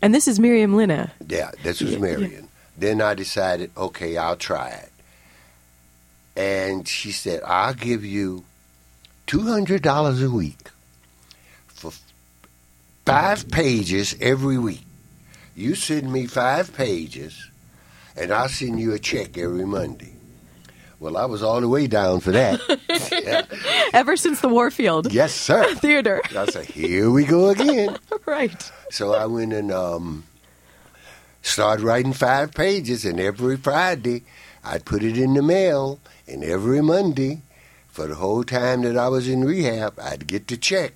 And 0.00 0.14
this 0.14 0.28
is 0.28 0.38
Miriam 0.38 0.76
Linna. 0.76 1.12
Yeah, 1.26 1.50
this 1.62 1.80
was 1.80 1.94
Yeah, 1.94 1.98
Marion. 1.98 2.48
Then 2.76 3.02
I 3.02 3.14
decided, 3.14 3.72
okay, 3.76 4.16
I'll 4.16 4.36
try 4.36 4.68
it. 4.68 4.92
And 6.36 6.86
she 6.86 7.10
said, 7.10 7.42
I'll 7.44 7.74
give 7.74 8.04
you 8.04 8.44
$200 9.26 10.24
a 10.24 10.30
week 10.30 10.70
for 11.66 11.90
five 13.04 13.50
pages 13.50 14.14
every 14.20 14.56
week. 14.56 14.84
You 15.56 15.74
send 15.74 16.12
me 16.12 16.26
five 16.26 16.72
pages, 16.76 17.50
and 18.18 18.32
I'll 18.32 18.48
send 18.48 18.80
you 18.80 18.92
a 18.92 18.98
check 18.98 19.38
every 19.38 19.64
Monday. 19.64 20.12
Well, 21.00 21.16
I 21.16 21.26
was 21.26 21.42
all 21.42 21.60
the 21.60 21.68
way 21.68 21.86
down 21.86 22.20
for 22.20 22.32
that. 22.32 22.60
Yeah. 23.10 23.46
Ever 23.92 24.16
since 24.16 24.40
the 24.40 24.48
Warfield 24.48 25.12
Yes, 25.12 25.34
sir. 25.34 25.74
Theater. 25.76 26.20
I 26.36 26.46
said, 26.46 26.66
here 26.66 27.10
we 27.10 27.24
go 27.24 27.48
again. 27.48 27.96
Right. 28.26 28.70
So 28.90 29.14
I 29.14 29.24
went 29.26 29.52
and 29.54 29.72
um, 29.72 30.24
started 31.42 31.82
writing 31.82 32.12
five 32.12 32.52
pages, 32.52 33.04
and 33.04 33.18
every 33.18 33.56
Friday 33.56 34.24
I'd 34.62 34.84
put 34.84 35.02
it 35.02 35.16
in 35.16 35.32
the 35.34 35.42
mail, 35.42 35.98
and 36.26 36.44
every 36.44 36.82
Monday, 36.82 37.40
for 37.88 38.06
the 38.06 38.16
whole 38.16 38.44
time 38.44 38.82
that 38.82 38.96
I 38.98 39.08
was 39.08 39.28
in 39.28 39.44
rehab, 39.44 39.98
I'd 39.98 40.26
get 40.26 40.46
the 40.46 40.56
check. 40.58 40.92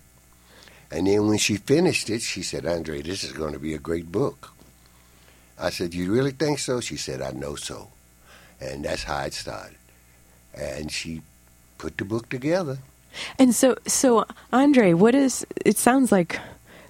And 0.91 1.07
then 1.07 1.27
when 1.27 1.39
she 1.39 1.57
finished 1.57 2.11
it, 2.11 2.21
she 2.21 2.43
said, 2.43 2.67
Andre, 2.67 3.01
this 3.01 3.25
is 3.25 3.33
going 3.33 3.55
to 3.55 3.59
be 3.59 3.73
a 3.75 3.79
great 3.79 4.13
book. 4.13 4.52
I 5.63 5.71
said, 5.71 5.95
You 5.95 6.13
really 6.13 6.33
think 6.33 6.59
so? 6.59 6.81
She 6.81 6.97
said, 6.97 7.23
I 7.23 7.31
know 7.31 7.55
so. 7.55 7.89
And 8.61 8.85
that's 8.85 9.05
how 9.05 9.21
it 9.23 9.33
started. 9.33 9.77
And 10.55 10.91
she 10.91 11.23
put 11.79 11.97
the 11.97 12.05
book 12.05 12.29
together. 12.29 12.79
And 13.39 13.55
so, 13.55 13.77
so 13.87 14.27
Andre, 14.53 14.93
what 14.93 15.15
is? 15.15 15.47
It 15.65 15.79
sounds 15.79 16.11
like 16.11 16.39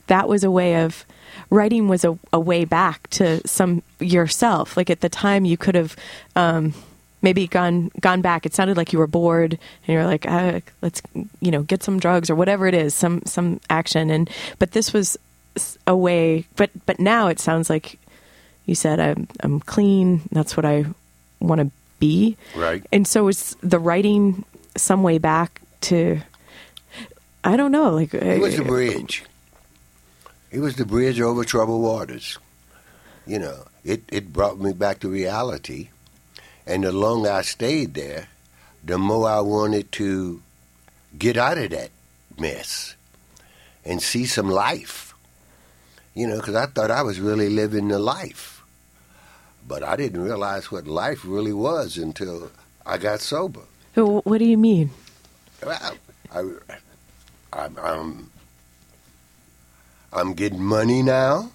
that 0.07 0.29
was 0.29 0.43
a 0.45 0.51
way 0.51 0.83
of 0.83 1.05
writing 1.51 1.89
was 1.89 2.05
a, 2.05 2.19
a 2.33 2.41
way 2.41 2.65
back 2.65 3.09
to 3.11 3.47
some 3.47 3.83
yourself. 4.01 4.77
Like 4.77 4.91
at 4.91 5.01
the 5.01 5.09
time, 5.09 5.45
you 5.45 5.57
could 5.57 5.75
have 5.75 5.97
um, 6.35 6.75
maybe 7.21 7.47
gone 7.47 7.91
gone 8.01 8.23
back. 8.23 8.47
It 8.47 8.55
sounded 8.55 8.77
like 8.77 8.93
you 8.93 8.99
were 8.99 9.07
bored, 9.07 9.53
and 9.53 9.95
you're 9.95 10.07
like, 10.07 10.27
uh, 10.27 10.61
let's 10.81 11.03
you 11.41 11.51
know 11.51 11.63
get 11.63 11.83
some 11.83 12.01
drugs 12.01 12.31
or 12.31 12.35
whatever 12.35 12.67
it 12.67 12.75
is, 12.75 12.95
some 12.95 13.23
some 13.27 13.61
action. 13.69 14.11
And 14.11 14.31
but 14.59 14.73
this 14.73 14.93
was 14.93 15.19
a 15.87 15.97
way. 15.97 16.47
But 16.57 16.71
but 16.87 16.99
now 16.99 17.29
it 17.29 17.39
sounds 17.39 17.69
like 17.69 17.99
you 18.67 18.75
said 18.75 19.01
I'm 19.01 19.29
I'm 19.41 19.61
clean. 19.61 20.23
That's 20.31 20.57
what 20.57 20.65
I 20.65 20.87
want 21.41 21.61
to 21.61 21.71
be. 21.99 22.37
Right. 22.57 22.85
And 22.93 23.07
so 23.07 23.29
is 23.29 23.57
the 23.63 23.79
writing 23.79 24.45
some 24.77 25.03
way 25.03 25.19
back 25.19 25.61
to 25.83 26.21
I 27.45 27.57
don't 27.57 27.73
know, 27.73 27.91
like 27.91 28.15
It 28.15 28.41
was 28.41 28.57
the 28.57 28.63
uh, 28.63 28.67
bridge. 28.67 29.25
It 30.51 30.61
was 30.61 30.77
the 30.77 30.85
bridge 30.85 31.21
over 31.21 31.45
troubled 31.45 31.83
waters. 31.83 32.39
You 33.27 33.39
know, 33.39 33.65
it, 33.85 34.03
it 34.09 34.33
brought 34.33 34.61
me 34.61 34.73
back 34.73 35.01
to 35.01 35.09
reality. 35.09 35.89
And 36.67 36.85
the 36.85 36.93
longer 36.93 37.31
I 37.31 37.43
stayed 37.43 37.95
there, 37.95 38.29
the 38.85 38.99
more 38.99 39.29
I 39.29 39.41
wanted 39.41 39.91
to 39.93 40.43
get 41.19 41.37
out 41.37 41.59
of 41.59 41.71
that 41.71 41.91
mess 42.39 42.95
and 43.85 44.01
see 44.03 44.27
some 44.27 44.51
life. 44.51 45.15
You 46.15 46.27
know, 46.27 46.37
because 46.37 46.55
I 46.55 46.67
thought 46.67 46.91
I 46.91 47.03
was 47.03 47.19
really 47.19 47.49
living 47.49 47.89
the 47.89 47.99
life. 47.99 48.52
But 49.67 49.83
I 49.83 49.97
didn't 49.97 50.23
realize 50.23 50.71
what 50.71 50.87
life 50.87 51.25
really 51.25 51.53
was 51.53 51.97
until 51.97 52.51
I 52.85 52.99
got 52.99 53.21
sober. 53.21 53.61
What 53.95 54.39
do 54.39 54.45
you 54.45 54.59
mean? 54.59 54.91
Well, 55.65 55.97
I, 56.33 56.51
I, 57.53 57.69
I'm, 57.81 58.31
I'm 60.13 60.35
getting 60.35 60.63
money 60.63 61.03
now. 61.03 61.51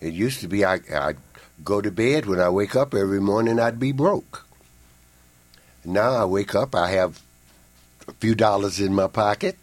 It 0.00 0.12
used 0.14 0.40
to 0.40 0.48
be 0.48 0.64
I, 0.64 0.80
I'd 0.92 1.18
go 1.64 1.80
to 1.80 1.90
bed 1.90 2.26
when 2.26 2.40
I 2.40 2.48
wake 2.48 2.74
up 2.74 2.94
every 2.94 3.20
morning. 3.20 3.60
I'd 3.60 3.78
be 3.78 3.92
broke. 3.92 4.44
Now 5.84 6.14
I 6.14 6.24
wake 6.24 6.54
up, 6.54 6.74
I 6.74 6.90
have 6.90 7.20
a 8.08 8.12
few 8.14 8.34
dollars 8.34 8.80
in 8.80 8.92
my 8.94 9.06
pocket. 9.06 9.56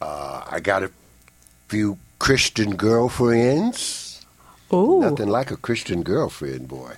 Uh, 0.00 0.42
I 0.50 0.60
got 0.60 0.82
a 0.82 0.90
few 1.68 1.98
Christian 2.18 2.76
girlfriends. 2.76 4.05
Oh, 4.70 5.00
Nothing 5.00 5.28
like 5.28 5.50
a 5.50 5.56
Christian 5.56 6.02
girlfriend, 6.02 6.68
boy. 6.68 6.94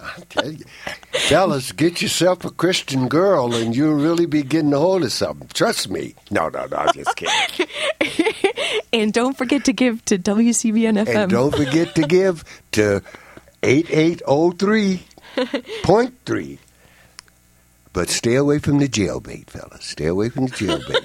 I 0.00 0.20
tell 0.28 0.50
you, 0.52 0.64
fellas, 1.12 1.72
get 1.72 2.00
yourself 2.00 2.44
a 2.44 2.50
Christian 2.50 3.08
girl, 3.08 3.52
and 3.52 3.74
you'll 3.74 3.94
really 3.94 4.26
be 4.26 4.42
getting 4.44 4.72
a 4.72 4.78
hold 4.78 5.02
of 5.02 5.12
something. 5.12 5.48
Trust 5.54 5.90
me. 5.90 6.14
No, 6.30 6.48
no, 6.48 6.66
no. 6.66 6.76
I'm 6.76 6.92
just 6.94 7.16
kidding. 7.16 7.66
and 8.92 9.12
don't 9.12 9.36
forget 9.36 9.64
to 9.64 9.72
give 9.72 10.04
to 10.04 10.16
WCBN 10.18 11.04
FM. 11.04 11.08
and 11.16 11.30
don't 11.32 11.54
forget 11.54 11.96
to 11.96 12.02
give 12.02 12.44
to 12.72 13.02
eight 13.64 13.90
eight 13.90 14.20
zero 14.20 14.52
three 14.52 15.02
point 15.82 16.14
three. 16.24 16.60
But 17.92 18.08
stay 18.08 18.36
away 18.36 18.60
from 18.60 18.78
the 18.78 18.88
jailbait, 18.88 19.50
fellas. 19.50 19.84
Stay 19.84 20.06
away 20.06 20.28
from 20.28 20.46
the 20.46 20.52
jailbait. 20.52 21.04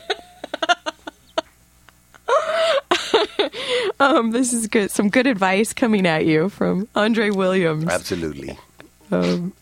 Um, 4.04 4.32
this 4.32 4.54
is 4.54 4.68
good. 4.68 4.92
Some 4.92 5.10
good 5.10 5.28
advice 5.28 5.74
coming 5.74 6.06
at 6.06 6.26
you 6.26 6.50
from 6.50 6.88
Andre 6.96 7.30
Williams. 7.30 7.88
Absolutely. 7.88 8.58
Um, 9.12 9.54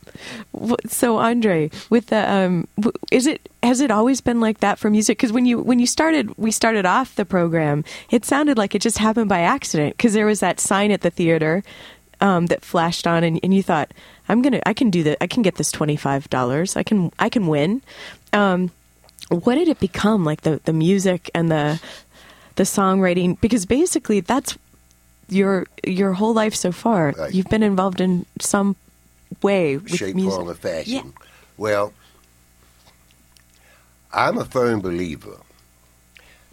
so 0.87 1.17
Andre, 1.17 1.69
with 1.89 2.07
the 2.07 2.31
um, 2.31 2.67
is 3.11 3.27
it 3.27 3.49
has 3.63 3.79
it 3.81 3.91
always 3.91 4.21
been 4.21 4.39
like 4.39 4.59
that 4.59 4.79
for 4.79 4.89
music? 4.89 5.17
Because 5.17 5.31
when 5.31 5.45
you 5.45 5.59
when 5.59 5.79
you 5.79 5.87
started, 5.87 6.37
we 6.37 6.51
started 6.51 6.85
off 6.85 7.15
the 7.15 7.25
program, 7.25 7.83
it 8.09 8.25
sounded 8.25 8.57
like 8.57 8.75
it 8.75 8.81
just 8.81 8.97
happened 8.97 9.29
by 9.29 9.39
accident 9.41 9.97
because 9.97 10.13
there 10.13 10.25
was 10.25 10.39
that 10.39 10.59
sign 10.59 10.91
at 10.91 11.01
the 11.01 11.09
theater 11.09 11.63
um, 12.21 12.45
that 12.47 12.63
flashed 12.63 13.07
on, 13.07 13.23
and, 13.23 13.39
and 13.43 13.53
you 13.53 13.63
thought, 13.63 13.91
I'm 14.29 14.41
gonna, 14.41 14.61
I 14.65 14.73
can 14.73 14.89
do 14.89 15.03
that, 15.03 15.17
I 15.21 15.27
can 15.27 15.41
get 15.41 15.55
this 15.55 15.71
twenty 15.71 15.95
five 15.97 16.29
dollars, 16.29 16.77
I 16.77 16.83
can, 16.83 17.11
I 17.19 17.29
can 17.29 17.47
win. 17.47 17.81
Um, 18.31 18.71
what 19.29 19.55
did 19.55 19.67
it 19.67 19.79
become 19.79 20.23
like 20.23 20.41
the 20.41 20.61
the 20.65 20.73
music 20.73 21.29
and 21.33 21.51
the 21.51 21.81
the 22.55 22.63
songwriting? 22.63 23.39
Because 23.41 23.65
basically, 23.65 24.19
that's 24.19 24.57
your 25.29 25.65
your 25.85 26.13
whole 26.13 26.33
life 26.33 26.55
so 26.55 26.71
far. 26.71 27.11
Right. 27.17 27.33
You've 27.33 27.49
been 27.49 27.63
involved 27.63 28.01
in 28.01 28.25
some 28.39 28.75
way 29.41 29.77
with 29.77 29.95
shape, 29.95 30.15
music. 30.15 30.33
form, 30.33 30.49
or 30.49 30.53
fashion. 30.53 30.93
Yeah. 30.93 31.25
Well, 31.57 31.93
I'm 34.13 34.37
a 34.37 34.45
firm 34.45 34.81
believer 34.81 35.37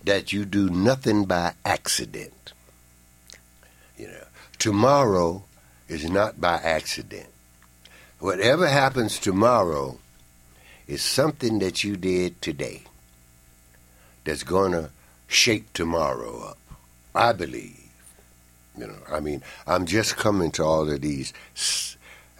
that 0.05 0.32
you 0.32 0.44
do 0.44 0.70
nothing 0.70 1.24
by 1.24 1.55
accident. 1.64 2.53
You 3.96 4.07
know, 4.09 4.26
tomorrow 4.59 5.44
is 5.88 6.09
not 6.09 6.40
by 6.40 6.55
accident. 6.57 7.28
Whatever 8.20 8.68
happens 8.68 9.18
tomorrow 9.18 9.99
is 10.86 11.03
something 11.03 11.59
that 11.59 11.84
you 11.84 11.96
did 11.96 12.40
today 12.40 12.82
that's 14.24 14.42
going 14.42 14.72
to 14.72 14.90
shape 15.29 15.72
tomorrow 15.72 16.49
up. 16.49 16.59
I 17.14 17.33
believe. 17.33 17.76
You 18.76 18.89
know, 18.89 18.99
I 19.11 19.20
mean, 19.20 19.43
I'm 19.66 19.87
just 19.87 20.16
coming 20.16 20.51
to 20.53 20.64
all 20.64 20.89
of 20.89 21.01
these 21.01 21.33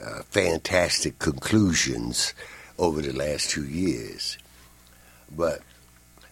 uh, 0.03 0.22
fantastic 0.30 1.18
conclusions 1.18 2.34
over 2.78 3.03
the 3.03 3.12
last 3.12 3.51
two 3.51 3.64
years. 3.64 4.39
But 5.36 5.61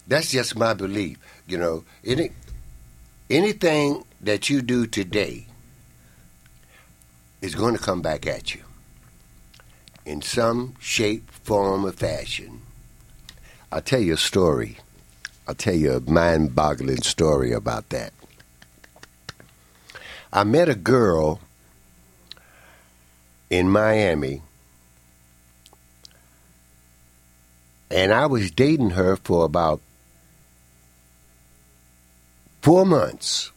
that's 0.06 0.30
just 0.30 0.56
my 0.56 0.74
belief. 0.74 1.18
You 1.46 1.58
know, 1.58 1.84
any 2.04 2.30
anything 3.28 4.04
that 4.20 4.48
you 4.48 4.62
do 4.62 4.86
today 4.86 5.46
is 7.42 7.54
going 7.54 7.76
to 7.76 7.82
come 7.82 8.00
back 8.00 8.26
at 8.26 8.54
you 8.54 8.62
in 10.04 10.22
some 10.22 10.74
shape, 10.78 11.28
form, 11.30 11.84
or 11.84 11.92
fashion. 11.92 12.62
I'll 13.72 13.82
tell 13.82 14.00
you 14.00 14.14
a 14.14 14.16
story. 14.16 14.78
I'll 15.48 15.54
tell 15.54 15.74
you 15.74 15.92
a 15.92 16.00
mind 16.00 16.54
boggling 16.54 17.02
story 17.02 17.52
about 17.52 17.88
that. 17.90 18.12
I 20.32 20.42
met 20.44 20.68
a 20.68 20.74
girl 20.74 21.40
in 23.48 23.70
Miami, 23.70 24.42
and 27.90 28.12
I 28.12 28.26
was 28.26 28.50
dating 28.50 28.90
her 28.90 29.16
for 29.16 29.44
about 29.44 29.80
four 32.60 32.84
months. 32.84 33.52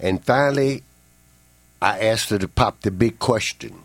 And 0.00 0.24
finally, 0.24 0.82
I 1.80 2.00
asked 2.00 2.30
her 2.30 2.38
to 2.38 2.48
pop 2.48 2.80
the 2.80 2.90
big 2.90 3.20
question. 3.20 3.78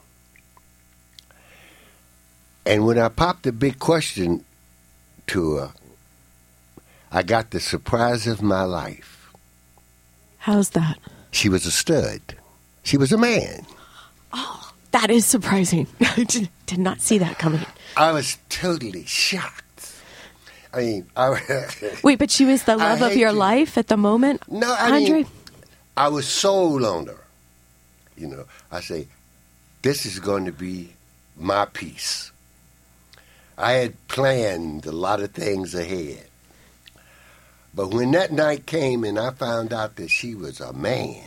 And 2.65 2.87
when 2.87 2.97
I 2.97 3.09
popped 3.09 3.43
the 3.43 3.51
big 3.51 3.77
question 3.77 4.43
to 5.27 5.57
her, 5.57 5.71
I 7.15 7.23
got 7.23 7.51
the 7.51 7.61
surprise 7.61 8.27
of 8.27 8.41
my 8.41 8.63
life. 8.63 9.31
How's 10.39 10.71
that? 10.71 10.99
She 11.31 11.47
was 11.47 11.65
a 11.65 11.71
stud. 11.71 12.19
She 12.83 12.97
was 12.97 13.13
a 13.13 13.17
man. 13.17 13.65
Oh, 14.33 14.71
that 14.91 15.09
is 15.09 15.25
surprising. 15.25 15.87
I 16.01 16.25
did 16.25 16.49
did 16.65 16.77
not 16.79 16.99
see 16.99 17.17
that 17.19 17.39
coming. 17.39 17.65
I 17.95 18.11
was 18.11 18.37
totally 18.49 19.05
shocked. 19.05 19.93
I 20.73 20.79
mean, 20.79 21.05
I, 21.15 21.39
Wait, 22.03 22.19
but 22.19 22.29
she 22.31 22.43
was 22.43 22.63
the 22.63 22.75
love 22.75 23.01
of 23.01 23.15
your 23.15 23.29
you. 23.31 23.37
life 23.37 23.77
at 23.77 23.87
the 23.87 23.95
moment? 23.95 24.43
no, 24.51 24.75
I 24.77 24.91
Andre? 24.97 25.09
mean, 25.23 25.27
I 25.95 26.09
was 26.09 26.27
sold 26.27 26.83
on 26.83 27.07
her. 27.07 27.23
You 28.17 28.27
know, 28.27 28.43
I 28.73 28.81
say, 28.81 29.07
this 29.83 30.05
is 30.05 30.19
going 30.19 30.43
to 30.45 30.51
be 30.51 30.91
my 31.37 31.63
piece. 31.63 32.33
I 33.57 33.71
had 33.73 33.93
planned 34.09 34.85
a 34.85 34.91
lot 34.91 35.21
of 35.21 35.31
things 35.31 35.73
ahead. 35.73 36.27
But 37.75 37.93
when 37.93 38.11
that 38.11 38.31
night 38.31 38.65
came 38.65 39.03
and 39.03 39.19
I 39.19 39.31
found 39.31 39.73
out 39.73 39.97
that 39.97 40.09
she 40.09 40.33
was 40.33 40.61
a 40.61 40.71
man, 40.71 41.23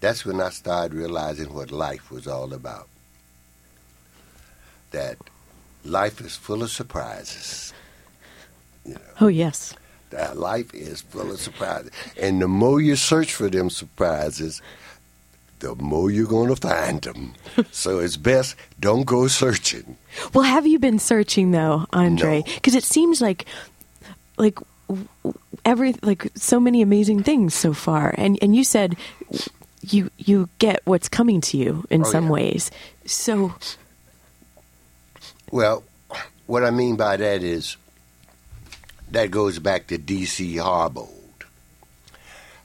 that's 0.00 0.26
when 0.26 0.40
I 0.40 0.50
started 0.50 0.92
realizing 0.92 1.54
what 1.54 1.70
life 1.70 2.10
was 2.10 2.26
all 2.26 2.52
about. 2.52 2.88
That 4.90 5.16
life 5.84 6.20
is 6.20 6.36
full 6.36 6.62
of 6.62 6.70
surprises. 6.70 7.72
Oh, 9.20 9.28
yes. 9.28 9.74
That 10.10 10.36
life 10.36 10.74
is 10.74 11.00
full 11.00 11.30
of 11.30 11.40
surprises. 11.40 11.92
And 12.20 12.42
the 12.42 12.48
more 12.48 12.80
you 12.80 12.96
search 12.96 13.32
for 13.32 13.48
them 13.48 13.70
surprises, 13.70 14.60
the 15.62 15.74
more 15.76 16.10
you're 16.10 16.26
going 16.26 16.48
to 16.54 16.56
find 16.56 17.00
them. 17.00 17.32
so 17.72 17.98
it's 18.00 18.16
best 18.18 18.54
don't 18.78 19.06
go 19.06 19.26
searching. 19.28 19.96
Well, 20.34 20.44
have 20.44 20.66
you 20.66 20.78
been 20.78 20.98
searching 20.98 21.52
though, 21.52 21.86
Andre? 21.92 22.40
No. 22.40 22.54
Because 22.54 22.74
it 22.74 22.84
seems 22.84 23.20
like, 23.22 23.46
like 24.36 24.58
every 25.64 25.94
like 26.02 26.30
so 26.34 26.60
many 26.60 26.82
amazing 26.82 27.22
things 27.22 27.54
so 27.54 27.72
far. 27.72 28.14
And 28.18 28.38
and 28.42 28.54
you 28.54 28.64
said 28.64 28.96
you 29.80 30.10
you 30.18 30.48
get 30.58 30.80
what's 30.84 31.08
coming 31.08 31.40
to 31.42 31.56
you 31.56 31.84
in 31.90 32.02
Oh, 32.02 32.04
some 32.10 32.24
yeah. 32.26 32.30
ways. 32.30 32.70
So 33.06 33.54
Well, 35.50 35.82
what 36.46 36.64
I 36.64 36.70
mean 36.70 36.96
by 36.96 37.16
that 37.16 37.42
is 37.42 37.76
that 39.10 39.30
goes 39.30 39.58
back 39.58 39.86
to 39.88 39.98
D.C. 39.98 40.56
Harbold. 40.56 41.08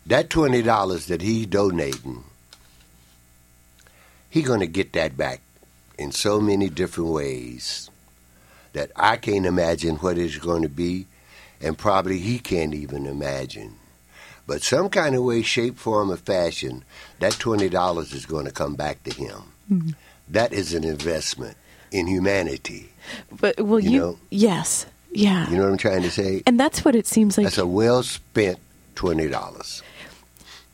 That 0.05 0.29
twenty 0.29 0.61
dollars 0.61 1.07
that 1.07 1.21
he's 1.21 1.45
donating, 1.47 2.23
he 4.37 4.43
going 4.43 4.59
to 4.59 4.67
get 4.67 4.93
that 4.93 5.17
back 5.17 5.41
in 5.97 6.11
so 6.11 6.39
many 6.39 6.69
different 6.69 7.09
ways 7.09 7.89
that 8.73 8.91
I 8.95 9.17
can't 9.17 9.45
imagine 9.47 9.95
what 9.97 10.17
it's 10.19 10.37
going 10.37 10.61
to 10.61 10.69
be, 10.69 11.07
and 11.59 11.75
probably 11.77 12.19
he 12.19 12.37
can't 12.37 12.75
even 12.75 13.07
imagine. 13.07 13.75
But 14.45 14.61
some 14.61 14.89
kind 14.89 15.15
of 15.15 15.23
way, 15.23 15.41
shape, 15.41 15.77
form, 15.77 16.11
or 16.11 16.17
fashion, 16.17 16.83
that 17.19 17.33
twenty 17.33 17.67
dollars 17.69 18.13
is 18.13 18.25
going 18.27 18.45
to 18.45 18.51
come 18.51 18.75
back 18.75 19.03
to 19.03 19.11
him. 19.13 19.41
Mm-hmm. 19.71 19.89
That 20.29 20.53
is 20.53 20.73
an 20.73 20.83
investment 20.83 21.57
in 21.91 22.05
humanity. 22.07 22.89
but 23.41 23.59
well 23.59 23.79
You 23.79 23.89
you, 23.91 23.99
know- 23.99 24.19
yes. 24.29 24.85
Yeah. 25.11 25.49
You 25.49 25.55
know 25.57 25.63
what 25.63 25.71
I'm 25.71 25.77
trying 25.77 26.03
to 26.03 26.11
say? 26.11 26.43
and 26.45 26.59
that's 26.59 26.85
what 26.85 26.93
it 26.95 27.07
seems 27.07 27.37
like 27.37 27.45
That's 27.45 27.57
a 27.57 27.65
well 27.65 28.03
spent 28.03 28.59
twenty 28.93 29.27
dollars. 29.27 29.81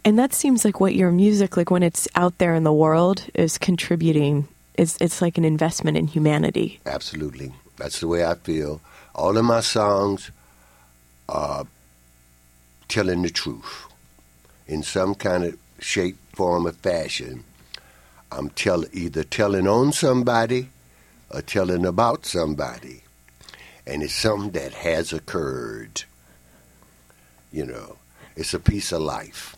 And 0.05 0.19
that 0.19 0.33
seems 0.33 0.65
like 0.65 0.79
what 0.79 0.95
your 0.95 1.11
music 1.11 1.57
like 1.57 1.71
when 1.71 1.83
it's 1.83 2.07
out 2.15 2.37
there 2.37 2.55
in 2.55 2.63
the 2.63 2.73
world 2.73 3.25
is 3.33 3.57
contributing 3.57 4.47
it's 4.75 4.97
it's 4.99 5.21
like 5.21 5.37
an 5.37 5.45
investment 5.45 5.97
in 5.97 6.07
humanity. 6.07 6.79
Absolutely, 6.85 7.53
that's 7.77 7.99
the 7.99 8.07
way 8.07 8.25
I 8.25 8.35
feel. 8.35 8.81
All 9.15 9.37
of 9.37 9.45
my 9.45 9.61
songs 9.61 10.31
are 11.29 11.67
telling 12.87 13.21
the 13.21 13.29
truth 13.29 13.85
in 14.67 14.83
some 14.83 15.15
kind 15.15 15.43
of 15.43 15.57
shape, 15.79 16.17
form, 16.33 16.67
or 16.67 16.71
fashion. 16.71 17.43
I'm 18.31 18.49
tell 18.49 18.83
either 18.93 19.23
telling 19.23 19.67
on 19.67 19.91
somebody 19.91 20.69
or 21.29 21.41
telling 21.41 21.85
about 21.85 22.25
somebody, 22.25 23.03
and 23.85 24.01
it's 24.01 24.13
something 24.13 24.51
that 24.51 24.73
has 24.73 25.13
occurred. 25.13 26.03
You 27.51 27.67
know, 27.67 27.97
it's 28.35 28.55
a 28.55 28.59
piece 28.59 28.91
of 28.91 29.01
life. 29.01 29.55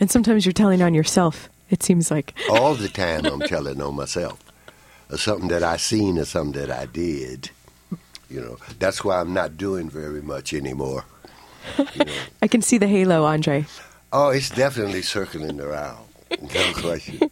And 0.00 0.10
sometimes 0.10 0.46
you're 0.46 0.52
telling 0.52 0.82
on 0.82 0.94
yourself. 0.94 1.48
It 1.70 1.82
seems 1.82 2.10
like 2.10 2.34
all 2.50 2.74
the 2.74 2.88
time 3.02 3.26
I'm 3.26 3.40
telling 3.40 3.80
on 3.80 3.96
myself. 3.96 4.42
Or 5.10 5.16
something 5.16 5.48
that 5.48 5.62
I 5.62 5.76
seen 5.78 6.18
or 6.18 6.24
something 6.24 6.60
that 6.60 6.70
I 6.70 6.86
did. 6.86 7.50
You 8.28 8.40
know, 8.42 8.58
that's 8.78 9.02
why 9.02 9.20
I'm 9.20 9.32
not 9.32 9.56
doing 9.56 9.88
very 9.88 10.20
much 10.20 10.52
anymore. 10.52 11.04
You 11.78 12.04
know. 12.04 12.12
I 12.42 12.46
can 12.48 12.60
see 12.60 12.76
the 12.76 12.86
halo, 12.86 13.24
Andre. 13.24 13.66
Oh, 14.12 14.28
it's 14.28 14.50
definitely 14.50 15.02
circling 15.02 15.60
around. 15.60 16.04
No 16.30 16.72
question. 16.74 17.30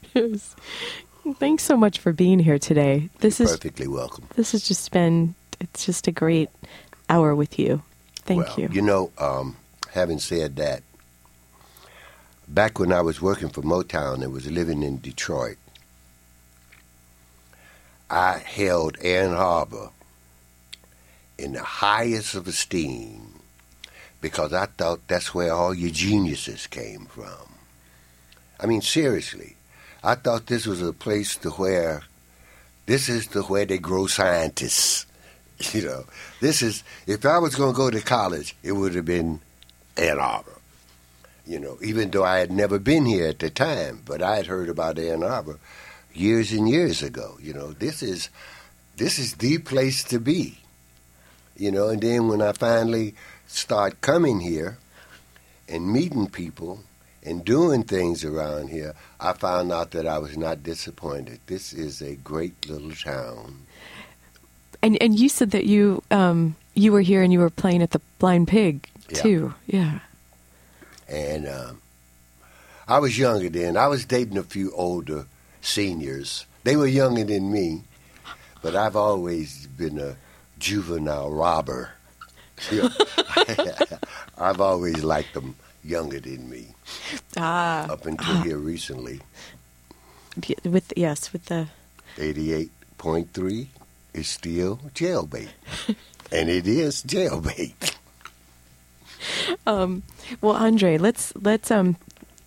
Thanks 1.39 1.65
so 1.65 1.77
much 1.77 1.99
for 1.99 2.13
being 2.13 2.39
here 2.39 2.59
today. 2.59 3.11
This 3.19 3.41
is 3.41 3.51
Perfectly 3.51 3.89
welcome. 3.89 4.27
this 4.37 4.53
has 4.53 4.67
just 4.67 4.91
been 4.91 5.35
it's 5.61 5.85
just 5.85 6.07
a 6.07 6.13
great 6.13 6.51
hour 7.09 7.35
with 7.35 7.59
you. 7.59 7.83
Thank 8.25 8.47
well, 8.47 8.61
you. 8.61 8.69
You 8.73 8.83
know, 8.83 9.11
um, 9.19 9.57
having 9.93 10.19
said 10.19 10.57
that, 10.57 10.83
back 12.49 12.79
when 12.79 12.93
I 12.93 13.01
was 13.01 13.21
working 13.21 13.49
for 13.49 13.63
Motown 13.63 14.23
and 14.23 14.33
was 14.33 14.51
living 14.51 14.83
in 14.83 14.99
Detroit, 14.99 15.59
I 18.09 18.39
held 18.39 18.99
Ann 18.99 19.33
Arbor 19.33 19.91
in 21.39 21.53
the 21.53 21.63
highest 21.63 22.35
of 22.35 22.47
esteem 22.47 23.41
because 24.21 24.53
I 24.53 24.67
thought 24.67 25.07
that's 25.09 25.35
where 25.35 25.53
all 25.53 25.75
your 25.75 25.91
geniuses 25.91 26.67
came 26.67 27.07
from. 27.07 27.55
I 28.59 28.67
mean, 28.67 28.81
seriously, 28.81 29.57
I 30.03 30.15
thought 30.15 30.47
this 30.47 30.67
was 30.67 30.81
a 30.81 30.93
place 30.93 31.37
to 31.37 31.51
where 31.51 32.03
this 32.87 33.09
is 33.09 33.29
the 33.29 33.43
where 33.43 33.67
they 33.67 33.79
grow 33.79 34.07
scientists. 34.07 35.07
You 35.73 35.87
know, 35.87 36.05
this 36.41 36.61
is 36.61 36.85
if 37.07 37.25
I 37.25 37.39
was 37.39 37.55
going 37.55 37.73
to 37.73 37.77
go 37.77 37.91
to 37.91 38.03
college, 38.03 38.55
it 38.63 38.73
would 38.73 38.95
have 38.95 39.07
been 39.07 39.41
Ann 39.97 40.19
Arbor. 40.19 40.56
You 41.47 41.61
know, 41.61 41.79
even 41.83 42.11
though 42.11 42.25
I 42.25 42.39
had 42.39 42.51
never 42.51 42.79
been 42.79 43.07
here 43.07 43.29
at 43.29 43.39
the 43.39 43.51
time, 43.51 44.03
but 44.05 44.21
I 44.21 44.37
had 44.37 44.47
heard 44.47 44.69
about 44.69 44.99
Ann 44.99 45.23
Arbor 45.23 45.59
years 46.13 46.51
and 46.53 46.69
years 46.69 47.03
ago. 47.03 47.39
You 47.41 47.53
know, 47.55 47.73
this 47.73 48.03
is 48.03 48.31
this 48.97 49.19
is 49.19 49.35
the 49.35 49.59
place 49.59 50.03
to 50.05 50.19
be. 50.19 50.59
You 51.57 51.71
know, 51.71 51.89
and 51.89 52.03
then 52.03 52.29
when 52.29 52.43
I 52.43 52.53
finally 52.53 53.15
start 53.47 54.01
coming 54.01 54.41
here 54.41 54.79
and 55.69 55.91
meeting 55.93 56.27
people 56.29 56.81
and 57.23 57.45
doing 57.45 57.83
things 57.85 58.25
around 58.25 58.69
here, 58.69 58.95
I 59.21 59.33
found 59.33 59.73
out 59.73 59.93
that 59.93 60.07
I 60.07 60.19
was 60.19 60.37
not 60.37 60.63
disappointed. 60.63 61.41
This 61.47 61.73
is 61.73 62.03
a 62.03 62.17
great 62.17 62.69
little 62.69 62.93
town. 62.93 63.63
and 64.83 65.01
and 65.01 65.19
you 65.19 65.29
said 65.29 65.51
that 65.53 65.65
you 65.67 66.03
um 66.11 66.57
you 66.75 66.93
were 66.93 67.01
here 67.03 67.23
and 67.23 67.33
you 67.33 67.39
were 67.41 67.51
playing 67.51 67.83
at 67.83 67.91
the 67.93 68.01
Blind 68.19 68.49
Pig 68.49 68.89
Yeah. 69.09 69.23
too. 69.23 69.55
Yeah. 69.67 69.99
And 71.09 71.47
um, 71.49 71.83
I 72.89 72.99
was 72.99 73.19
younger 73.19 73.49
then. 73.49 73.77
I 73.77 73.87
was 73.89 74.05
dating 74.05 74.39
a 74.39 74.43
few 74.43 74.73
older 74.73 75.27
seniors. 75.61 76.47
They 76.65 76.77
were 76.77 76.87
younger 76.87 77.25
than 77.25 77.53
me, 77.53 77.83
but 78.63 78.75
I've 78.75 78.97
always 78.97 79.67
been 79.69 79.99
a 80.01 80.17
juvenile 80.59 81.31
robber. 81.31 81.91
I've 84.39 84.61
always 84.61 85.03
liked 85.05 85.35
them 85.35 85.55
younger 85.85 86.19
than 86.19 86.49
me, 86.51 86.67
Ah. 87.37 87.87
up 87.91 88.07
until 88.07 88.43
here 88.43 88.59
recently. 88.59 89.21
With 90.65 90.93
yes, 90.97 91.33
with 91.33 91.45
the 91.47 91.69
88.3 92.17 93.67
is 94.15 94.29
still 94.29 94.81
jailbait. 94.95 95.49
and 96.33 96.49
it 96.51 96.67
is 96.67 97.03
jailbait. 97.05 97.95
Um, 99.67 100.03
well, 100.41 100.53
Andre, 100.55 100.97
let's 100.99 101.33
let's 101.37 101.71
um 101.71 101.97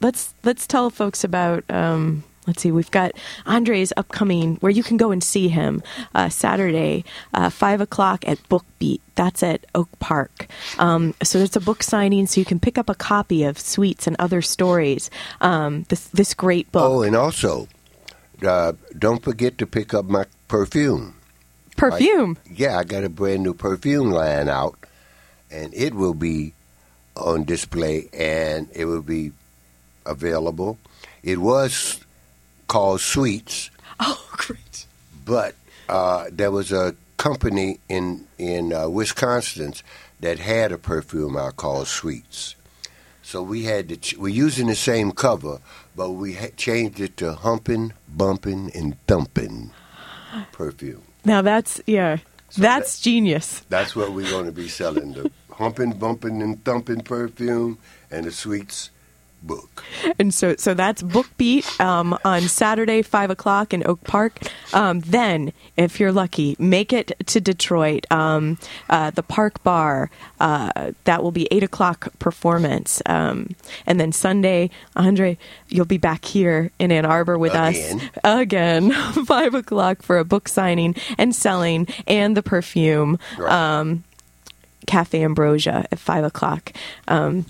let's 0.02 0.34
let's 0.44 0.66
tell 0.68 0.90
folks 0.90 1.24
about 1.24 1.64
um 1.70 2.24
let's 2.48 2.62
see 2.62 2.72
we've 2.72 2.92
got 2.92 3.12
Andre's 3.46 3.92
upcoming 3.98 4.56
where 4.58 4.72
you 4.72 4.84
can 4.84 4.96
go 4.98 5.12
and 5.12 5.22
see 5.24 5.50
him 5.50 5.84
uh, 6.16 6.30
Saturday 6.30 7.04
uh, 7.34 7.50
five 7.50 7.82
o'clock 7.82 8.26
at 8.28 8.40
Book 8.50 8.66
Beat. 8.80 9.02
That's 9.16 9.44
at 9.44 9.66
Oak 9.76 9.90
Park. 10.00 10.48
Um, 10.78 11.14
so 11.22 11.40
it's 11.40 11.56
a 11.58 11.62
book 11.62 11.84
signing, 11.84 12.26
so 12.26 12.40
you 12.40 12.46
can 12.46 12.60
pick 12.60 12.78
up 12.78 12.90
a 12.90 12.96
copy 12.96 13.44
of 13.44 13.60
Sweets 13.60 14.08
and 14.08 14.16
Other 14.18 14.42
Stories. 14.42 15.10
Um, 15.42 15.84
this 15.90 16.06
this 16.08 16.34
great 16.34 16.72
book, 16.72 16.84
Oh, 16.90 17.02
and 17.02 17.16
also, 17.16 17.68
uh, 18.46 18.74
don't 18.98 19.22
forget 19.24 19.58
to 19.58 19.68
pick 19.68 19.94
up 19.94 20.06
my 20.06 20.26
perfume. 20.48 21.16
perfume. 21.76 22.38
Yeah, 22.50 22.78
I 22.78 22.84
got 22.86 23.04
a 23.04 23.10
brand 23.10 23.44
new 23.44 23.54
perfume 23.54 24.10
line 24.12 24.48
out, 24.48 24.78
and 25.52 25.74
it 25.74 25.94
will 25.94 26.14
be 26.14 26.54
on 27.20 27.44
display 27.44 28.10
and 28.14 28.68
it 28.74 28.86
will 28.86 29.02
be 29.02 29.32
available. 30.06 30.78
It 31.24 31.40
was 31.40 32.00
called 32.68 33.02
Sweets, 33.02 33.70
Oh, 34.00 34.26
great! 34.32 34.86
but 35.26 35.56
uh, 35.90 36.26
there 36.32 36.52
was 36.52 36.72
a 36.72 36.96
company 37.18 37.80
in 37.90 38.26
in 38.38 38.72
uh, 38.74 38.88
Wisconsin 38.88 39.74
that 40.22 40.40
had 40.40 40.72
a 40.72 40.78
perfume 40.78 41.36
out 41.38 41.58
called 41.58 41.88
Sweets. 41.88 42.56
So 43.24 43.44
we 43.44 43.64
had 43.64 43.90
to 43.90 43.98
ch- 43.98 44.18
we're 44.18 44.30
using 44.30 44.68
the 44.68 44.76
same 44.76 45.12
cover, 45.12 45.60
but 45.96 46.12
we 46.12 46.34
ha- 46.34 46.48
changed 46.58 47.00
it 47.00 47.18
to 47.18 47.34
Humpin', 47.34 47.94
Bumpin', 48.08 48.72
and 48.74 48.96
Thumpin' 49.06 49.72
perfume. 50.52 51.04
Now 51.26 51.42
that's 51.42 51.82
yeah, 51.86 52.18
that's 52.58 53.00
genius. 53.02 53.62
That's 53.70 53.96
what 53.96 54.14
we're 54.14 54.30
going 54.30 54.46
to 54.46 54.52
be 54.52 54.68
selling 54.70 55.14
the 55.14 55.30
humping, 55.60 55.92
bumping, 55.92 56.42
and 56.42 56.64
thumping 56.64 57.02
perfume 57.02 57.78
and 58.10 58.26
the 58.26 58.32
sweets 58.32 58.90
book. 59.42 59.84
And 60.18 60.34
so, 60.34 60.56
so 60.58 60.74
that's 60.74 61.02
Book 61.02 61.28
Beat 61.38 61.80
um, 61.80 62.18
on 62.26 62.42
Saturday, 62.44 63.02
five 63.02 63.30
o'clock 63.30 63.74
in 63.74 63.86
Oak 63.86 64.04
Park. 64.04 64.40
Um, 64.74 65.00
then, 65.02 65.54
if 65.78 66.00
you're 66.00 66.12
lucky, 66.12 66.56
make 66.60 66.92
it 66.94 67.12
to 67.28 67.42
Detroit. 67.42 68.06
Um, 68.12 68.58
uh, 68.90 69.12
the 69.12 69.24
Park 69.24 69.64
Bar 69.64 70.10
uh, 70.40 70.92
that 71.06 71.24
will 71.24 71.32
be 71.32 71.48
eight 71.52 71.64
o'clock 71.64 72.08
performance, 72.20 73.02
um, 73.06 73.56
and 73.86 74.00
then 74.00 74.12
Sunday, 74.12 74.70
Andre, 74.96 75.38
you'll 75.68 75.86
be 75.86 75.98
back 75.98 76.26
here 76.26 76.72
in 76.80 76.92
Ann 76.92 77.06
Arbor 77.06 77.38
with 77.38 77.54
Again. 77.54 78.02
us 78.02 78.10
again, 78.24 78.92
five 79.26 79.54
o'clock 79.54 80.02
for 80.02 80.18
a 80.18 80.26
book 80.26 80.48
signing 80.48 80.96
and 81.18 81.36
selling, 81.36 81.88
and 82.08 82.36
the 82.36 82.44
perfume. 82.44 83.20
Right. 83.38 84.00
Cafe 84.90 85.22
Ambrosia 85.24 85.86
at 85.92 86.00
five 86.00 86.24
o'clock. 86.24 86.74
Um, 87.08 87.46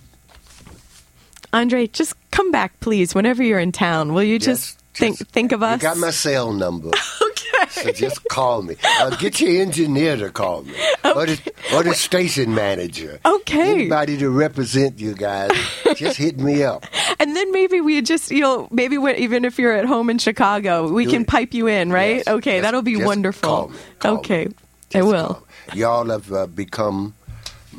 Andre, 1.53 1.87
just 1.87 2.13
come 2.31 2.51
back, 2.51 2.77
please, 2.81 3.15
whenever 3.15 3.41
you're 3.41 3.59
in 3.59 3.71
town. 3.71 4.13
Will 4.13 4.23
you 4.23 4.37
just 4.37 4.75
Yes, 4.75 4.77
think 4.99 5.17
just- 5.17 5.31
think 5.31 5.51
of 5.53 5.63
us? 5.63 5.81
You 5.81 5.87
got 5.87 5.97
my 5.97 6.11
cell 6.11 6.51
number. 6.51 6.89
okay. 7.23 7.65
so 7.69 7.91
just 7.91 8.27
call 8.27 8.61
me. 8.61 8.75
Uh, 8.99 9.15
get 9.15 9.39
your 9.39 9.61
engineer 9.61 10.17
to 10.17 10.29
call 10.29 10.63
me, 10.63 10.73
or 11.05 11.25
the 11.25 11.39
or 11.73 11.81
the 11.83 11.93
station 11.95 12.53
manager. 12.53 13.19
Okay. 13.25 13.71
Anybody 13.71 14.17
to 14.17 14.29
represent 14.29 14.99
you 14.99 15.15
guys, 15.15 15.51
just 15.95 16.17
hit 16.17 16.37
me 16.39 16.63
up. 16.63 16.85
And 17.21 17.35
then 17.35 17.51
maybe 17.51 17.81
we 17.81 18.01
just, 18.01 18.31
you 18.31 18.39
know, 18.39 18.69
maybe 18.71 18.97
when, 18.97 19.15
even 19.17 19.43
if 19.43 19.59
you're 19.59 19.73
at 19.73 19.83
home 19.83 20.09
in 20.09 20.19
Chicago, 20.19 20.89
we 20.89 21.03
Do 21.03 21.11
can 21.11 21.21
it. 21.23 21.27
pipe 21.27 21.53
you 21.53 21.67
in, 21.67 21.91
right? 21.91 22.17
Yes, 22.17 22.27
okay, 22.29 22.57
just- 22.57 22.61
that'll 22.63 22.81
be 22.81 22.95
wonderful. 23.03 23.49
call 23.49 23.67
me, 23.67 23.77
call 23.99 24.17
okay, 24.19 24.47
I 24.95 25.01
will. 25.01 25.45
Y'all 25.73 26.07
have 26.09 26.31
uh, 26.31 26.47
become 26.47 27.13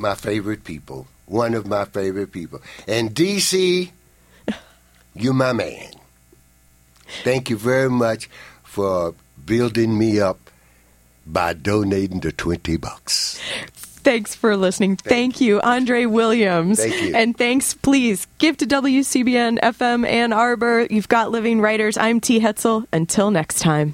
my 0.01 0.15
favorite 0.15 0.63
people. 0.63 1.07
One 1.25 1.53
of 1.53 1.65
my 1.65 1.85
favorite 1.85 2.31
people. 2.31 2.61
And 2.87 3.11
DC, 3.11 3.91
you're 5.15 5.33
my 5.33 5.53
man. 5.53 5.93
Thank 7.23 7.49
you 7.49 7.57
very 7.57 7.89
much 7.89 8.29
for 8.63 9.13
building 9.45 9.97
me 9.97 10.19
up 10.19 10.39
by 11.25 11.53
donating 11.53 12.19
the 12.19 12.31
20 12.31 12.77
bucks. 12.77 13.39
Thanks 14.03 14.33
for 14.33 14.57
listening. 14.57 14.95
Thank, 14.95 15.39
you, 15.39 15.61
Andre 15.61 16.05
Williams. 16.05 16.79
Thank 16.79 17.01
you. 17.01 17.15
And 17.15 17.37
thanks, 17.37 17.75
please 17.75 18.25
give 18.39 18.57
to 18.57 18.65
WCBN 18.65 19.59
FM 19.59 20.07
Ann 20.07 20.33
Arbor. 20.33 20.87
You've 20.89 21.07
got 21.07 21.29
living 21.29 21.61
writers. 21.61 21.97
I'm 21.97 22.19
T. 22.19 22.39
Hetzel. 22.39 22.87
Until 22.91 23.29
next 23.29 23.59
time. 23.59 23.93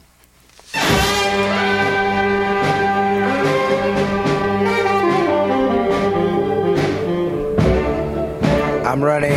I'm 8.87 9.03
running. 9.03 9.31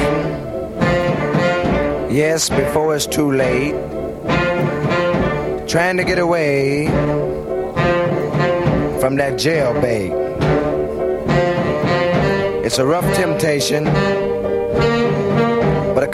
Yes, 2.08 2.48
before 2.48 2.94
it's 2.94 3.04
too 3.04 3.32
late. 3.32 3.74
Trying 5.66 5.96
to 5.96 6.04
get 6.04 6.20
away 6.20 6.86
from 9.00 9.16
that 9.16 9.40
jail 9.40 9.74
bait. 9.80 10.12
It's 12.64 12.78
a 12.78 12.86
rough 12.86 13.12
temptation, 13.16 13.86
but 15.96 16.12